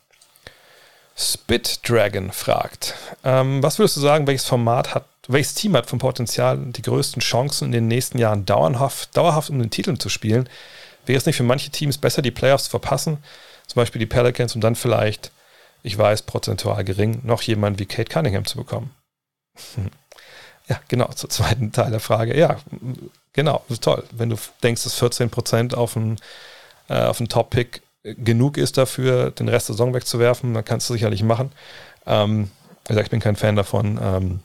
[1.16, 6.00] Spit Dragon fragt, ähm, was würdest du sagen, welches Format hat, welches Team hat vom
[6.00, 10.48] Potenzial die größten Chancen in den nächsten Jahren dauerhaft, dauerhaft um den Titel zu spielen?
[11.06, 13.18] Wäre es nicht für manche Teams besser, die Playoffs zu verpassen?
[13.68, 15.32] Zum Beispiel die Pelicans und dann vielleicht,
[15.84, 18.92] ich weiß, prozentual gering, noch jemanden wie Kate Cunningham zu bekommen?
[20.68, 22.38] Ja, genau, zur zweiten Teil der Frage.
[22.38, 22.58] Ja,
[23.34, 24.04] genau, toll.
[24.12, 26.20] Wenn du denkst, dass 14% auf einen,
[26.90, 31.52] äh, Top-Pick genug ist dafür, den Rest der Saison wegzuwerfen, dann kannst du sicherlich machen.
[32.06, 32.52] Ähm,
[32.88, 34.00] ich bin kein Fan davon.
[34.02, 34.40] Ähm,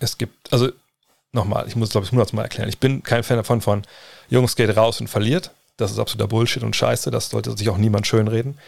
[0.00, 0.70] es gibt, also
[1.32, 3.82] nochmal, ich muss glaube ich hundertmal erklären, ich bin kein Fan davon von
[4.28, 5.50] Jungs geht raus und verliert.
[5.76, 8.58] Das ist absoluter Bullshit und Scheiße, das sollte sich auch niemand schönreden.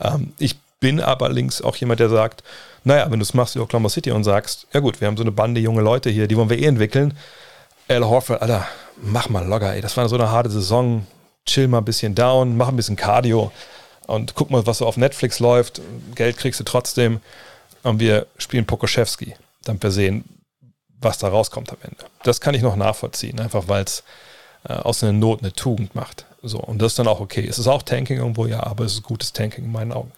[0.00, 2.42] Ähm, ich bin aber links auch jemand, der sagt,
[2.84, 5.22] naja, wenn du es machst wie Oklahoma City und sagst, ja gut, wir haben so
[5.22, 7.16] eine Bande junge Leute hier, die wollen wir eh entwickeln.
[7.88, 8.66] Al Horford, Alter,
[9.00, 11.06] mach mal locker, ey, das war so eine harte Saison,
[11.46, 13.50] chill mal ein bisschen down, mach ein bisschen Cardio
[14.06, 15.80] und guck mal, was so auf Netflix läuft.
[16.16, 17.20] Geld kriegst du trotzdem.
[17.82, 20.24] Und wir spielen Pokoschewski, damit wir sehen,
[21.00, 22.04] was da rauskommt am Ende.
[22.24, 24.04] Das kann ich noch nachvollziehen, einfach weil es
[24.68, 26.26] äh, aus einer Not eine Tugend macht.
[26.42, 27.46] So, und das ist dann auch okay.
[27.48, 30.12] Es ist auch Tanking irgendwo, ja, aber es ist gutes Tanking in meinen Augen.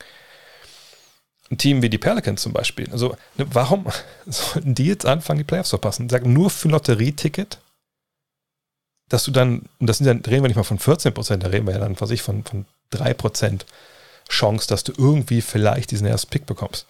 [1.50, 2.90] Ein Team wie die Pelicans zum Beispiel.
[2.90, 3.86] Also, ne, warum
[4.26, 6.08] sollten die jetzt anfangen, die Playoffs zu verpassen?
[6.08, 7.58] Sagen nur für Lotterieticket,
[9.08, 11.48] dass du dann, und das sind dann, reden wir nicht mal von 14 Prozent, da
[11.48, 13.66] reden wir ja dann, was ich, von, von 3 Prozent
[14.28, 16.86] Chance, dass du irgendwie vielleicht diesen ersten Pick bekommst.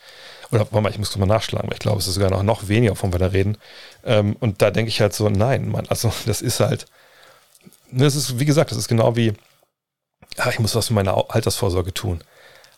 [0.50, 2.68] Oder warte mal, ich muss mal nachschlagen, weil ich glaube, es ist sogar noch, noch
[2.68, 3.58] weniger, wovon wir da reden.
[4.04, 6.86] Ähm, und da denke ich halt so, nein, Mann, also das ist halt,
[7.90, 9.34] das ist, wie gesagt, das ist genau wie,
[10.38, 12.20] ach, ich muss was für meine Altersvorsorge tun.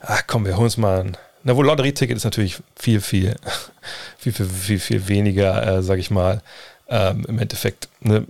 [0.00, 1.16] Ach komm, wir holen uns mal ein,
[1.48, 3.34] na wohl, Lotterieticket ist natürlich viel, viel,
[4.18, 6.42] viel, viel, viel, viel weniger, äh, sage ich mal,
[6.88, 8.24] ähm, im Endeffekt ne,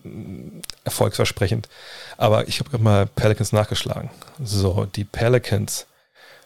[0.84, 1.68] erfolgsversprechend.
[2.16, 4.10] Aber ich habe gerade mal Pelicans nachgeschlagen.
[4.42, 5.86] So, die Pelicans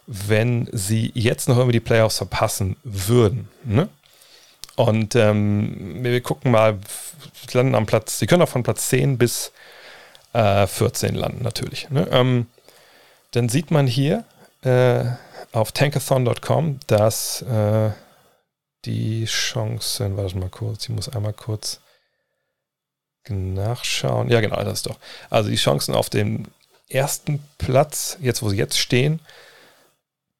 [0.07, 3.49] wenn sie jetzt noch irgendwie die Playoffs verpassen würden.
[3.65, 3.89] Ne?
[4.75, 6.79] Und ähm, wir gucken mal,
[7.49, 9.53] sie landen am Platz, sie können auch von Platz 10 bis
[10.33, 11.89] äh, 14 landen, natürlich.
[11.91, 12.09] Ne?
[12.11, 12.47] Ähm,
[13.33, 14.25] dann sieht man hier
[14.63, 15.05] äh,
[15.53, 17.91] auf tankathon.com, dass äh,
[18.85, 21.81] die Chancen, warte mal kurz, ich muss einmal kurz
[23.29, 24.31] nachschauen.
[24.31, 24.99] Ja, genau, das ist doch.
[25.31, 26.47] Also die Chancen auf dem
[26.89, 29.21] ersten Platz, jetzt wo sie jetzt stehen,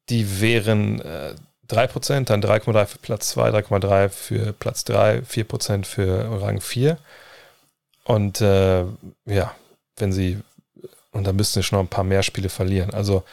[0.09, 1.35] die wären äh,
[1.69, 6.97] 3%, dann 3,3 für Platz 2, 3,3 für Platz 3, 4% für Rang 4.
[8.03, 8.83] Und äh,
[9.25, 9.55] ja,
[9.95, 10.39] wenn sie,
[11.11, 12.93] und dann müssten sie schon noch ein paar mehr Spiele verlieren.
[12.93, 13.23] Also,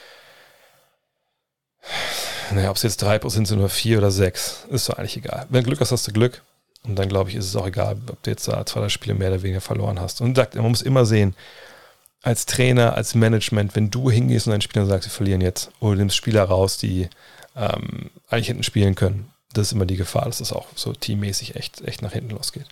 [2.53, 5.47] naja, ob es jetzt 3% sind oder 4 oder 6, ist doch eigentlich egal.
[5.49, 6.43] Wenn du Glück hast, hast du Glück.
[6.83, 9.15] Und dann glaube ich, ist es auch egal, ob du jetzt da zwei, drei Spiele
[9.15, 10.21] mehr oder weniger verloren hast.
[10.21, 11.37] Und sagt, man muss immer sehen,
[12.23, 15.93] als Trainer, als Management, wenn du hingehst und deinen Spielern sagst, sie verlieren jetzt, oder
[15.93, 17.09] du nimmst Spieler raus, die
[17.57, 21.57] ähm, eigentlich hinten spielen können, das ist immer die Gefahr, dass das auch so teammäßig
[21.57, 22.67] echt, echt nach hinten losgeht.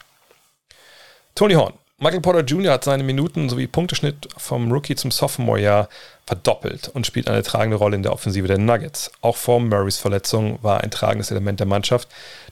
[1.35, 1.75] Tony Horn.
[2.01, 2.75] Michael Porter Jr.
[2.75, 5.89] hat seine Minuten sowie Punkteschnitt vom Rookie zum Sophomore-Jahr
[6.27, 9.11] verdoppelt und spielt eine tragende Rolle in der Offensive der Nuggets.
[9.21, 12.07] Auch vor Murrays Verletzung war ein tragendes Element der Mannschaft.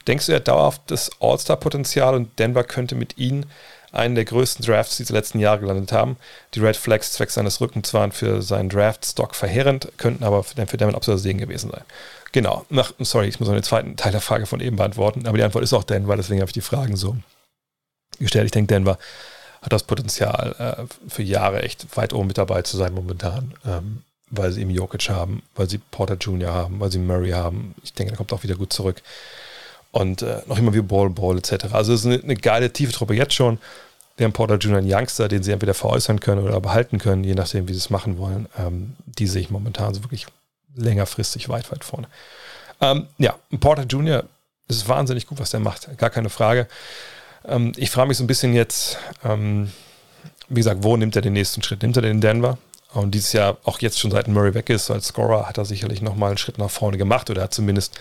[0.05, 3.45] Denkst du, er hat dauerhaftes All-Star-Potenzial und Denver könnte mit ihm
[3.93, 6.17] einen der größten Drafts dieser letzten Jahre gelandet haben.
[6.53, 10.89] Die Red Flags zwecks seines Rückens waren für seinen Draft-Stock verheerend, könnten aber für den
[10.89, 11.83] ein absoluter Segen gewesen sein.
[12.33, 15.37] Genau, Nach, sorry, ich muss noch den zweiten Teil der Frage von eben beantworten, aber
[15.37, 17.15] die Antwort ist auch Denver, deswegen habe ich die Fragen so
[18.19, 18.45] gestellt.
[18.45, 18.97] Ich denke, Denver
[19.67, 24.03] hat das Potenzial, äh, für Jahre echt weit oben mit dabei zu sein momentan, ähm,
[24.29, 26.53] weil sie eben Jokic haben, weil sie Porter Jr.
[26.53, 27.75] haben, weil sie Murray haben.
[27.83, 29.01] Ich denke, der kommt auch wieder gut zurück
[29.91, 31.73] und äh, noch immer wie Ball, Ball etc.
[31.73, 33.59] Also es ist eine, eine, geile, tiefe Truppe jetzt schon.
[34.15, 34.77] Wir haben Porter Jr.
[34.77, 37.89] einen Youngster, den sie entweder veräußern können oder behalten können, je nachdem, wie sie es
[37.89, 38.47] machen wollen.
[38.57, 40.27] Ähm, die sehe ich momentan so wirklich
[40.75, 42.07] längerfristig weit, weit vorne.
[42.79, 44.23] Ähm, ja, Porter Jr.
[44.67, 46.67] ist wahnsinnig gut, was der macht, gar keine Frage.
[47.47, 49.71] Ähm, ich frage mich so ein bisschen jetzt, ähm,
[50.49, 51.81] wie gesagt, wo nimmt er den nächsten Schritt?
[51.81, 52.57] Nimmt er den in Denver?
[52.93, 56.01] Und dieses Jahr, auch jetzt schon seit Murray weg ist, als Scorer, hat er sicherlich
[56.01, 57.99] nochmal einen Schritt nach vorne gemacht oder hat zumindest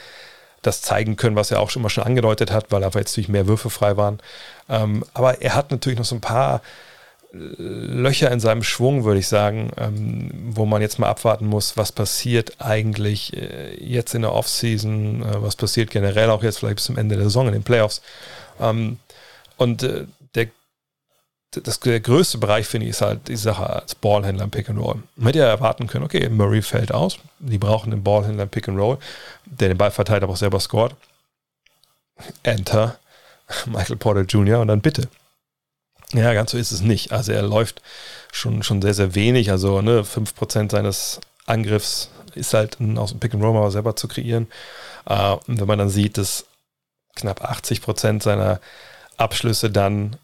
[0.63, 3.29] das zeigen können, was er auch schon mal schon angedeutet hat, weil einfach jetzt natürlich
[3.29, 4.19] mehr Würfe frei waren.
[4.69, 6.63] Ähm, aber er hat natürlich noch so ein paar
[7.33, 11.77] äh, Löcher in seinem Schwung, würde ich sagen, ähm, wo man jetzt mal abwarten muss,
[11.77, 16.77] was passiert eigentlich äh, jetzt in der Offseason, äh, was passiert generell auch jetzt vielleicht
[16.77, 18.03] bis zum Ende der Saison in den Playoffs.
[18.61, 18.99] Ähm,
[19.57, 20.49] und äh, der
[21.63, 24.79] das, der größte Bereich, finde ich, ist halt die Sache als Ballhändler im Pick and
[24.79, 25.03] Roll.
[25.17, 28.69] Man hätte ja erwarten können, okay, Murray fällt aus, die brauchen den Ballhändler im Pick
[28.69, 28.99] and Roll,
[29.47, 30.95] der den Ball verteilt, aber auch selber scored.
[32.43, 32.99] Enter
[33.67, 34.61] Michael Porter Jr.
[34.61, 35.09] und dann bitte.
[36.13, 37.13] Ja, ganz so ist es nicht.
[37.13, 37.83] Also er läuft
[38.33, 39.51] schon, schon sehr, sehr wenig.
[39.51, 44.09] Also ne, 5% seines Angriffs ist halt aus dem Pick and Roll mal selber zu
[44.09, 44.47] kreieren.
[45.07, 46.47] Äh, und wenn man dann sieht, dass
[47.15, 48.61] knapp 80% seiner
[49.17, 50.17] Abschlüsse dann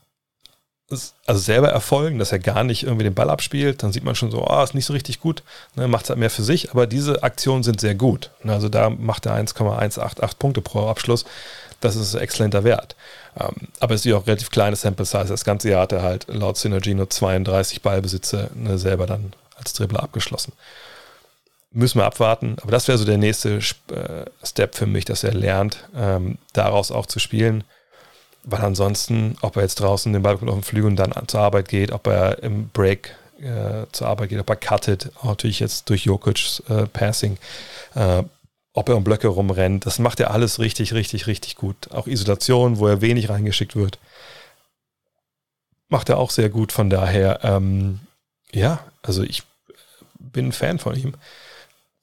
[1.26, 4.30] also selber erfolgen, dass er gar nicht irgendwie den Ball abspielt, dann sieht man schon
[4.30, 5.42] so, oh, ist nicht so richtig gut,
[5.74, 8.30] ne, macht es halt mehr für sich, aber diese Aktionen sind sehr gut.
[8.44, 11.24] Also da macht er 1,188 Punkte pro Abschluss.
[11.80, 12.94] das ist ein exzellenter Wert.
[13.38, 15.26] Ähm, aber es ist ja auch relativ kleine Sample Size.
[15.28, 19.72] Das ganze Jahr hat er halt laut Synergy nur 32 Ballbesitze ne, selber dann als
[19.72, 20.52] Dribbler abgeschlossen.
[21.72, 22.56] Müssen wir abwarten.
[22.60, 26.92] Aber das wäre so der nächste äh, Step für mich, dass er lernt, ähm, daraus
[26.92, 27.64] auch zu spielen.
[28.44, 31.68] Weil ansonsten, ob er jetzt draußen den Ball auf dem Flügel und dann zur Arbeit
[31.68, 36.04] geht, ob er im Break äh, zur Arbeit geht, ob er cuttet, natürlich jetzt durch
[36.04, 37.38] Jokic's äh, Passing,
[37.94, 38.22] äh,
[38.74, 41.90] ob er um Blöcke rumrennt, das macht er alles richtig, richtig, richtig gut.
[41.92, 43.98] Auch Isolation, wo er wenig reingeschickt wird,
[45.88, 46.72] macht er auch sehr gut.
[46.72, 48.00] Von daher, ähm,
[48.50, 49.42] ja, also ich
[50.18, 51.14] bin ein Fan von ihm.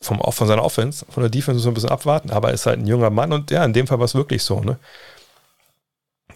[0.02, 2.66] Vom, von seiner Offense, von der Defense muss man ein bisschen abwarten, aber er ist
[2.66, 4.80] halt ein junger Mann und ja, in dem Fall war es wirklich so, ne?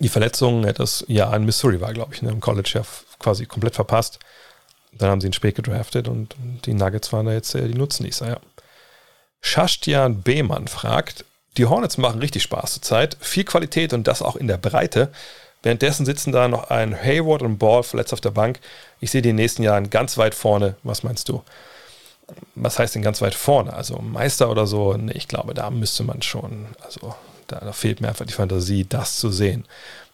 [0.03, 2.81] Die Verletzung, das Jahr in Missouri war, glaube ich, ne, im College ja
[3.19, 4.19] quasi komplett verpasst.
[4.91, 6.35] Dann haben sie ihn spät gedraftet und
[6.65, 8.37] die Nuggets waren da jetzt die Nutznießer, ja.
[9.39, 11.23] Schastian Behmann fragt,
[11.55, 15.09] die Hornets machen richtig Spaß zurzeit, viel Qualität und das auch in der Breite.
[15.61, 18.59] Währenddessen sitzen da noch ein Hayward und Ball verletzt auf der Bank.
[18.99, 20.75] Ich sehe die in den nächsten Jahren ganz weit vorne.
[20.83, 21.43] Was meinst du?
[22.55, 23.71] Was heißt denn ganz weit vorne?
[23.71, 24.97] Also Meister oder so?
[24.97, 27.15] Nee, ich glaube, da müsste man schon, also
[27.47, 29.65] da, da fehlt mir einfach die Fantasie, das zu sehen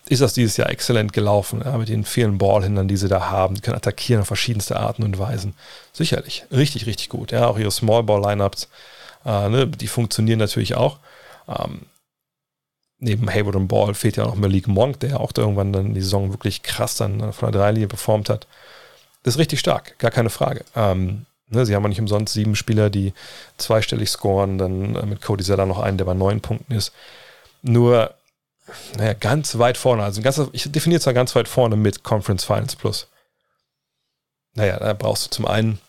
[0.10, 3.56] ist das dieses Jahr exzellent gelaufen, ja, mit den vielen Ballhindern, die sie da haben.
[3.56, 5.54] Die können attackieren auf verschiedenste Arten und Weisen.
[5.94, 7.32] Sicherlich, richtig, richtig gut.
[7.32, 8.70] Ja, auch ihre Small Ball Lineups,
[9.24, 10.98] äh, ne, die funktionieren natürlich auch.
[11.48, 11.82] Ähm,
[12.98, 16.02] neben Hayward und Ball fehlt ja noch Malik Monk, der auch da irgendwann dann die
[16.02, 18.48] Saison wirklich krass dann von der Dreilinie performt hat.
[19.24, 20.66] Das ist richtig stark, gar keine Frage.
[20.76, 23.14] Ähm, ne, sie haben ja nicht umsonst sieben Spieler, die
[23.58, 26.94] zweistellig scoren, dann äh, mit Cody Zeller noch einen, der bei neun Punkten ist.
[27.62, 28.14] Nur
[28.98, 30.04] naja, ganz weit vorne.
[30.04, 33.08] Also ganz, ich definiere zwar ganz weit vorne mit Conference Finals Plus.
[34.54, 35.80] Naja, da brauchst du zum einen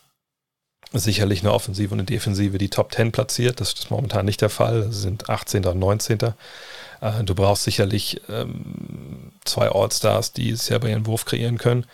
[0.93, 3.61] sicherlich eine Offensive und eine Defensive, die Top 10 platziert.
[3.61, 4.91] Das ist momentan nicht der Fall.
[4.91, 5.65] Sie sind 18.
[5.65, 6.19] und 19.
[7.01, 11.85] Äh, du brauchst sicherlich ähm, zwei All-Stars, die es ja bei ihren Wurf kreieren können.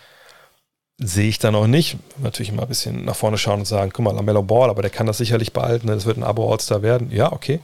[0.99, 1.97] Sehe ich da noch nicht.
[2.17, 4.89] Natürlich mal ein bisschen nach vorne schauen und sagen, guck mal, Lamello Ball, aber der
[4.89, 5.87] kann das sicherlich behalten.
[5.87, 7.11] Das wird ein Abo-All-Star werden.
[7.11, 7.59] Ja, okay.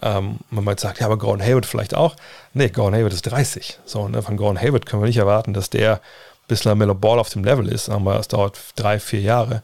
[0.00, 2.16] Ähm, man mal sagt, ja, aber Gordon Hayward vielleicht auch.
[2.54, 3.80] Nee, Gordon Hayward ist 30.
[3.84, 6.00] So, ne, von Gordon Hayward können wir nicht erwarten, dass der
[6.48, 7.88] bis Lamelo Ball auf dem Level ist.
[7.88, 9.62] Wir, es dauert drei, vier Jahre.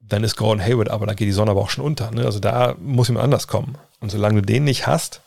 [0.00, 2.10] Dann ist Gordon Hayward, aber da geht die Sonne aber auch schon unter.
[2.10, 2.26] Ne?
[2.26, 3.78] Also da muss jemand anders kommen.
[4.00, 5.22] Und solange du den nicht hast,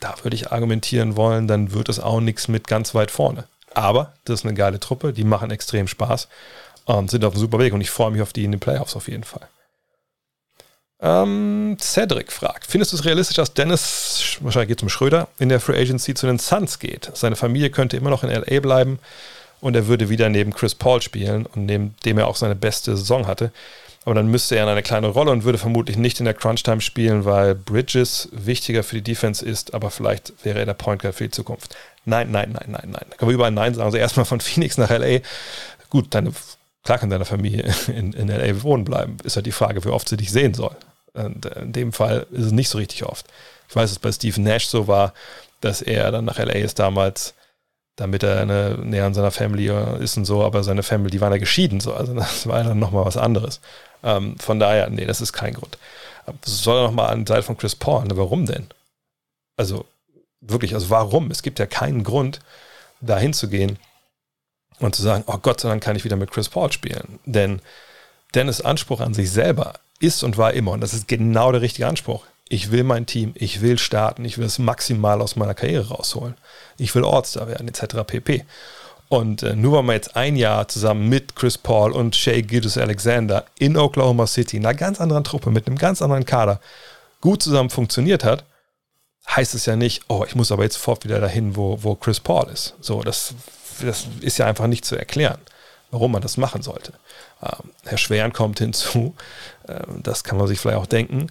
[0.00, 3.44] da würde ich argumentieren wollen, dann wird es auch nichts mit ganz weit vorne.
[3.76, 6.28] Aber das ist eine geile Truppe, die machen extrem Spaß
[6.86, 7.74] und sind auf einem super Weg.
[7.74, 9.46] Und ich freue mich auf die in den Playoffs auf jeden Fall.
[10.98, 15.50] Ähm, Cedric fragt, findest du es realistisch, dass Dennis, wahrscheinlich geht es um Schröder, in
[15.50, 17.10] der Free Agency zu den Suns geht?
[17.12, 18.98] Seine Familie könnte immer noch in LA bleiben
[19.60, 22.96] und er würde wieder neben Chris Paul spielen und neben dem er auch seine beste
[22.96, 23.52] Saison hatte.
[24.06, 26.80] Aber dann müsste er in eine kleine Rolle und würde vermutlich nicht in der Crunch-Time
[26.80, 31.16] spielen, weil Bridges wichtiger für die Defense ist, aber vielleicht wäre er der Point Guard
[31.16, 31.76] für die Zukunft.
[32.06, 33.06] Nein, nein, nein, nein, nein.
[33.10, 33.84] Da können wir überall Nein sagen.
[33.84, 35.18] Also erstmal von Phoenix nach LA.
[35.90, 36.32] Gut, deine
[36.86, 39.18] Klar kann deine Familie in, in LA wohnen bleiben.
[39.24, 40.74] Ist halt die Frage, wie oft sie dich sehen soll.
[41.12, 43.26] Und äh, in dem Fall ist es nicht so richtig oft.
[43.68, 45.12] Ich weiß, dass es bei Steve Nash so war,
[45.60, 47.34] dass er dann nach LA ist damals,
[47.96, 51.32] damit er eine, näher an seiner Familie ist und so, aber seine Family, die waren
[51.32, 51.92] ja geschieden, so.
[51.92, 53.60] Also das war dann nochmal was anderes.
[54.04, 55.78] Ähm, von daher, nee, das ist kein Grund.
[56.44, 58.68] Soll er nochmal an die Seite von Chris Paul, ne, warum denn?
[59.56, 59.86] Also
[60.48, 61.30] wirklich, also warum?
[61.30, 62.40] Es gibt ja keinen Grund,
[63.00, 63.78] da hinzugehen
[64.78, 67.18] und zu sagen, oh Gott sei Dank kann ich wieder mit Chris Paul spielen.
[67.24, 67.60] Denn
[68.34, 71.86] Dennis Anspruch an sich selber ist und war immer, und das ist genau der richtige
[71.86, 72.24] Anspruch.
[72.48, 76.36] Ich will mein Team, ich will starten, ich will es maximal aus meiner Karriere rausholen.
[76.78, 78.04] Ich will Ortstar werden, etc.
[78.06, 78.44] pp.
[79.08, 82.76] Und äh, nur weil man jetzt ein Jahr zusammen mit Chris Paul und Shea Gildas
[82.76, 86.60] Alexander in Oklahoma City, in einer ganz anderen Truppe, mit einem ganz anderen Kader,
[87.20, 88.44] gut zusammen funktioniert hat,
[89.28, 92.20] heißt es ja nicht, oh, ich muss aber jetzt sofort wieder dahin, wo, wo Chris
[92.20, 92.74] Paul ist.
[92.80, 93.34] So, das
[93.82, 95.38] das ist ja einfach nicht zu erklären,
[95.90, 96.92] warum man das machen sollte.
[97.42, 99.14] Ähm, Herr Schweren kommt hinzu,
[99.66, 101.28] äh, das kann man sich vielleicht auch denken,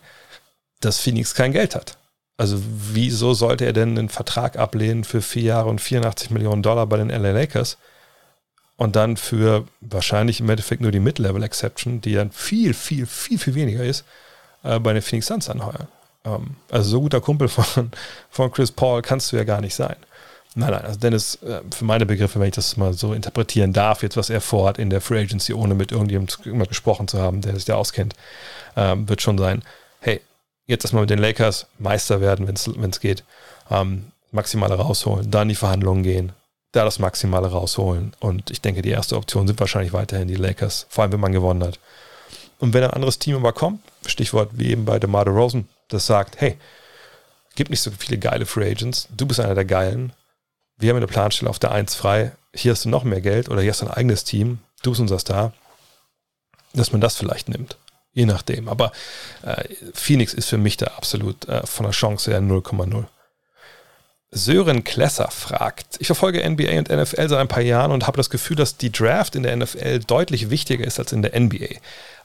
[0.81, 1.97] dass Phoenix kein Geld hat.
[2.37, 6.85] Also wieso sollte er denn einen Vertrag ablehnen für vier Jahre und 84 Millionen Dollar
[6.85, 7.77] bei den LA Lakers
[8.75, 13.55] und dann für wahrscheinlich im Endeffekt nur die Mid-Level-Exception, die dann viel, viel, viel, viel
[13.55, 14.03] weniger ist,
[14.63, 15.87] äh, bei den Phoenix Suns anheuern.
[16.25, 17.91] Ähm, also so guter Kumpel von,
[18.29, 19.95] von Chris Paul kannst du ja gar nicht sein.
[20.57, 24.03] Nein, nein, also Dennis, äh, für meine Begriffe, wenn ich das mal so interpretieren darf,
[24.03, 27.55] jetzt was er vorhat in der Free Agency, ohne mit irgendjemandem gesprochen zu haben, der
[27.55, 28.15] sich da auskennt,
[28.77, 29.63] ähm, wird schon sein,
[29.99, 30.21] hey,
[30.65, 33.25] jetzt erstmal mit den Lakers Meister werden, wenn es geht,
[33.69, 36.31] ähm, Maximale rausholen, dann die Verhandlungen gehen,
[36.71, 38.13] da das Maximale rausholen.
[38.19, 41.31] Und ich denke, die erste Option sind wahrscheinlich weiterhin die Lakers, vor allem wenn man
[41.33, 41.79] gewonnen hat.
[42.59, 46.41] Und wenn ein anderes Team aber kommt, Stichwort wie eben bei DeMar Rosen, das sagt,
[46.41, 46.57] hey,
[47.55, 49.07] Gibt nicht so viele geile Free Agents.
[49.15, 50.11] Du bist einer der geilen.
[50.77, 52.33] Wir haben eine Planstelle auf der 1 frei.
[52.53, 54.59] Hier hast du noch mehr Geld oder hier hast du ein eigenes Team.
[54.83, 55.53] Du bist unser Star.
[56.73, 57.77] Dass man das vielleicht nimmt.
[58.11, 58.67] Je nachdem.
[58.67, 58.91] Aber
[59.43, 59.63] äh,
[59.93, 63.05] Phoenix ist für mich da absolut äh, von der Chance her 0,0.
[64.31, 68.29] Sören Klesser fragt, ich verfolge NBA und NFL seit ein paar Jahren und habe das
[68.29, 71.75] Gefühl, dass die Draft in der NFL deutlich wichtiger ist als in der NBA.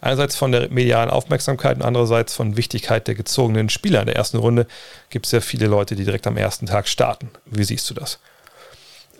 [0.00, 4.38] Einerseits von der medialen Aufmerksamkeit und andererseits von Wichtigkeit der gezogenen Spieler in der ersten
[4.38, 4.66] Runde
[5.10, 7.30] gibt es sehr viele Leute, die direkt am ersten Tag starten.
[7.44, 8.18] Wie siehst du das?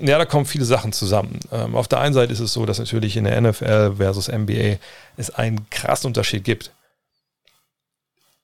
[0.00, 1.38] Ja, da kommen viele Sachen zusammen.
[1.52, 4.78] Ähm, auf der einen Seite ist es so, dass natürlich in der NFL versus NBA
[5.16, 6.72] es einen krassen Unterschied gibt.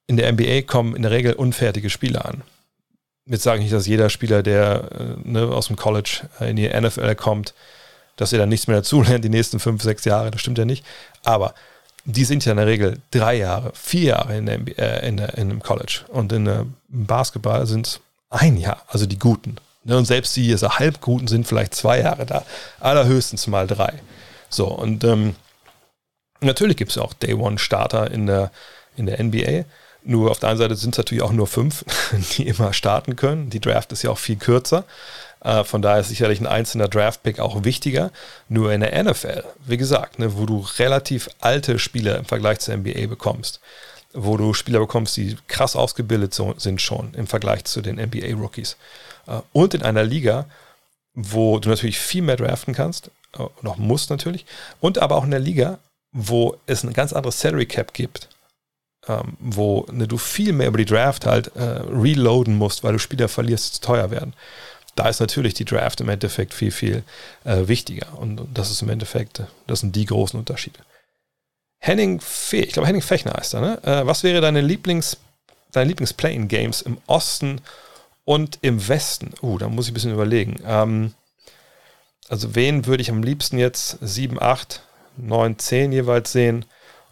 [0.06, 2.42] In der NBA kommen in der Regel unfertige Spieler an
[3.26, 6.56] jetzt sage ich nicht, dass jeder Spieler, der äh, ne, aus dem College äh, in
[6.56, 7.54] die NFL kommt,
[8.16, 10.30] dass er dann nichts mehr dazulernt die nächsten fünf, sechs Jahre.
[10.30, 10.84] Das stimmt ja nicht.
[11.24, 11.54] Aber
[12.04, 15.36] die sind ja in der Regel drei Jahre, vier Jahre in, der, äh, in, der,
[15.36, 16.00] in einem College.
[16.08, 16.60] Und in, äh,
[16.92, 18.00] im Basketball sind es
[18.30, 19.56] ein Jahr, also die Guten.
[19.84, 22.44] Ne, und selbst die also Halbguten sind vielleicht zwei Jahre da.
[22.80, 23.92] Allerhöchstens mal drei.
[24.48, 25.36] So, und ähm,
[26.40, 28.50] natürlich gibt es auch Day-One-Starter in der,
[28.96, 29.64] in der NBA.
[30.08, 31.84] Nur auf der einen Seite sind es natürlich auch nur fünf,
[32.36, 33.50] die immer starten können.
[33.50, 34.84] Die Draft ist ja auch viel kürzer.
[35.40, 38.12] Äh, von daher ist sicherlich ein einzelner Draft-Pick auch wichtiger.
[38.48, 42.76] Nur in der NFL, wie gesagt, ne, wo du relativ alte Spieler im Vergleich zur
[42.76, 43.58] NBA bekommst,
[44.12, 48.76] wo du Spieler bekommst, die krass ausgebildet sind schon im Vergleich zu den NBA-Rookies.
[49.26, 50.46] Äh, und in einer Liga,
[51.14, 54.46] wo du natürlich viel mehr draften kannst, äh, noch musst natürlich,
[54.80, 55.78] und aber auch in der Liga,
[56.12, 58.28] wo es ein ganz anderes Salary Cap gibt
[59.08, 62.98] ähm, wo ne, du viel mehr über die Draft halt äh, reloaden musst, weil du
[62.98, 64.34] Spieler verlierst, zu teuer werden.
[64.94, 67.02] Da ist natürlich die Draft im Endeffekt viel, viel
[67.44, 68.18] äh, wichtiger.
[68.18, 70.80] Und, und, das ist im Endeffekt, das sind die großen Unterschiede.
[71.78, 73.84] Henning Fee, ich glaube Henning Fechner heißt er, ne?
[73.84, 75.18] Äh, was wäre deine Lieblings,
[75.72, 77.60] deine Lieblings-Play-In-Games im Osten
[78.24, 79.34] und im Westen?
[79.42, 80.56] Uh, da muss ich ein bisschen überlegen.
[80.66, 81.12] Ähm,
[82.28, 84.82] also wen würde ich am liebsten jetzt 7, 8,
[85.18, 86.64] 9, 10 jeweils sehen?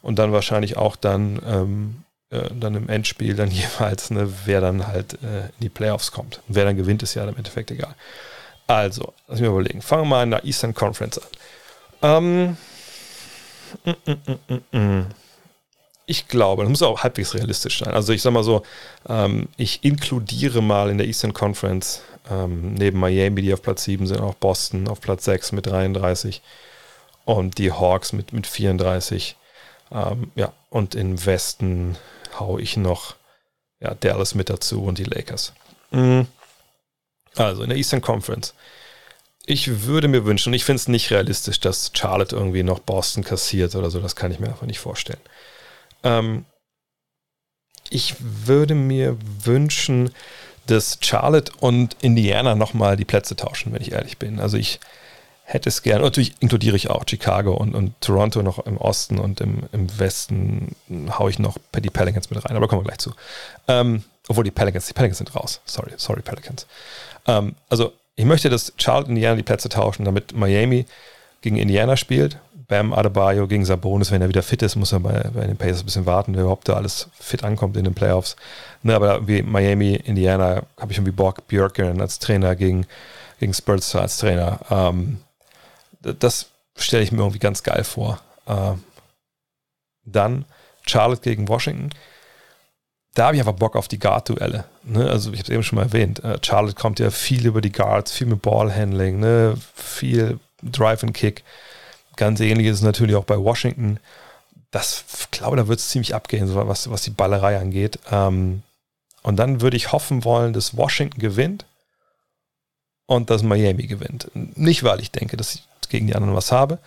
[0.05, 4.87] Und dann wahrscheinlich auch dann, ähm, äh, dann im Endspiel dann jeweils, ne, wer dann
[4.87, 6.41] halt äh, in die Playoffs kommt.
[6.47, 7.95] Wer dann gewinnt, ist ja im Endeffekt egal.
[8.67, 9.83] Also, lass mich überlegen.
[9.83, 11.29] Fangen wir mal in der Eastern Conference an.
[12.03, 12.57] Ähm,
[13.85, 15.07] mm, mm, mm,
[16.07, 17.95] ich glaube, das muss auch halbwegs realistisch sein.
[17.95, 18.63] Also ich sag mal so,
[19.09, 24.07] ähm, ich inkludiere mal in der Eastern Conference ähm, neben Miami, die auf Platz 7
[24.07, 26.43] sind, auch Boston auf Platz 6 mit 33
[27.25, 29.37] und die Hawks mit, mit 34.
[29.91, 31.97] Ähm, ja, und im Westen
[32.39, 33.17] haue ich noch
[33.81, 35.53] ja, Dallas mit dazu und die Lakers.
[35.91, 36.27] Mhm.
[37.37, 38.55] Also in der Eastern Conference.
[39.47, 43.25] Ich würde mir wünschen, und ich finde es nicht realistisch, dass Charlotte irgendwie noch Boston
[43.25, 44.01] kassiert oder so.
[44.01, 45.21] Das kann ich mir einfach nicht vorstellen.
[46.03, 46.47] Ähm,
[47.91, 50.11] ich würde mir wünschen,
[50.67, 54.41] dass Charlotte und Indiana nochmal die Plätze tauschen, wenn ich ehrlich bin.
[54.41, 54.81] Also ich
[55.45, 56.03] hätte es gern.
[56.03, 60.75] Natürlich inkludiere ich auch Chicago und, und Toronto noch im Osten und im, im Westen
[61.19, 63.13] haue ich noch die Pelicans mit rein, aber kommen wir gleich zu.
[63.69, 65.61] Ähm, obwohl die Pelicans, die Pelicans sind raus.
[65.67, 66.67] Sorry, sorry, Pelicans.
[67.27, 70.87] Ähm, also ich möchte, dass Charlotte und Indiana die Plätze tauschen, damit Miami
[71.43, 72.39] gegen Indiana spielt.
[72.67, 75.83] Bam Adebayo gegen Sabonis, wenn er wieder fit ist, muss er bei, bei den Pacers
[75.83, 78.37] ein bisschen warten, der überhaupt da alles fit ankommt in den Playoffs.
[78.83, 82.87] Ne, aber wie Miami, Indiana, habe ich irgendwie Bock, Björken als Trainer gegen,
[83.39, 84.61] gegen Spurs als Trainer.
[84.71, 85.19] Ähm,
[86.05, 86.47] das
[86.77, 88.21] stelle ich mir irgendwie ganz geil vor.
[88.47, 88.73] Äh,
[90.05, 90.45] dann
[90.87, 91.91] Charlotte gegen Washington.
[93.15, 94.65] Da habe ich einfach Bock auf die Guard-Duelle.
[94.83, 95.09] Ne?
[95.09, 96.23] Also ich habe es eben schon mal erwähnt.
[96.25, 99.57] Äh, Charlotte kommt ja viel über die Guards, viel mit Ballhandling, ne?
[99.75, 101.45] viel Drive and Kick.
[102.17, 103.99] Ganz ähnlich ist es natürlich auch bei Washington.
[104.71, 108.01] Das, glaube, da wird es ziemlich abgehen, was, was die Ballerei angeht.
[108.11, 108.63] Ähm,
[109.23, 111.65] und dann würde ich hoffen wollen, dass Washington gewinnt
[113.07, 114.31] und dass Miami gewinnt.
[114.35, 115.61] Nicht, weil ich denke, dass
[115.95, 116.79] gegen die anderen was habe.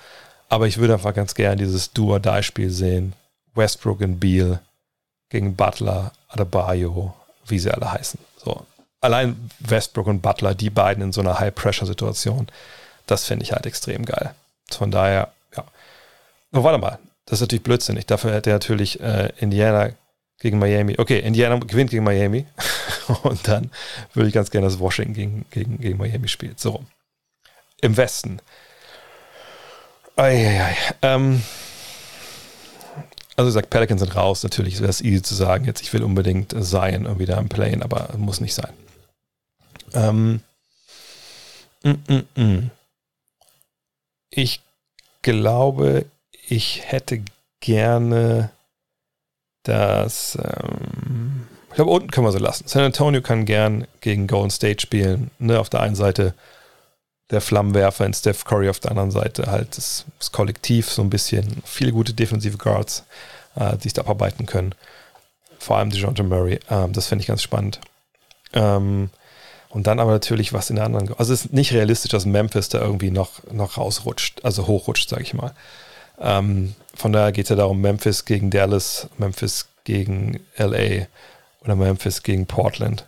[0.50, 3.14] Aber ich würde einfach ganz gerne dieses Do-or-Die-Spiel sehen.
[3.56, 4.60] Westbrook und Beal
[5.30, 7.14] gegen Butler, Adebayo,
[7.48, 8.20] wie sie alle heißen.
[8.38, 8.66] So.
[9.00, 12.48] Allein Westbrook und Butler, die beiden in so einer High-Pressure-Situation,
[13.06, 14.34] das finde ich halt extrem geil.
[14.70, 15.64] Von daher, ja.
[16.54, 18.06] Oh, warte mal, das ist natürlich blödsinnig.
[18.06, 19.92] Dafür hätte natürlich äh, Indiana
[20.40, 20.96] gegen Miami.
[20.98, 22.46] Okay, Indiana gewinnt gegen Miami.
[23.24, 23.72] und dann
[24.14, 26.60] würde ich ganz gerne, dass Washington gegen, gegen, gegen Miami spielt.
[26.60, 26.84] So.
[27.82, 28.42] Im Westen
[30.18, 30.76] Eieiei.
[31.02, 31.42] Ähm,
[33.36, 34.44] also sagt Pelicans sind raus.
[34.44, 37.84] Natürlich wäre es easy zu sagen, jetzt ich will unbedingt Zion irgendwie da im Playen,
[37.84, 38.74] aber muss nicht sein.
[39.94, 40.42] Ähm,
[41.84, 42.72] mm, mm, mm.
[44.30, 44.62] Ich
[45.22, 46.06] glaube,
[46.48, 47.24] ich hätte
[47.60, 48.50] gerne
[49.64, 51.48] das, ähm,
[51.78, 52.68] glaube, unten können wir so lassen.
[52.68, 55.32] San Antonio kann gern gegen Golden State spielen.
[55.40, 56.34] Ne, auf der einen Seite
[57.30, 61.10] der Flammenwerfer in Steph Curry, auf der anderen Seite halt das, das Kollektiv, so ein
[61.10, 63.04] bisschen viele gute defensive Guards,
[63.56, 64.74] äh, die sich da abarbeiten können.
[65.60, 66.60] Vor allem DeJounte Murray.
[66.70, 67.82] Ähm, das finde ich ganz spannend.
[68.54, 69.10] Ähm,
[69.70, 71.14] und dann aber natürlich was in der anderen.
[71.18, 75.24] Also es ist nicht realistisch, dass Memphis da irgendwie noch, noch rausrutscht, also hochrutscht, sage
[75.24, 75.54] ich mal.
[76.20, 81.08] Ähm, von daher geht es ja darum, Memphis gegen Dallas, Memphis gegen LA
[81.64, 83.06] oder Memphis gegen Portland.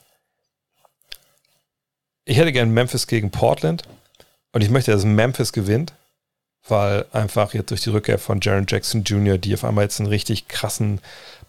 [2.25, 3.83] Ich hätte gern Memphis gegen Portland
[4.51, 5.93] und ich möchte, dass Memphis gewinnt,
[6.67, 10.09] weil einfach jetzt durch die Rückkehr von Jaron Jackson Jr., die auf einmal jetzt einen
[10.09, 10.99] richtig krassen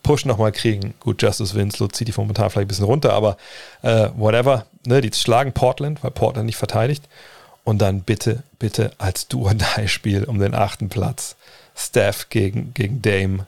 [0.03, 0.95] Push nochmal kriegen.
[1.01, 3.37] Gut, Justice Winslow zieht die momentan vielleicht ein bisschen runter, aber
[3.83, 4.67] äh, whatever.
[4.87, 7.07] Ne, die schlagen Portland, weil Portland nicht verteidigt.
[7.65, 11.37] Und dann bitte, bitte als Do-or-Die-Spiel um den achten Platz.
[11.77, 13.47] Steph gegen, gegen Dame.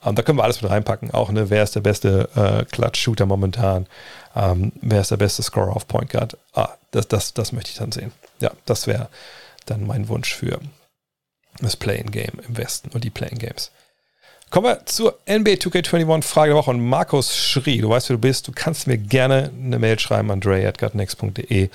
[0.00, 1.10] Um, da können wir alles mit reinpacken.
[1.10, 3.86] Auch, ne, wer ist der beste äh, Clutch-Shooter momentan?
[4.34, 6.36] Um, wer ist der beste Scorer auf Point Guard?
[6.54, 8.12] Ah, das, das, das möchte ich dann sehen.
[8.40, 9.08] Ja, das wäre
[9.66, 10.60] dann mein Wunsch für
[11.60, 13.70] das Play-in-Game im Westen und die Play-in-Games.
[14.50, 18.20] Kommen wir zur NBA 2K21 Frage der Woche und Markus schrie, du weißt, wer du
[18.20, 21.68] bist, du kannst mir gerne eine Mail schreiben an dre.gutnext.de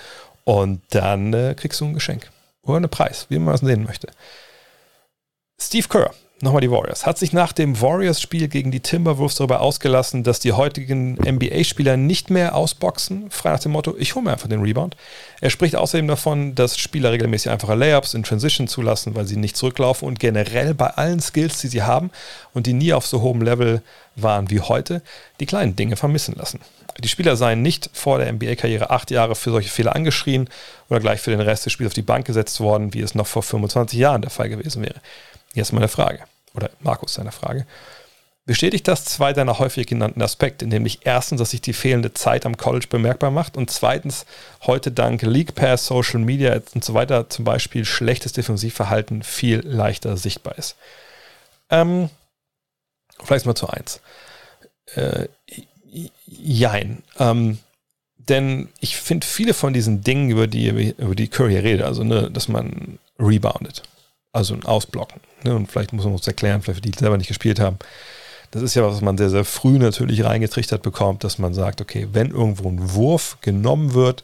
[0.45, 2.31] und dann äh, kriegst du ein Geschenk
[2.63, 4.07] oder einen Preis, wie man es sehen möchte.
[5.61, 7.05] Steve Kerr Nochmal die Warriors.
[7.05, 12.29] Hat sich nach dem Warriors-Spiel gegen die Timberwolves darüber ausgelassen, dass die heutigen NBA-Spieler nicht
[12.29, 14.97] mehr ausboxen, frei nach dem Motto, ich hole mir einfach den Rebound.
[15.39, 19.55] Er spricht außerdem davon, dass Spieler regelmäßig einfache Layups in Transition zulassen, weil sie nicht
[19.55, 22.11] zurücklaufen und generell bei allen Skills, die sie haben
[22.53, 23.81] und die nie auf so hohem Level
[24.17, 25.01] waren wie heute,
[25.39, 26.59] die kleinen Dinge vermissen lassen.
[26.99, 30.49] Die Spieler seien nicht vor der NBA-Karriere acht Jahre für solche Fehler angeschrien
[30.89, 33.27] oder gleich für den Rest des Spiels auf die Bank gesetzt worden, wie es noch
[33.27, 34.99] vor 25 Jahren der Fall gewesen wäre.
[35.53, 36.19] Jetzt meine Frage
[36.53, 37.65] oder Markus seine Frage,
[38.45, 42.57] bestätigt das zwei deiner häufig genannten Aspekte, nämlich erstens, dass sich die fehlende Zeit am
[42.57, 44.25] College bemerkbar macht und zweitens,
[44.63, 50.17] heute dank League Pass, Social Media und so weiter zum Beispiel schlechtes Defensivverhalten viel leichter
[50.17, 50.75] sichtbar ist.
[51.69, 52.09] Ähm,
[53.23, 54.01] vielleicht mal zu eins.
[54.95, 55.27] Äh,
[56.25, 57.03] jein.
[57.19, 57.59] Ähm,
[58.17, 62.29] denn ich finde viele von diesen Dingen, über die, über die Curry redet, also ne,
[62.31, 63.83] dass man reboundet,
[64.31, 65.55] also ein Ausblocken, Ne?
[65.55, 67.77] Und vielleicht muss man uns erklären, vielleicht für die, die selber nicht gespielt haben.
[68.51, 71.81] Das ist ja was, was man sehr, sehr früh natürlich reingetrichtert bekommt, dass man sagt,
[71.81, 74.23] okay, wenn irgendwo ein Wurf genommen wird,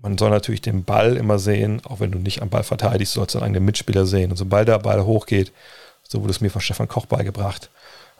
[0.00, 3.34] man soll natürlich den Ball immer sehen, auch wenn du nicht am Ball verteidigst, sollst
[3.34, 4.30] du deinen eigenen Mitspieler sehen.
[4.30, 5.52] Und sobald der Ball hochgeht,
[6.02, 7.70] so wurde es mir von Stefan Koch beigebracht,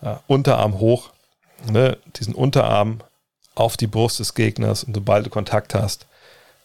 [0.02, 1.10] äh, Unterarm hoch,
[1.70, 3.00] ne, diesen Unterarm
[3.54, 6.06] auf die Brust des Gegners und sobald du Kontakt hast,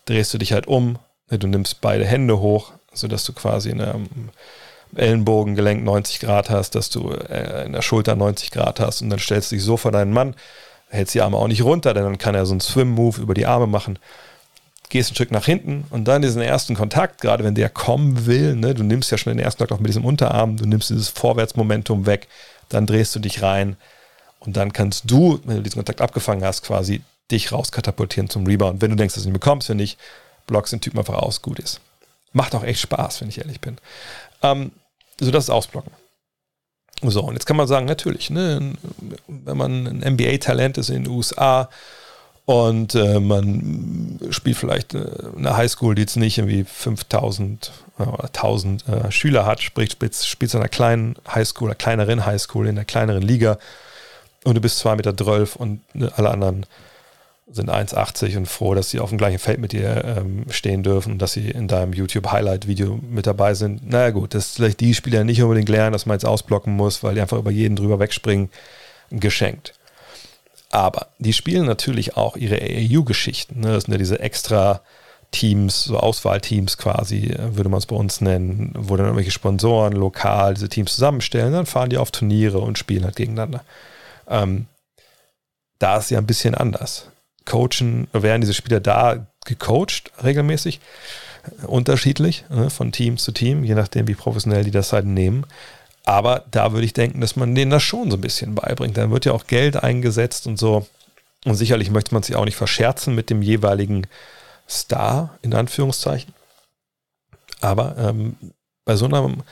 [0.06, 1.00] drehst du dich halt um,
[1.30, 4.30] ne, du nimmst beide Hände hoch, sodass du quasi in einem
[4.96, 9.20] Ellenbogengelenk 90 Grad hast, dass du äh, in der Schulter 90 Grad hast und dann
[9.20, 10.36] stellst du dich so vor deinen Mann,
[10.90, 13.46] hältst die Arme auch nicht runter, denn dann kann er so einen Swim-Move über die
[13.46, 14.00] Arme machen.
[14.90, 18.56] Gehst ein Stück nach hinten und dann diesen ersten Kontakt, gerade wenn der kommen will,
[18.56, 21.10] ne, du nimmst ja schon den ersten Kontakt auch mit diesem Unterarm, du nimmst dieses
[21.10, 22.28] Vorwärtsmomentum weg,
[22.70, 23.76] dann drehst du dich rein
[24.40, 28.82] und dann kannst du, wenn du diesen Kontakt abgefangen hast, quasi dich rauskatapultieren zum Rebound.
[28.82, 30.00] Wenn du denkst, dass du ihn bekommst, wenn nicht,
[30.46, 31.82] blockst den Typen einfach aus, gut ist.
[32.34, 33.78] Macht auch echt Spaß, wenn ich ehrlich bin.
[34.42, 34.72] Ähm,
[35.20, 35.92] so das ist Ausblocken.
[37.04, 38.74] So, und jetzt kann man sagen, natürlich, ne,
[39.28, 41.70] wenn man ein NBA-Talent ist in den USA
[42.46, 45.06] und äh, man spielt vielleicht äh,
[45.38, 50.16] eine Highschool, die jetzt nicht irgendwie 5000 äh, oder 1000 äh, Schüler hat, sprich, spielt,
[50.16, 53.60] spielt in einer kleinen Highschool, einer kleineren Highschool, in einer kleineren Liga
[54.44, 56.66] und du bist 2,12 Meter und ne, alle anderen
[57.50, 61.14] sind 1,80 und froh, dass sie auf dem gleichen Feld mit dir ähm, stehen dürfen
[61.14, 63.90] und dass sie in deinem YouTube-Highlight-Video mit dabei sind.
[63.90, 67.04] Naja gut, das ist vielleicht die Spieler nicht unbedingt lernen, dass man jetzt ausblocken muss,
[67.04, 68.50] weil die einfach über jeden drüber wegspringen,
[69.12, 69.74] geschenkt.
[70.72, 73.62] Aber die spielen natürlich auch ihre AAU-Geschichten.
[73.62, 73.72] Ne?
[73.72, 74.82] Das sind ja diese extra
[75.32, 80.54] Teams, so Auswahlteams quasi, würde man es bei uns nennen, wo dann irgendwelche Sponsoren lokal
[80.54, 83.64] diese Teams zusammenstellen, dann fahren die auf Turniere und spielen halt gegeneinander.
[84.30, 84.68] Ähm,
[85.80, 87.10] da ist ja ein bisschen anders
[87.48, 90.80] coachen, werden diese Spieler da gecoacht regelmäßig,
[91.66, 95.46] unterschiedlich ne, von Team zu Team, je nachdem, wie professionell die das halt nehmen.
[96.06, 98.96] Aber da würde ich denken, dass man denen das schon so ein bisschen beibringt.
[98.96, 100.86] Dann wird ja auch Geld eingesetzt und so.
[101.46, 104.08] Und sicherlich möchte man sich auch nicht verscherzen mit dem jeweiligen
[104.70, 106.34] Star, in Anführungszeichen.
[107.60, 108.38] Aber ähm,
[108.86, 109.44] bei, so einem,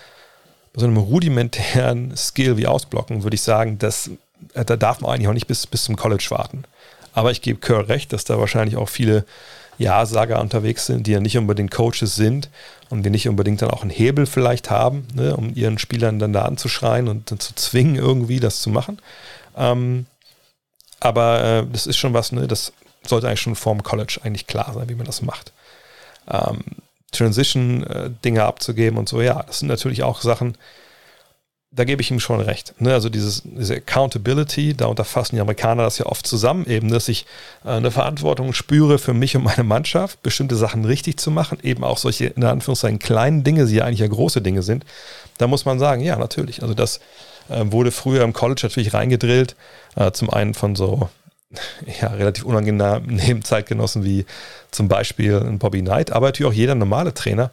[0.74, 4.10] bei so einem rudimentären Skill wie Ausblocken würde ich sagen, dass,
[4.54, 6.64] äh, da darf man eigentlich auch nicht bis, bis zum College warten.
[7.16, 9.26] Aber ich gebe Kerr recht, dass da wahrscheinlich auch viele
[9.78, 12.50] Ja-Sager unterwegs sind, die ja nicht unbedingt Coaches sind
[12.90, 16.34] und die nicht unbedingt dann auch einen Hebel vielleicht haben, ne, um ihren Spielern dann
[16.34, 19.00] da anzuschreien und dann zu zwingen, irgendwie das zu machen.
[19.56, 20.06] Ähm,
[21.00, 22.74] aber äh, das ist schon was, ne, das
[23.08, 25.54] sollte eigentlich schon vorm College eigentlich klar sein, wie man das macht.
[26.30, 26.64] Ähm,
[27.12, 30.58] Transition-Dinge äh, abzugeben und so, ja, das sind natürlich auch Sachen,
[31.76, 32.74] da gebe ich ihm schon recht.
[32.80, 32.94] Ne?
[32.94, 37.26] Also dieses, diese Accountability, da unterfassen die Amerikaner das ja oft zusammen, eben, dass ich
[37.66, 41.84] äh, eine Verantwortung spüre für mich und meine Mannschaft, bestimmte Sachen richtig zu machen, eben
[41.84, 44.86] auch solche, in Anführungszeichen, kleinen Dinge, die ja eigentlich ja große Dinge sind.
[45.38, 46.62] Da muss man sagen, ja, natürlich.
[46.62, 47.02] Also das
[47.50, 49.56] äh, wurde früher im College natürlich reingedrillt,
[49.96, 51.10] äh, zum einen von so
[52.02, 54.26] ja, relativ unangenehmen Zeitgenossen wie
[54.72, 57.52] zum Beispiel Bobby Knight, aber natürlich auch jeder normale Trainer,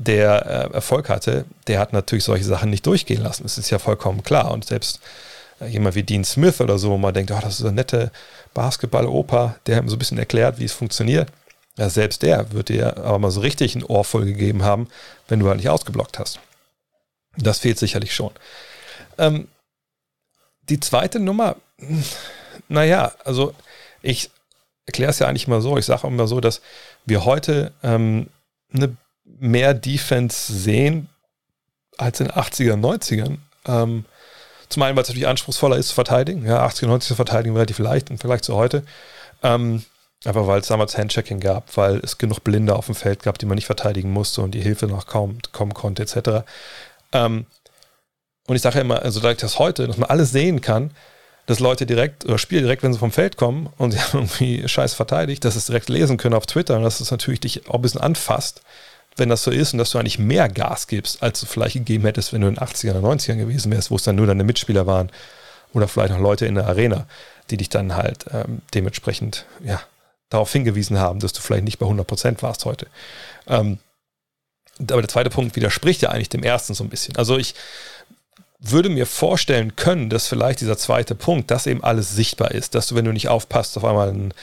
[0.00, 3.42] der äh, Erfolg hatte, der hat natürlich solche Sachen nicht durchgehen lassen.
[3.42, 4.50] Das ist ja vollkommen klar.
[4.50, 4.98] Und selbst
[5.60, 8.10] äh, jemand wie Dean Smith oder so, wo man denkt, oh, das ist eine nette
[8.54, 11.30] Basketball-Oper, der hat so ein bisschen erklärt, wie es funktioniert.
[11.76, 14.88] Ja, selbst der wird dir aber mal so richtig ein Ohr voll gegeben haben,
[15.28, 16.40] wenn du halt nicht ausgeblockt hast.
[17.36, 18.32] Das fehlt sicherlich schon.
[19.18, 19.48] Ähm,
[20.62, 21.56] die zweite Nummer,
[22.68, 23.54] naja, also
[24.00, 24.30] ich
[24.86, 26.62] erkläre es ja eigentlich immer so, ich sage immer so, dass
[27.04, 28.28] wir heute ähm,
[28.72, 28.96] eine
[29.38, 31.08] mehr Defense sehen
[31.96, 33.38] als in den 80er, 90ern.
[33.66, 34.04] Ähm,
[34.68, 36.46] zum einen, weil es natürlich anspruchsvoller ist zu verteidigen.
[36.46, 38.84] Ja, 80er, 90er verteidigen relativ leicht im Vergleich zu heute.
[39.42, 39.84] Ähm,
[40.24, 43.46] einfach weil es damals Handchecking gab, weil es genug Blinde auf dem Feld gab, die
[43.46, 46.46] man nicht verteidigen musste und die Hilfe noch kaum kommen konnte, etc.
[47.12, 47.46] Ähm,
[48.46, 50.90] und ich sage ja immer, also ich das heute, dass man alles sehen kann,
[51.46, 54.68] dass Leute direkt oder Spieler direkt, wenn sie vom Feld kommen und sie haben irgendwie
[54.68, 57.68] scheiß verteidigt, dass sie es direkt lesen können auf Twitter und dass es natürlich dich
[57.68, 58.62] auch ein bisschen anfasst
[59.20, 62.04] wenn das so ist und dass du eigentlich mehr Gas gibst, als du vielleicht gegeben
[62.04, 64.42] hättest, wenn du in den 80ern oder 90ern gewesen wärst, wo es dann nur deine
[64.42, 65.10] Mitspieler waren
[65.72, 67.06] oder vielleicht noch Leute in der Arena,
[67.50, 69.80] die dich dann halt ähm, dementsprechend ja,
[70.28, 72.86] darauf hingewiesen haben, dass du vielleicht nicht bei 100% warst heute.
[73.46, 73.78] Ähm,
[74.80, 77.16] aber der zweite Punkt widerspricht ja eigentlich dem ersten so ein bisschen.
[77.16, 77.54] Also ich
[78.58, 82.88] würde mir vorstellen können, dass vielleicht dieser zweite Punkt, dass eben alles sichtbar ist, dass
[82.88, 84.34] du, wenn du nicht aufpasst, auf einmal ein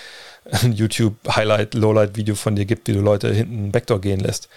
[0.63, 4.49] ein YouTube-Highlight, Lowlight-Video von dir gibt, wie du Leute hinten Backdoor gehen lässt,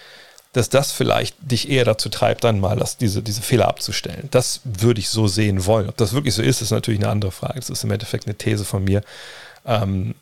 [0.53, 4.27] dass das vielleicht dich eher dazu treibt, dann mal das, diese, diese Fehler abzustellen.
[4.31, 5.87] Das würde ich so sehen wollen.
[5.87, 7.59] Ob das wirklich so ist, ist natürlich eine andere Frage.
[7.59, 9.01] Das ist im Endeffekt eine These von mir.
[9.65, 10.15] Ähm,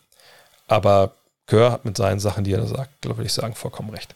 [0.67, 1.13] aber
[1.47, 4.13] Gör hat mit seinen Sachen, die er da sagt, glaube ich, sagen, vollkommen recht.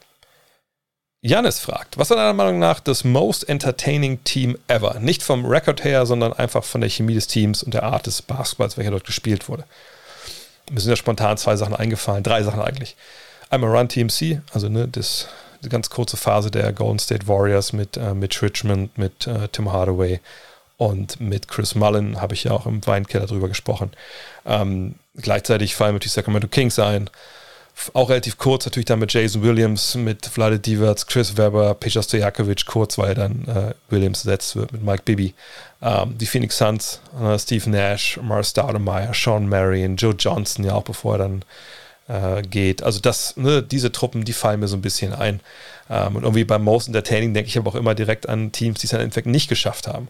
[1.22, 4.99] Janis fragt, was ist deiner Meinung nach das most entertaining Team ever?
[4.99, 8.22] Nicht vom Record her, sondern einfach von der Chemie des Teams und der Art des
[8.22, 9.64] Basketballs, welcher dort gespielt wurde
[10.72, 12.95] mir sind ja spontan zwei Sachen eingefallen, drei Sachen eigentlich.
[13.49, 15.28] Einmal Run TMC, also ne, das,
[15.64, 19.72] die ganz kurze Phase der Golden State Warriors mit äh, Mitch Richmond, mit äh, Tim
[19.72, 20.20] Hardaway
[20.78, 23.91] und mit Chris Mullen habe ich ja auch im Weinkeller drüber gesprochen.
[24.45, 27.09] Ähm, gleichzeitig fallen mir die Sacramento Kings ein.
[27.94, 32.66] Auch relativ kurz natürlich dann mit Jason Williams, mit Vlade Divac, Chris Webber, Peja Stojakovic,
[32.66, 35.34] kurz, weil dann äh, Williams ersetzt wird mit Mike Bibby.
[35.82, 40.84] Ähm, die Phoenix Suns, äh, Steve Nash, Mars Stoudemire, Sean Marion, Joe Johnson, ja auch
[40.84, 41.46] bevor er dann
[42.08, 42.84] äh, geht.
[42.84, 45.40] Also das, ne, diese Truppen, die fallen mir so ein bisschen ein.
[45.90, 48.86] Ähm, und irgendwie beim Most Entertaining denke ich aber auch immer direkt an Teams, die
[48.86, 50.08] es dann im Endeffekt nicht geschafft haben.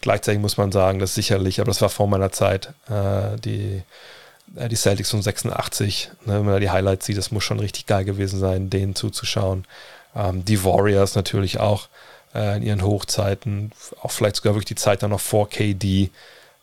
[0.00, 3.82] Gleichzeitig muss man sagen, dass sicherlich, aber das war vor meiner Zeit, äh, die
[4.46, 7.86] die Celtics von 86, ne, wenn man da die Highlights sieht, das muss schon richtig
[7.86, 9.64] geil gewesen sein, denen zuzuschauen.
[10.14, 11.88] Ähm, die Warriors natürlich auch
[12.34, 13.72] äh, in ihren Hochzeiten,
[14.02, 16.10] auch vielleicht sogar wirklich die Zeit dann noch vor KD,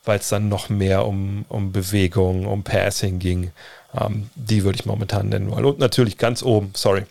[0.04, 3.52] weil es dann noch mehr um, um Bewegung, um Passing ging.
[3.98, 5.64] Ähm, die würde ich momentan nennen wollen.
[5.64, 7.04] Und natürlich ganz oben, sorry,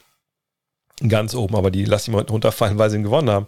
[1.08, 3.48] ganz oben, aber die lasse ich mal runterfallen, weil sie ihn gewonnen haben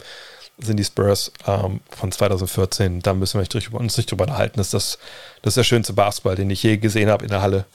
[0.57, 3.01] sind die Spurs ähm, von 2014.
[3.01, 4.57] Da müssen wir uns nicht drüber unterhalten.
[4.57, 4.99] Das ist das,
[5.41, 7.65] das ist der schönste Basketball, den ich je gesehen habe in der Halle.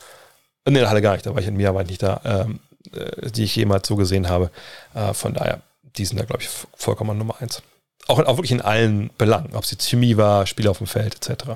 [0.65, 2.61] In der Halle gar nicht, da war ich in aber nicht da, ähm,
[2.95, 4.51] äh, die ich jemals so gesehen habe.
[4.95, 5.63] Äh, von daher,
[5.97, 7.63] die sind da, glaube ich, vollkommen Nummer eins.
[8.09, 11.15] Auch, auch wirklich in allen Belangen, ob es jetzt Chemie war, Spiel auf dem Feld,
[11.15, 11.51] etc.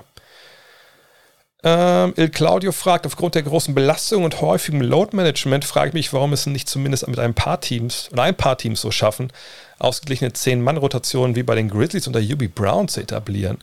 [1.65, 6.35] Ähm, Il Claudio fragt, aufgrund der großen Belastung und häufigem Load-Management frage ich mich, warum
[6.35, 9.33] es nicht zumindest mit ein paar Teams oder ein paar Teams so schaffen,
[9.79, 13.59] ausgeglichene 10-Mann-Rotationen wie bei den Grizzlies unter Yubi Brown zu etablieren.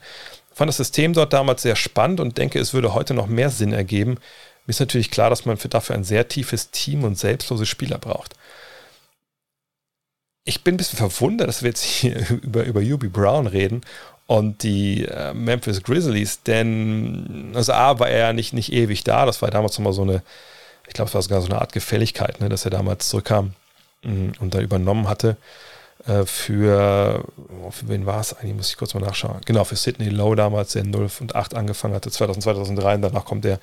[0.52, 3.50] Ich fand das System dort damals sehr spannend und denke, es würde heute noch mehr
[3.50, 4.18] Sinn ergeben.
[4.66, 7.98] Mir ist natürlich klar, dass man für dafür ein sehr tiefes Team und selbstlose Spieler
[7.98, 8.36] braucht.
[10.44, 13.82] Ich bin ein bisschen verwundert, dass wir jetzt hier über, über Yubi Brown reden
[14.28, 19.26] und die äh, Memphis Grizzlies, denn also A war er ja nicht, nicht ewig da,
[19.26, 20.24] das war damals nochmal so eine,
[20.88, 23.54] ich glaube, es war sogar so eine Art Gefälligkeit, ne, dass er damals zurückkam
[24.04, 25.36] mm, und da übernommen hatte.
[26.08, 27.24] Äh, für,
[27.64, 29.42] oh, für wen war es eigentlich, muss ich kurz mal nachschauen.
[29.46, 33.26] Genau, für Sidney Lowe damals, der 0 und 8 angefangen hatte, 2000, 2003, und danach
[33.26, 33.60] kommt er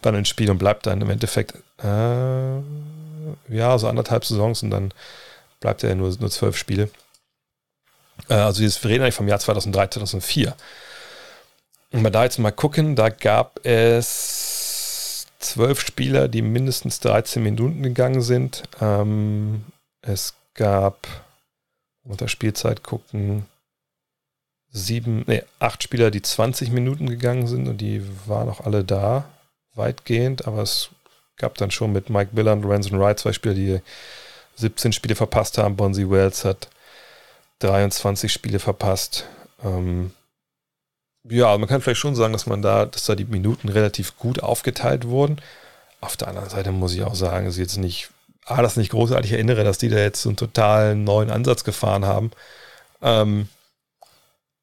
[0.00, 2.56] dann ins Spiel und bleibt dann im Endeffekt, äh,
[3.48, 4.92] ja, so anderthalb Saisons und dann
[5.60, 6.88] bleibt er nur, nur zwölf Spiele.
[8.28, 10.56] Äh, also wir reden eigentlich vom Jahr 2003, 2004.
[11.92, 17.82] Und wir da jetzt mal gucken, da gab es zwölf Spieler, die mindestens 13 Minuten
[17.82, 18.62] gegangen sind.
[18.80, 19.64] Ähm,
[20.00, 21.06] es gab
[22.04, 23.46] unter Spielzeit gucken
[24.72, 29.24] sieben, nee, acht Spieler, die 20 Minuten gegangen sind und die waren auch alle da,
[29.74, 30.90] weitgehend, aber es
[31.36, 33.80] gab dann schon mit Mike Miller und Ransom Wright zwei Spieler, die
[34.56, 35.76] 17 Spiele verpasst haben.
[35.76, 36.68] Bonzi Wells hat
[37.60, 39.26] 23 Spiele verpasst.
[39.64, 40.12] Ähm,
[41.24, 44.42] ja, man kann vielleicht schon sagen, dass man da, dass da die Minuten relativ gut
[44.42, 45.40] aufgeteilt wurden.
[46.00, 48.10] Auf der anderen Seite muss ich auch sagen, ich jetzt nicht,
[48.46, 52.04] ah, das nicht großartig erinnere, dass die da jetzt so einen total neuen Ansatz gefahren
[52.04, 52.30] haben.
[53.00, 53.48] Ähm,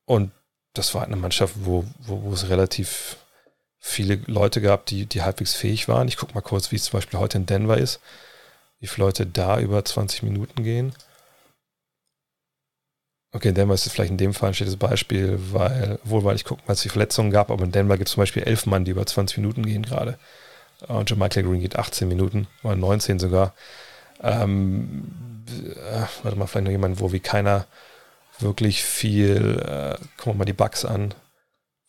[0.06, 0.32] und
[0.74, 3.18] das war eine Mannschaft, wo, wo, wo es relativ
[3.80, 6.08] viele Leute gab, die, die halbwegs fähig waren.
[6.08, 8.00] Ich gucke mal kurz, wie es zum Beispiel heute in Denver ist,
[8.80, 10.94] wie viele Leute da über 20 Minuten gehen.
[13.32, 16.36] Okay, in Denver ist es vielleicht in dem Fall ein schlechtes Beispiel, weil, wohl weil
[16.36, 18.66] ich gucke, weil es die Verletzungen gab, aber in Denver gibt es zum Beispiel elf
[18.66, 20.18] Mann, die über 20 Minuten gehen gerade.
[20.88, 23.54] Und Michael Green geht 18 Minuten, oder 19 sogar.
[24.22, 27.66] Ähm, äh, warte mal, vielleicht noch jemand, wo wie keiner
[28.40, 31.14] wirklich viel, äh, gucken wir mal die Bugs an,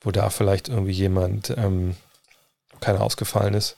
[0.01, 1.97] wo da vielleicht irgendwie jemand, ähm,
[2.81, 3.77] keiner ausgefallen ist.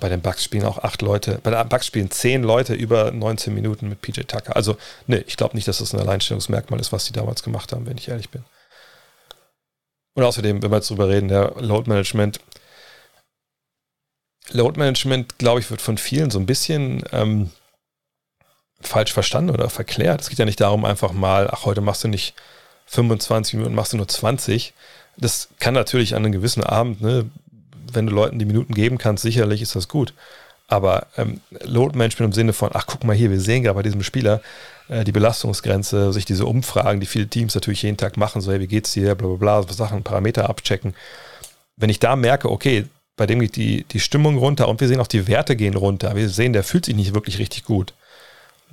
[0.00, 3.54] Bei den Bucks spielen auch acht Leute, bei den Bucks spielen zehn Leute über 19
[3.54, 4.54] Minuten mit PJ Tucker.
[4.54, 4.76] Also,
[5.06, 7.96] ne, ich glaube nicht, dass das ein Alleinstellungsmerkmal ist, was die damals gemacht haben, wenn
[7.96, 8.44] ich ehrlich bin.
[10.12, 12.38] Und außerdem, wenn wir jetzt drüber reden, der Load Management.
[14.52, 17.50] Load Management, glaube ich, wird von vielen so ein bisschen ähm,
[18.80, 20.20] falsch verstanden oder verklärt.
[20.20, 22.34] Es geht ja nicht darum, einfach mal, ach, heute machst du nicht
[22.86, 24.72] 25 Minuten, machst du nur 20.
[25.16, 27.28] Das kann natürlich an einem gewissen Abend, ne,
[27.92, 30.14] wenn du Leuten die Minuten geben kannst, sicherlich ist das gut.
[30.68, 33.82] Aber ähm, Load Management im Sinne von, ach guck mal hier, wir sehen gerade bei
[33.82, 34.42] diesem Spieler
[34.88, 38.60] äh, die Belastungsgrenze, sich diese Umfragen, die viele Teams natürlich jeden Tag machen, so hey,
[38.60, 40.94] wie geht's dir, bla bla bla, Sachen, Parameter abchecken.
[41.76, 42.84] Wenn ich da merke, okay,
[43.18, 46.14] bei dem geht die, die Stimmung runter und wir sehen auch die Werte gehen runter,
[46.16, 47.92] wir sehen, der fühlt sich nicht wirklich richtig gut.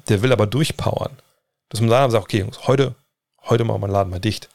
[0.07, 1.11] Der will aber durchpowern.
[1.69, 2.95] Dass man dann sagt, okay, Jungs, heute,
[3.43, 4.47] heute machen wir den Laden mal dicht.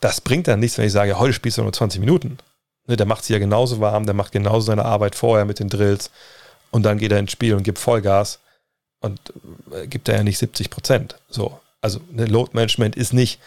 [0.00, 2.38] Das bringt dann nichts, wenn ich sage, heute spielst du nur 20 Minuten.
[2.86, 5.68] Ne, der macht sich ja genauso warm, der macht genauso seine Arbeit vorher mit den
[5.68, 6.10] Drills
[6.70, 8.40] und dann geht er ins Spiel und gibt Vollgas
[9.00, 9.20] und
[9.72, 11.16] äh, gibt er ja nicht 70 Prozent.
[11.28, 13.40] So, also ne, Load Management ist nicht,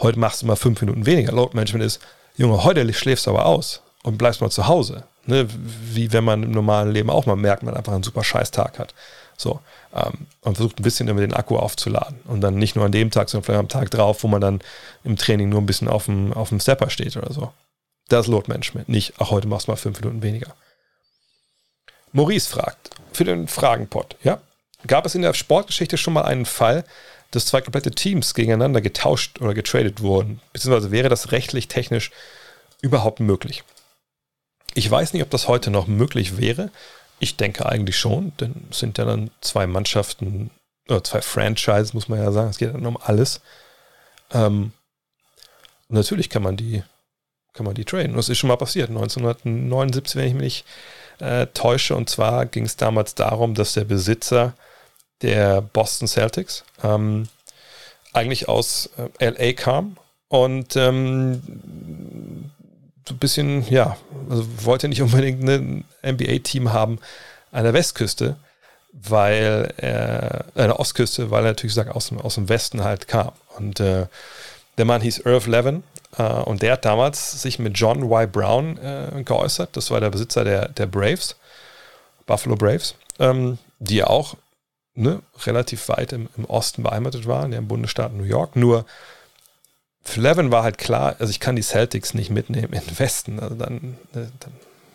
[0.00, 1.30] heute machst du mal fünf Minuten weniger.
[1.30, 2.00] Load Management ist,
[2.36, 5.04] Junge, heute schläfst du aber aus und bleibst mal zu Hause.
[5.28, 5.46] Ne,
[5.92, 8.94] wie wenn man im normalen Leben auch mal merkt, man einfach einen super Scheiß-Tag hat.
[9.36, 9.60] So,
[9.94, 12.18] ähm, und versucht ein bisschen immer den Akku aufzuladen.
[12.24, 14.62] Und dann nicht nur an dem Tag, sondern vielleicht am Tag drauf, wo man dann
[15.04, 17.52] im Training nur ein bisschen auf dem, auf dem Stepper steht oder so.
[18.08, 20.54] Das Load Management, nicht, ach, heute machst du mal fünf Minuten weniger.
[22.12, 24.40] Maurice fragt, für den Fragenpot, ja,
[24.86, 26.84] gab es in der Sportgeschichte schon mal einen Fall,
[27.32, 30.40] dass zwei komplette Teams gegeneinander getauscht oder getradet wurden?
[30.54, 32.12] Beziehungsweise wäre das rechtlich, technisch
[32.80, 33.62] überhaupt möglich?
[34.78, 36.70] Ich weiß nicht, ob das heute noch möglich wäre.
[37.18, 40.50] Ich denke eigentlich schon, denn es sind ja dann zwei Mannschaften,
[40.88, 42.50] oder zwei Franchises, muss man ja sagen.
[42.50, 43.40] Es geht dann um alles.
[44.32, 44.70] Ähm,
[45.88, 46.84] natürlich kann man die
[47.54, 48.14] kann man die traden.
[48.14, 50.64] Das ist schon mal passiert, 1979, wenn ich mich nicht
[51.18, 51.96] äh, täusche.
[51.96, 54.54] Und zwar ging es damals darum, dass der Besitzer
[55.22, 57.28] der Boston Celtics ähm,
[58.12, 59.96] eigentlich aus äh, LA kam
[60.28, 62.52] und ähm,
[63.08, 63.96] so ein bisschen, ja,
[64.28, 66.98] also wollte nicht unbedingt ein NBA-Team haben
[67.50, 68.36] an der Westküste,
[68.92, 72.84] weil er, äh, an der Ostküste, weil er natürlich sagt, aus dem, aus dem Westen
[72.84, 73.32] halt kam.
[73.56, 74.06] Und äh,
[74.76, 75.82] der Mann hieß Irv Levin
[76.16, 78.30] äh, und der hat damals sich mit John Y.
[78.30, 79.76] Brown äh, geäußert.
[79.76, 81.36] Das war der Besitzer der, der Braves,
[82.26, 84.36] Buffalo Braves, ähm, die ja auch
[84.94, 88.56] ne, relativ weit im, im Osten beheimatet waren, ja, im Bundesstaat New York.
[88.56, 88.84] Nur
[90.16, 93.40] Levin war halt klar, also ich kann die Celtics nicht mitnehmen in den Westen.
[93.40, 94.52] Also dann, ne, dann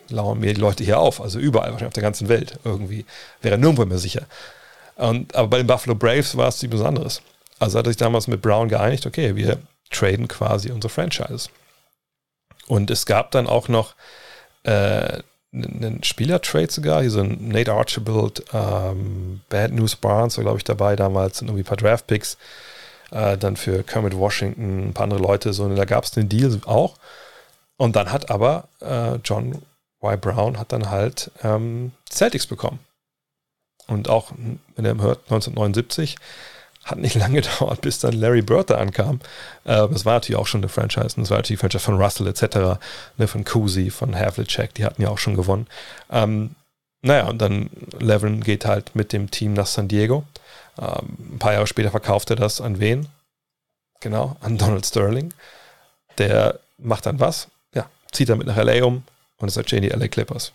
[0.08, 3.04] lauern mir die Leute hier auf, also überall, wahrscheinlich auf der ganzen Welt irgendwie.
[3.42, 4.26] Wäre nirgendwo mehr sicher.
[4.96, 7.22] Und, aber bei den Buffalo Braves war es nichts Besonderes.
[7.58, 9.58] Also hat er sich damals mit Brown geeinigt, okay, wir
[9.90, 11.48] traden quasi unsere Franchise.
[12.66, 13.94] Und es gab dann auch noch
[14.64, 15.20] äh,
[15.52, 20.64] einen Spielertrade sogar, hier so ein Nate Archibald, ähm, Bad News Barnes war, glaube ich,
[20.64, 22.38] dabei damals, und irgendwie ein paar Draftpicks,
[23.14, 26.28] äh, dann für Kermit Washington, ein paar andere Leute, so, und da gab es den
[26.28, 26.96] Deal auch.
[27.76, 29.62] Und dann hat aber äh, John
[30.02, 30.20] Y.
[30.20, 32.78] Brown hat dann halt ähm, Celtics bekommen.
[33.86, 34.32] Und auch,
[34.76, 36.16] wenn ihr hört, 1979
[36.84, 39.20] hat nicht lange gedauert, bis dann Larry Bird da ankam.
[39.64, 41.16] Äh, das war natürlich auch schon eine Franchise.
[41.16, 42.80] das war natürlich die Franchise von Russell etc.,
[43.16, 45.66] ne, von Cousy, von Havlicek, die hatten ja auch schon gewonnen.
[46.10, 46.54] Ähm,
[47.02, 50.24] naja, und dann Levin geht halt mit dem Team nach San Diego.
[50.78, 53.08] Ähm, ein paar Jahre später verkauft er das an wen?
[54.00, 55.32] Genau, an Donald Sterling.
[56.18, 57.48] Der macht dann was?
[57.74, 59.02] Ja, zieht damit nach LA um
[59.38, 60.52] und ist halt die LA Clippers.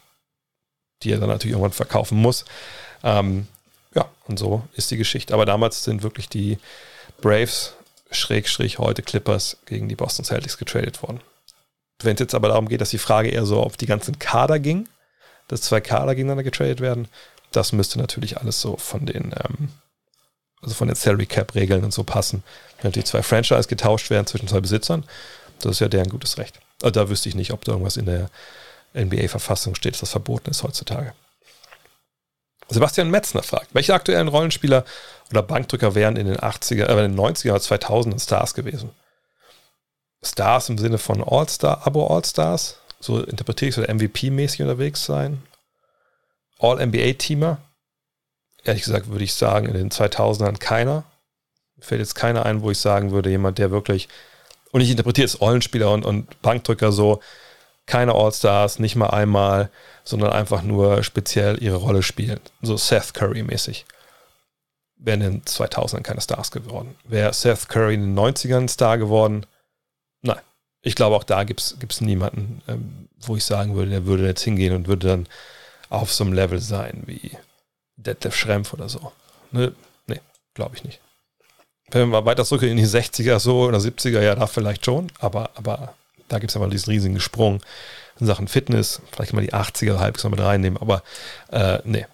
[1.04, 2.46] die er dann natürlich irgendwann verkaufen muss.
[3.04, 3.48] Ähm,
[3.96, 5.34] ja, und so ist die Geschichte.
[5.34, 6.60] Aber damals sind wirklich die
[7.22, 7.74] Braves,
[8.12, 11.22] Schrägstrich heute Clippers, gegen die Boston Celtics getradet worden.
[12.02, 14.60] Wenn es jetzt aber darum geht, dass die Frage eher so auf die ganzen Kader
[14.60, 14.88] ging,
[15.48, 17.08] dass zwei Kader gegeneinander getradet werden,
[17.52, 19.70] das müsste natürlich alles so von den, ähm,
[20.62, 22.44] also von den Salary Cap Regeln und so passen.
[22.82, 25.06] Wenn die zwei Franchise getauscht werden zwischen zwei Besitzern,
[25.60, 26.60] das ist ja deren gutes Recht.
[26.82, 28.30] Also da wüsste ich nicht, ob da irgendwas in der
[28.94, 31.14] NBA-Verfassung steht, das verboten ist heutzutage.
[32.70, 34.86] Sebastian Metzner fragt, welche aktuellen Rollenspieler
[35.32, 38.92] oder Bankdrücker wären in den 80er, äh, in den 90er oder 2000 Stars gewesen?
[40.24, 45.42] Stars im Sinne von All-Star, Abo All-Stars, so interpretiere ich es oder MVP-mäßig unterwegs sein.
[46.60, 47.58] All-NBA-Teamer,
[48.64, 51.04] ehrlich gesagt würde ich sagen, in den 2000ern keiner.
[51.76, 54.10] Mir fällt jetzt keiner ein, wo ich sagen würde, jemand, der wirklich,
[54.72, 57.22] und ich interpretiere es Rollenspieler und, und Bankdrücker so,
[57.86, 59.72] keine All-Stars, nicht mal einmal,
[60.04, 62.40] sondern einfach nur speziell ihre Rolle spielen.
[62.62, 63.86] So Seth Curry-mäßig.
[64.98, 66.96] Wären in den 2000ern keine Stars geworden.
[67.06, 69.46] Wäre Seth Curry in den 90ern Star geworden?
[70.22, 70.40] Nein.
[70.82, 74.44] Ich glaube, auch da gibt es niemanden, ähm, wo ich sagen würde, der würde jetzt
[74.44, 75.28] hingehen und würde dann
[75.90, 77.38] auf so einem Level sein wie
[78.00, 79.12] Detlef Schrempf oder so.
[79.52, 79.74] Ne,
[80.08, 80.22] nee,
[80.54, 81.00] glaube ich nicht.
[81.92, 85.12] Wenn wir mal weiter zurück in die 60er so oder 70er, ja, da vielleicht schon,
[85.20, 85.96] aber, aber
[86.28, 87.62] da gibt es aber diesen riesigen Sprung
[88.20, 89.02] in Sachen Fitness.
[89.12, 91.04] Vielleicht man die 80er halbwegs noch mit reinnehmen, aber
[91.52, 92.06] äh, nee.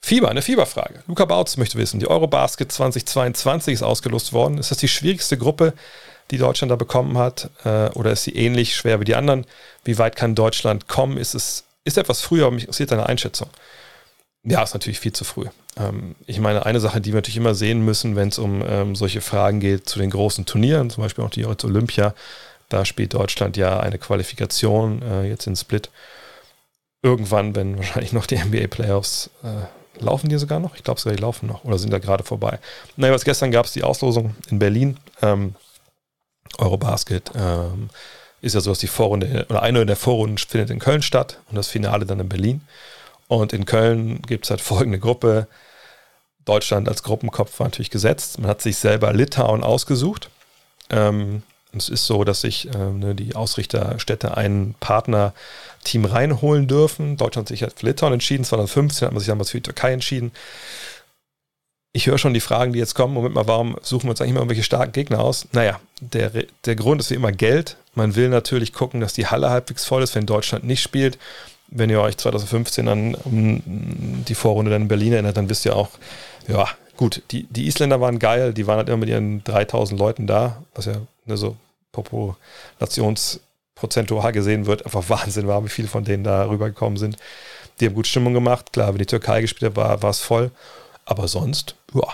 [0.00, 1.04] Fieber, eine Fieberfrage.
[1.06, 4.58] Luca Bautz möchte wissen, die Eurobasket 2022 ist ausgelost worden.
[4.58, 5.74] Ist das die schwierigste Gruppe,
[6.30, 7.50] die Deutschland da bekommen hat?
[7.64, 9.46] Äh, oder ist sie ähnlich schwer wie die anderen?
[9.84, 11.18] Wie weit kann Deutschland kommen?
[11.18, 13.48] Ist es ist etwas früher, aber mich interessiert deine Einschätzung.
[14.44, 15.46] Ja, ist natürlich viel zu früh.
[15.76, 18.96] Ähm, ich meine, eine Sache, die wir natürlich immer sehen müssen, wenn es um ähm,
[18.96, 22.14] solche Fragen geht zu den großen Turnieren, zum Beispiel auch die Olympia,
[22.68, 25.90] da spielt Deutschland ja eine Qualifikation äh, jetzt in Split.
[27.02, 30.74] Irgendwann, wenn wahrscheinlich noch die NBA-Playoffs äh, laufen die sogar noch?
[30.74, 32.58] Ich glaube sogar, die laufen noch oder sind da gerade vorbei.
[32.96, 34.96] Naja, was gestern gab es die Auslosung in Berlin.
[35.20, 35.54] Ähm,
[36.58, 37.90] Eurobasket ähm,
[38.40, 41.56] ist ja so, dass die Vorrunde oder eine der Vorrunden findet in Köln statt und
[41.56, 42.62] das Finale dann in Berlin.
[43.38, 45.46] Und in Köln gibt es halt folgende Gruppe.
[46.44, 48.38] Deutschland als Gruppenkopf war natürlich gesetzt.
[48.38, 50.28] Man hat sich selber Litauen ausgesucht.
[50.90, 51.42] Ähm,
[51.74, 57.16] es ist so, dass sich äh, ne, die Ausrichterstädte ein Partnerteam reinholen dürfen.
[57.16, 59.92] Deutschland hat sich halt für Litauen entschieden, 2015 hat man sich damals für die Türkei
[59.94, 60.32] entschieden.
[61.94, 63.14] Ich höre schon die Fragen, die jetzt kommen.
[63.14, 65.48] Moment mal, warum suchen wir uns eigentlich immer irgendwelche starken Gegner aus?
[65.52, 66.30] Naja, der,
[66.66, 67.78] der Grund ist wie immer Geld.
[67.94, 71.18] Man will natürlich gucken, dass die Halle halbwegs voll ist, wenn Deutschland nicht spielt.
[71.74, 73.62] Wenn ihr euch 2015 an um
[74.26, 75.88] die Vorrunde dann in Berlin erinnert, dann wisst ihr auch,
[76.48, 80.26] ja, gut, die, die Isländer waren geil, die waren halt immer mit ihren 3000 Leuten
[80.26, 80.94] da, was ja
[81.24, 81.56] ne, so
[81.92, 87.16] populationsprozentual gesehen wird, einfach Wahnsinn war, wie viele von denen da rübergekommen sind.
[87.80, 88.72] Die haben gut Stimmung gemacht.
[88.72, 90.50] Klar, wenn die Türkei gespielt hat, war, es voll.
[91.04, 92.06] Aber sonst, ja,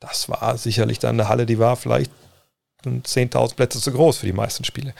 [0.00, 2.10] das war sicherlich dann eine Halle, die war vielleicht
[2.84, 4.94] 10.000 Plätze zu groß für die meisten Spiele.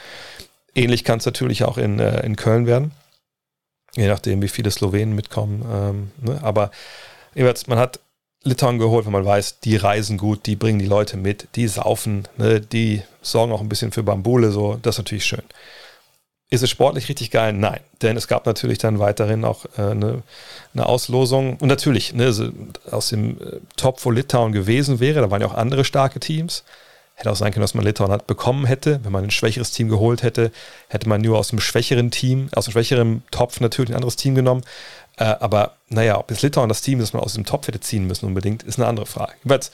[0.75, 2.91] Ähnlich kann es natürlich auch in, äh, in Köln werden,
[3.95, 5.65] je nachdem, wie viele Slowenen mitkommen.
[5.71, 6.39] Ähm, ne?
[6.43, 6.71] Aber
[7.67, 7.99] man hat
[8.43, 12.27] Litauen geholt, wenn man weiß, die reisen gut, die bringen die Leute mit, die saufen,
[12.37, 15.43] ne, die sorgen auch ein bisschen für Bambule, so, das ist natürlich schön.
[16.49, 17.53] Ist es sportlich richtig geil?
[17.53, 20.23] Nein, denn es gab natürlich dann weiterhin auch äh, eine,
[20.73, 22.33] eine, Auslosung und natürlich ne,
[22.91, 26.63] aus dem äh, Top, wo Litauen gewesen wäre, da waren ja auch andere starke Teams.
[27.15, 28.99] Hätte auch sein können, dass man Litauen hat bekommen hätte.
[29.03, 30.51] Wenn man ein schwächeres Team geholt hätte,
[30.89, 34.33] hätte man nur aus dem schwächeren Team, aus dem schwächeren Topf natürlich ein anderes Team
[34.33, 34.63] genommen.
[35.17, 38.07] Äh, aber naja, ob jetzt Litauen das Team, das man aus dem Topf hätte ziehen
[38.07, 39.33] müssen unbedingt, ist eine andere Frage.
[39.43, 39.71] Jedenfalls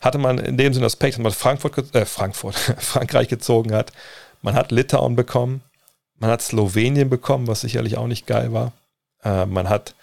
[0.00, 3.92] hatte man in dem Sinne Aspekt, dass man Frankfurt, äh, Frankfurt, Frankreich gezogen hat.
[4.42, 5.62] Man hat Litauen bekommen,
[6.18, 8.72] man hat Slowenien bekommen, was sicherlich auch nicht geil war.
[9.24, 9.94] Äh, man hat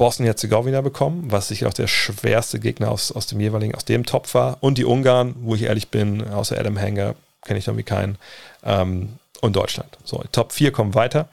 [0.00, 4.32] Bosnien-Herzegowina bekommen, was sicher auch der schwerste Gegner aus, aus dem jeweiligen, aus dem Topf
[4.32, 4.56] war.
[4.60, 8.16] Und die Ungarn, wo ich ehrlich bin, außer Adam Hanger kenne ich irgendwie keinen.
[8.64, 9.98] Ähm, und Deutschland.
[10.04, 11.28] So, Top 4 kommen weiter.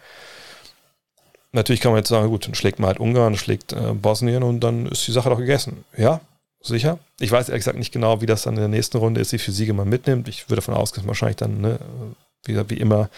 [1.53, 4.60] Natürlich kann man jetzt sagen, gut, dann schlägt man halt Ungarn, schlägt äh, Bosnien und
[4.60, 5.85] dann ist die Sache doch gegessen.
[5.95, 6.19] Ja,
[6.61, 6.99] sicher.
[7.22, 9.39] Ich weiß ehrlich gesagt nicht genau, wie das dann in der nächsten Runde ist, wie
[9.39, 10.27] viele Siege man mitnimmt.
[10.27, 11.80] Ich würde davon ausgehen, dass man wahrscheinlich dann, ne,
[12.44, 13.10] wie, wie immer,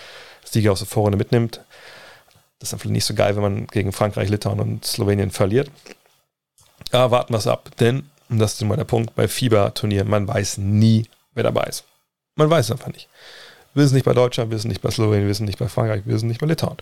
[0.44, 1.62] Siege aus der Vorrunde mitnimmt.
[2.60, 5.72] Das ist vielleicht nicht so geil, wenn man gegen Frankreich, Litauen und Slowenien verliert.
[6.92, 10.28] Aber warten wir es ab, denn, und das ist immer der Punkt, bei Fieberturnieren, man
[10.28, 11.86] weiß nie, wer dabei ist.
[12.36, 13.08] Man weiß es einfach nicht.
[13.74, 16.06] Wir wissen nicht bei Deutschland, wir wissen nicht bei Slowenien, wir wissen nicht bei Frankreich,
[16.06, 16.78] wir wissen nicht bei Litauen.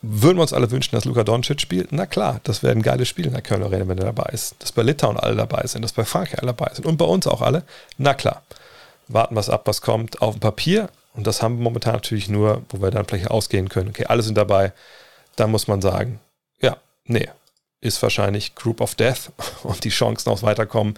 [0.00, 1.92] Würden wir uns alle wünschen, dass Luka Doncic spielt?
[1.92, 4.54] Na klar, das wäre ein geiles Spiel in der Kölner Arena, wenn er dabei ist.
[4.60, 7.26] Dass bei Litauen alle dabei sind, dass bei Frankreich alle dabei sind und bei uns
[7.26, 7.64] auch alle.
[7.98, 8.42] Na klar.
[9.08, 10.88] Warten wir es ab, was kommt auf dem Papier.
[11.18, 13.88] Und das haben wir momentan natürlich nur, wo wir dann vielleicht ausgehen können.
[13.88, 14.72] Okay, alle sind dabei.
[15.34, 16.20] dann muss man sagen,
[16.60, 16.76] ja,
[17.06, 17.28] nee,
[17.80, 19.32] ist wahrscheinlich Group of Death
[19.64, 20.94] und die Chancen aufs Weiterkommen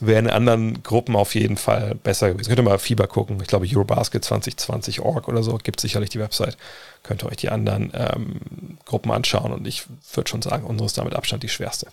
[0.00, 2.48] wären in anderen Gruppen auf jeden Fall besser gewesen.
[2.48, 3.40] Könnt ihr mal Fieber gucken.
[3.40, 6.56] Ich glaube, Eurobasket 2020 Org oder so gibt sicherlich die Website.
[7.04, 10.98] Könnt ihr euch die anderen ähm, Gruppen anschauen und ich würde schon sagen, unsere ist
[10.98, 11.86] damit Abstand die schwerste.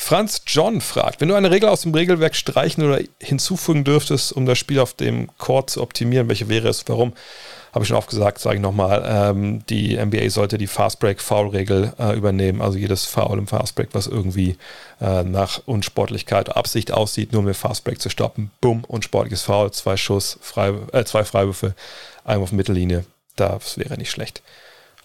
[0.00, 4.46] Franz John fragt, wenn du eine Regel aus dem Regelwerk streichen oder hinzufügen dürftest, um
[4.46, 6.84] das Spiel auf dem Court zu optimieren, welche wäre es?
[6.86, 7.12] Warum?
[7.74, 12.16] habe ich schon oft gesagt, sage ich nochmal, ähm, die NBA sollte die Fastbreak-Foul-Regel äh,
[12.16, 12.62] übernehmen.
[12.62, 14.56] Also jedes Foul im Fastbreak, was irgendwie
[15.00, 18.50] äh, nach Unsportlichkeit, Absicht aussieht, nur um den Fastbreak zu stoppen.
[18.60, 21.74] Bumm, unsportliches Foul, zwei Schuss, frei, äh, zwei Freiwürfe,
[22.24, 23.04] einmal auf Mittellinie.
[23.36, 24.42] Das wäre nicht schlecht.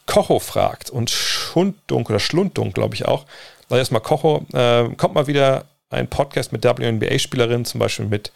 [0.06, 3.26] Kocho fragt und Schunddunk oder Schlunddunk, glaube ich auch.
[3.74, 8.32] Also erstmal Kocho, äh, kommt mal wieder ein Podcast mit WNBA-Spielerinnen, zum Beispiel mit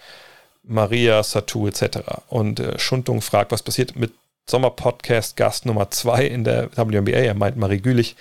[0.63, 1.99] Maria Satu etc.
[2.27, 4.13] Und äh, Schundung fragt, was passiert mit
[4.49, 7.19] Sommerpodcast-Gast Nummer 2 in der WNBA?
[7.19, 8.15] Er meint Marie Gülich.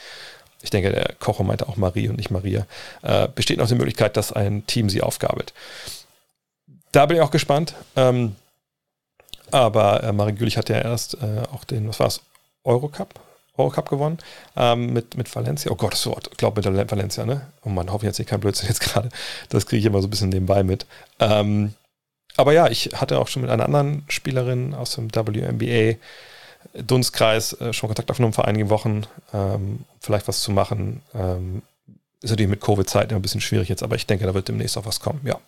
[0.61, 2.67] Ich denke, der Kocher meinte auch Marie und nicht Maria.
[3.01, 5.55] Äh, besteht noch die Möglichkeit, dass ein Team sie aufgabelt.
[6.93, 7.73] Da bin ich auch gespannt.
[7.97, 8.37] Ähm,
[9.53, 12.21] aber äh, Marie Gülich hat ja erst äh, auch den, was war es,
[12.63, 13.19] Eurocup?
[13.57, 14.19] Eurocup gewonnen
[14.57, 15.70] ähm, mit, mit Valencia.
[15.70, 17.47] Oh Gott, das Wort, ich glaube mit Valencia, ne?
[17.65, 19.09] Oh Mann, hoffe ich jetzt nicht kein Blödsinn jetzt gerade.
[19.49, 20.87] Das kriege ich immer so ein bisschen nebenbei mit.
[21.20, 21.74] Ähm,
[22.37, 25.97] aber ja, ich hatte auch schon mit einer anderen Spielerin aus dem WNBA
[26.74, 31.03] Dunstkreis äh, schon Kontakt aufgenommen vor einigen Wochen, ähm, vielleicht was zu machen.
[31.15, 31.62] Ähm,
[32.23, 34.87] ist natürlich mit Covid-Zeiten ein bisschen schwierig jetzt, aber ich denke, da wird demnächst auch
[34.87, 35.39] was kommen, ja.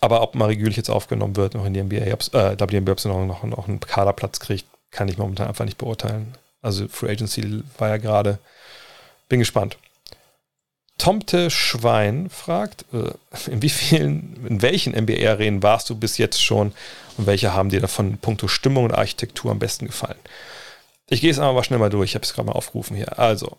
[0.00, 3.08] Aber ob Marie Gülich jetzt aufgenommen wird, noch in die NBA, äh, WNBA, ob sie
[3.08, 6.34] noch, noch, noch einen Kaderplatz kriegt, kann ich momentan einfach nicht beurteilen.
[6.62, 8.38] Also Free Agency war ja gerade.
[9.28, 9.76] Bin gespannt.
[10.98, 16.72] Tomte Schwein fragt, äh, in wie vielen, in welchen NBA-Arenen warst du bis jetzt schon
[17.18, 20.18] und welche haben dir davon puncto Stimmung und Architektur am besten gefallen?
[21.08, 23.18] Ich gehe es mal schnell mal durch, ich habe es gerade mal aufgerufen hier.
[23.18, 23.58] Also,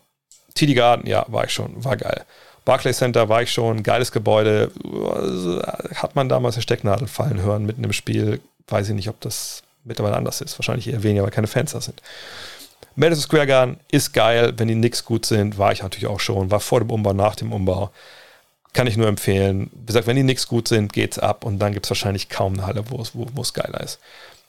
[0.54, 2.24] TD Garden, ja, war ich schon, war geil.
[2.64, 4.70] Barclay Center war ich schon, geiles Gebäude.
[5.94, 8.40] Hat man damals eine Stecknadel fallen hören mitten im Spiel?
[8.66, 10.58] Weiß ich nicht, ob das mittlerweile anders ist.
[10.58, 12.02] Wahrscheinlich eher weniger, weil keine Fans da sind.
[12.98, 16.50] Madison Square Garden ist geil, wenn die Knicks gut sind, war ich natürlich auch schon,
[16.50, 17.92] war vor dem Umbau, nach dem Umbau.
[18.72, 19.70] Kann ich nur empfehlen.
[19.72, 22.54] Wie gesagt, wenn die Knicks gut sind, geht's ab und dann gibt es wahrscheinlich kaum
[22.54, 23.00] eine Halle, wo
[23.40, 24.00] es, geiler ist.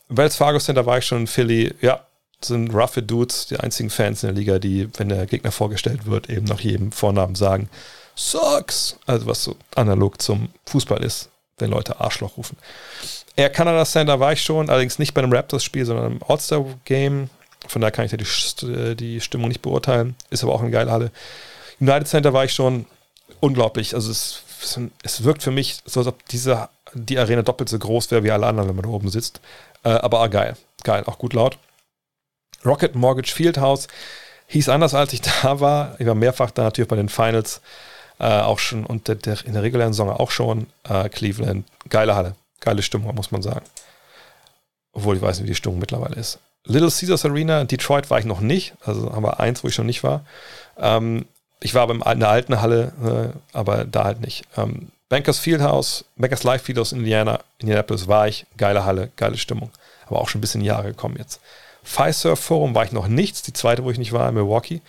[0.07, 2.03] Wells Fargo Center war ich schon in Philly, ja,
[2.41, 6.27] sind roughe Dudes, die einzigen Fans in der Liga, die, wenn der Gegner vorgestellt wird,
[6.27, 7.69] eben nach jedem Vornamen sagen,
[8.15, 8.97] Sucks!
[9.05, 12.57] Also was so analog zum Fußball ist, wenn Leute Arschloch rufen.
[13.35, 17.30] Air Canada Center war ich schon, allerdings nicht bei einem Raptors-Spiel, sondern im All-Star-Game
[17.70, 20.16] von daher kann ich da die, die Stimmung nicht beurteilen.
[20.30, 21.12] Ist aber auch eine geile Halle.
[21.80, 22.86] United Center war ich schon
[23.40, 23.94] unglaublich.
[23.94, 24.44] Also es,
[25.04, 28.32] es wirkt für mich so, als ob diese, die Arena doppelt so groß wäre wie
[28.32, 29.40] alle anderen, wenn man da oben sitzt.
[29.84, 30.58] Äh, aber auch geil.
[30.84, 31.58] Geil, auch gut laut.
[32.66, 33.88] Rocket Mortgage Fieldhouse
[34.48, 35.96] hieß anders, als ich da war.
[36.00, 37.62] Ich war mehrfach da, natürlich bei den Finals
[38.20, 40.68] äh, auch schon und der, der, in der regulären Saison auch schon.
[40.88, 43.66] Äh, Cleveland, geile Halle, geile Stimmung, muss man sagen.
[44.91, 46.40] Obwohl ich weiß nicht, wie die Stimmung mittlerweile ist.
[46.65, 49.76] Little Caesars Arena, in Detroit war ich noch nicht, also haben wir eins, wo ich
[49.76, 50.26] schon nicht war.
[50.77, 51.26] Ähm,
[51.61, 54.45] ich war aber in der alten Halle, äh, aber da halt nicht.
[54.57, 59.72] Ähm, Bankers Fieldhouse, Bankers Live Fieldhouse in Indiana, Indianapolis war ich, geile Halle, geile Stimmung.
[60.06, 61.41] Aber auch schon ein bisschen Jahre gekommen jetzt.
[61.84, 64.81] Firesurf Forum war ich noch nichts, die zweite, wo ich nicht war, in Milwaukee.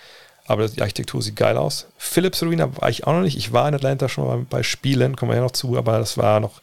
[0.45, 1.87] Aber die Architektur sieht geil aus.
[1.97, 3.37] Philips Arena war ich auch noch nicht.
[3.37, 6.17] Ich war in Atlanta schon mal bei Spielen, kommen wir ja noch zu, aber das
[6.17, 6.61] war noch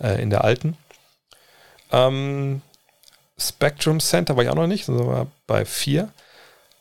[0.00, 0.76] äh, in der alten.
[1.92, 2.62] Ähm,
[3.38, 6.08] Spectrum Center war ich auch noch nicht, sondern war bei vier.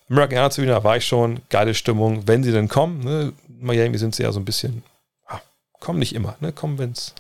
[0.10, 3.04] American Airlines Arena war ich schon, geile Stimmung, wenn sie denn kommen.
[3.04, 3.34] Ne?
[3.48, 4.84] Miami sind sie ja so ein bisschen,
[5.28, 5.42] ah,
[5.80, 6.52] kommen nicht immer, ne?
[6.52, 7.14] kommen, wenn es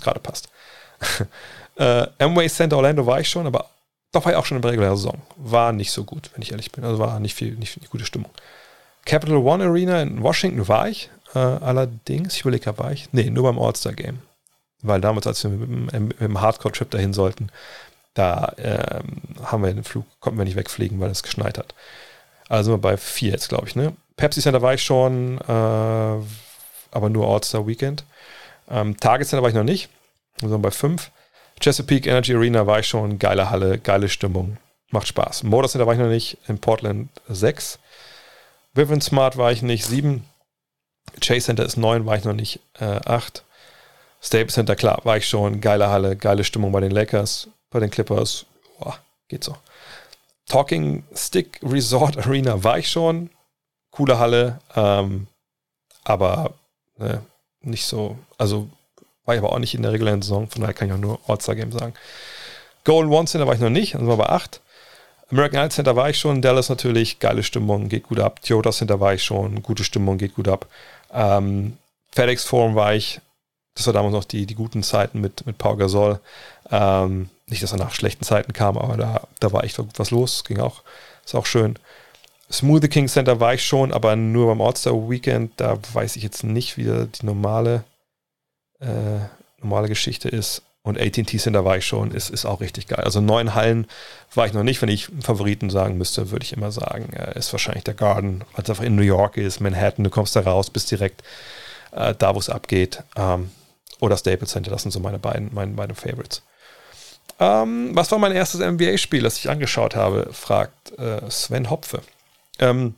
[0.00, 0.48] gerade passt.
[1.76, 3.68] äh, Amway Center Orlando war ich schon, aber
[4.12, 5.20] doch war ich auch schon in der regulären Saison.
[5.36, 6.84] War nicht so gut, wenn ich ehrlich bin.
[6.84, 8.30] Also war nicht viel, nicht, nicht gute Stimmung.
[9.04, 11.10] Capital One Arena in Washington war ich.
[11.34, 13.12] Äh, allerdings, ich überlege, war ich?
[13.12, 14.20] Nee, nur beim All-Star Game.
[14.82, 17.50] Weil damals, als wir mit dem, mit dem Hardcore-Trip dahin sollten,
[18.20, 21.74] da ähm, haben wir den Flug, konnten wir nicht wegfliegen, weil es geschneit hat.
[22.48, 23.76] Also bei vier jetzt, glaube ich.
[23.76, 23.94] Ne?
[24.16, 28.04] Pepsi Center war ich schon, äh, aber nur All-Star Weekend.
[28.68, 29.88] Ähm, Target Center war ich noch nicht,
[30.42, 31.10] also bei fünf.
[31.60, 34.58] Chesapeake Energy Arena war ich schon, geile Halle, geile Stimmung,
[34.90, 35.42] macht Spaß.
[35.44, 37.78] Motor Center war ich noch nicht, in Portland sechs.
[38.74, 40.24] Vivian Smart war ich nicht, sieben.
[41.20, 43.44] Chase Center ist neun, war ich noch nicht, äh, acht.
[44.20, 47.90] Staples Center, klar, war ich schon, geile Halle, geile Stimmung bei den Lakers bei den
[47.90, 48.46] Clippers.
[48.78, 48.98] Boah,
[49.28, 49.56] geht so.
[50.46, 53.30] Talking Stick Resort Arena war ich schon.
[53.90, 55.26] Coole Halle, ähm,
[56.04, 56.54] aber
[56.98, 57.22] ne,
[57.60, 58.68] nicht so, also
[59.24, 61.18] war ich aber auch nicht in der regulären Saison, von daher kann ich auch nur
[61.26, 61.94] All-Star Game sagen.
[62.84, 64.60] Golden One Center war ich noch nicht, also war bei 8.
[65.30, 68.42] American Idol Center war ich schon, Dallas natürlich, geile Stimmung, geht gut ab.
[68.42, 70.66] Toyota Center war ich schon, gute Stimmung, geht gut ab.
[71.12, 71.76] Ähm,
[72.10, 73.20] FedEx Forum war ich,
[73.74, 76.20] das war damals noch die, die guten Zeiten mit, mit Paul Gasol.
[76.70, 80.44] Ähm, nicht, dass er nach schlechten Zeiten kam, aber da, da war echt was los,
[80.44, 80.82] ging auch,
[81.24, 81.78] ist auch schön.
[82.50, 86.42] Smoothie King Center war ich schon, aber nur beim All-Star Weekend, da weiß ich jetzt
[86.42, 87.84] nicht, wie die normale,
[88.80, 89.20] äh,
[89.60, 90.62] normale Geschichte ist.
[90.82, 93.04] Und AT&T Center war ich schon, ist, ist auch richtig geil.
[93.04, 93.86] Also neun Hallen
[94.34, 94.80] war ich noch nicht.
[94.80, 98.40] Wenn ich einen Favoriten sagen müsste, würde ich immer sagen, äh, ist wahrscheinlich der Garden,
[98.54, 101.22] weil es einfach in New York ist, Manhattan, du kommst da raus, bist direkt
[101.92, 103.04] äh, da, wo es abgeht.
[103.14, 103.50] Ähm,
[104.00, 106.42] oder Staples Center, das sind so meine beiden, meine beiden Favorites.
[107.40, 112.02] Ähm, was war mein erstes NBA-Spiel, das ich angeschaut habe, fragt äh, Sven Hopfe.
[112.58, 112.94] Ähm,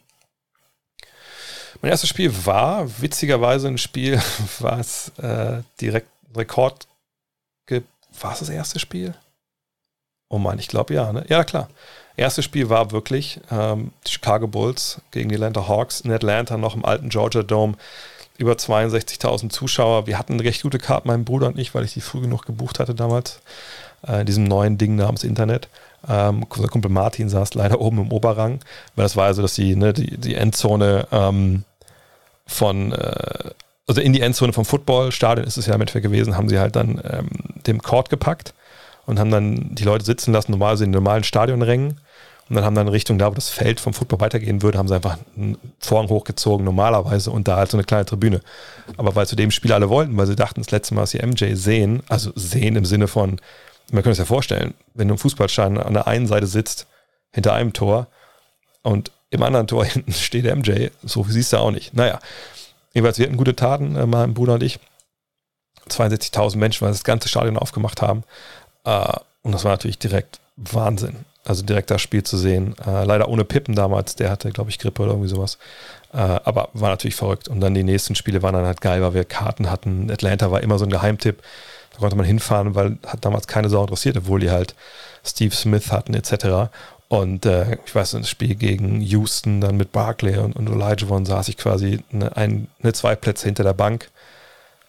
[1.81, 4.21] mein erstes Spiel war witzigerweise ein Spiel,
[4.59, 6.87] was äh, direkt Rekord
[8.21, 9.15] war es das erste Spiel?
[10.29, 11.25] Oh Mann, ich glaube ja, ne?
[11.29, 11.69] Ja, klar.
[12.17, 16.75] Erstes Spiel war wirklich ähm, die Chicago Bulls gegen die Atlanta Hawks in Atlanta, noch
[16.75, 17.75] im alten Georgia Dome.
[18.39, 20.07] Über 62.000 Zuschauer.
[20.07, 22.47] Wir hatten eine recht gute Karte, mein Bruder und ich, weil ich die früh genug
[22.47, 23.41] gebucht hatte damals.
[24.07, 25.69] Äh, diesem neuen Ding namens Internet.
[26.09, 28.59] Ähm, unser Kumpel Martin saß leider oben im Oberrang,
[28.97, 31.63] weil das war also, dass die, ne, die, die Endzone ähm,
[32.45, 33.51] von, äh,
[33.87, 36.75] also in die Endzone vom Footballstadion ist es ja im Endeffekt gewesen, haben sie halt
[36.75, 37.29] dann ähm,
[37.67, 38.55] dem Court gepackt
[39.07, 42.01] und haben dann die Leute sitzen lassen, normalerweise in den normalen Stadionrängen.
[42.49, 44.97] Und dann haben dann Richtung da, wo das Feld vom Football weitergehen würde, haben sie
[44.97, 48.41] einfach einen Vorhang hochgezogen, normalerweise, und da halt so eine kleine Tribüne.
[48.97, 51.25] Aber weil zu dem Spiel alle wollten, weil sie dachten, das letzte Mal, dass sie
[51.25, 53.39] MJ sehen, also sehen im Sinne von,
[53.93, 56.87] man könnte es ja vorstellen, wenn du im Fußballstein an der einen Seite sitzt,
[57.31, 58.09] hinter einem Tor,
[58.83, 61.95] und im anderen Tor hinten steht MJ, so siehst du auch nicht.
[61.95, 62.19] Naja,
[62.95, 64.79] Jedenfalls, wir hatten gute Taten, äh, mein Bruder und ich.
[65.89, 68.23] 62.000 Menschen, weil das ganze Stadion aufgemacht haben.
[68.85, 71.25] Äh, und das war natürlich direkt Wahnsinn.
[71.45, 72.77] Also direkt das Spiel zu sehen.
[72.87, 75.59] Äh, leider ohne Pippen damals, der hatte, glaube ich, Grippe oder irgendwie sowas.
[76.13, 77.49] Äh, aber war natürlich verrückt.
[77.49, 80.11] Und dann die nächsten Spiele waren dann halt geil, weil wir Karten hatten.
[80.11, 81.43] Atlanta war immer so ein Geheimtipp.
[81.93, 84.75] Da konnte man hinfahren, weil hat damals keine Sau interessiert, obwohl die halt
[85.25, 86.71] Steve Smith hatten etc.
[87.09, 91.49] Und äh, ich weiß, das Spiel gegen Houston, dann mit Barclay und, und Elijah saß
[91.49, 94.11] ich quasi eine, ein, eine zwei Plätze hinter der Bank.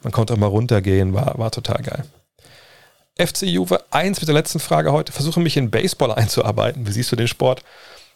[0.04, 2.06] Man konnte auch mal runtergehen, war, war total geil.
[3.18, 5.12] FC Juve 1 mit der letzten Frage heute.
[5.12, 6.88] Versuche mich in Baseball einzuarbeiten.
[6.88, 7.64] Wie siehst du den Sport?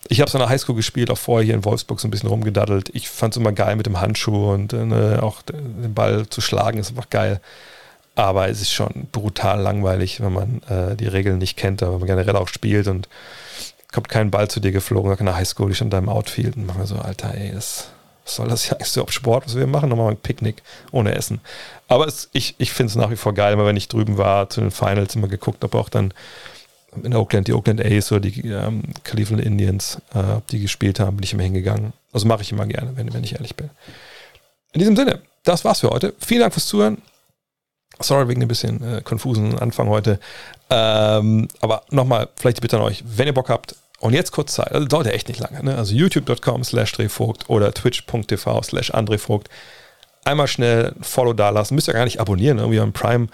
[0.09, 2.29] Ich habe es an der Highschool gespielt, auch vorher hier in Wolfsburg so ein bisschen
[2.29, 2.89] rumgedaddelt.
[2.93, 6.77] Ich fand es immer geil mit dem Handschuh und äh, auch den Ball zu schlagen,
[6.77, 7.41] ist einfach geil.
[8.17, 12.07] Aber es ist schon brutal langweilig, wenn man äh, die Regeln nicht kennt, aber man
[12.07, 13.07] generell auch spielt und
[13.91, 16.95] kommt kein Ball zu dir geflogen, einer Highschool, ich da im Outfield und wir so,
[16.95, 17.89] Alter, ey, das,
[18.25, 18.75] was soll das ja?
[18.77, 19.89] Ist überhaupt Sport, was wir machen?
[19.89, 21.41] Nochmal ein Picknick ohne Essen.
[21.87, 24.49] Aber es, ich, ich finde es nach wie vor geil, immer wenn ich drüben war,
[24.49, 26.11] zu den Finals immer geguckt, ob auch dann
[27.03, 31.23] in Oakland die Oakland A's oder die ähm, Cleveland Indians, äh, die gespielt haben, bin
[31.23, 31.93] ich immer hingegangen.
[32.13, 33.69] Also mache ich immer gerne, wenn, wenn ich ehrlich bin.
[34.73, 36.15] In diesem Sinne, das war's für heute.
[36.17, 36.97] Vielen Dank fürs Zuhören.
[37.99, 40.19] Sorry wegen ein bisschen äh, konfusen Anfang heute.
[40.69, 44.53] Ähm, aber nochmal, vielleicht die Bitte an euch, wenn ihr Bock habt, und jetzt kurz
[44.53, 45.75] Zeit, also dauert ja echt nicht lange, ne?
[45.75, 49.49] also youtube.com slash drehvogt oder twitch.tv slash andrevogt.
[50.23, 53.27] Einmal schnell ein Follow dalassen, müsst ihr gar nicht abonnieren, irgendwie am Prime.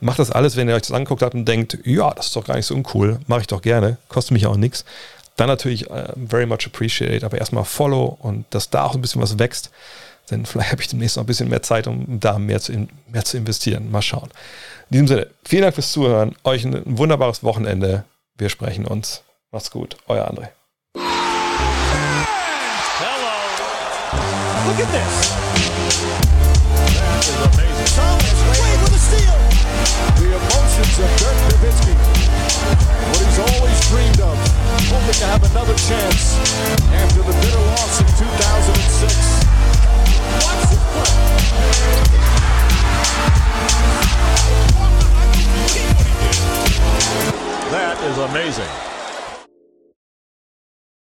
[0.00, 2.44] Macht das alles, wenn ihr euch das angeguckt habt und denkt, ja, das ist doch
[2.44, 4.84] gar nicht so uncool, mache ich doch gerne, kostet mich auch nichts.
[5.36, 9.20] Dann natürlich uh, very much appreciate, aber erstmal Follow und dass da auch ein bisschen
[9.20, 9.70] was wächst.
[10.30, 12.88] Denn vielleicht habe ich demnächst noch ein bisschen mehr Zeit, um da mehr zu, in,
[13.08, 13.90] mehr zu investieren.
[13.90, 14.28] Mal schauen.
[14.90, 16.34] In diesem Sinne, vielen Dank fürs Zuhören.
[16.44, 18.04] Euch ein wunderbares Wochenende.
[18.36, 19.22] Wir sprechen uns.
[19.52, 19.96] Macht's gut.
[20.08, 20.48] Euer André.
[20.94, 21.06] Hello.
[24.66, 25.32] Look at this.
[26.96, 27.90] That is amazing.
[27.94, 29.38] Thomas Wade with a steal.
[30.18, 31.94] The emotions of Dirk Nowitzki.
[33.10, 34.36] What he's always dreamed of.
[34.90, 36.36] Hoping to have another chance
[36.92, 37.96] after the bitter loss
[47.70, 48.95] That is amazing.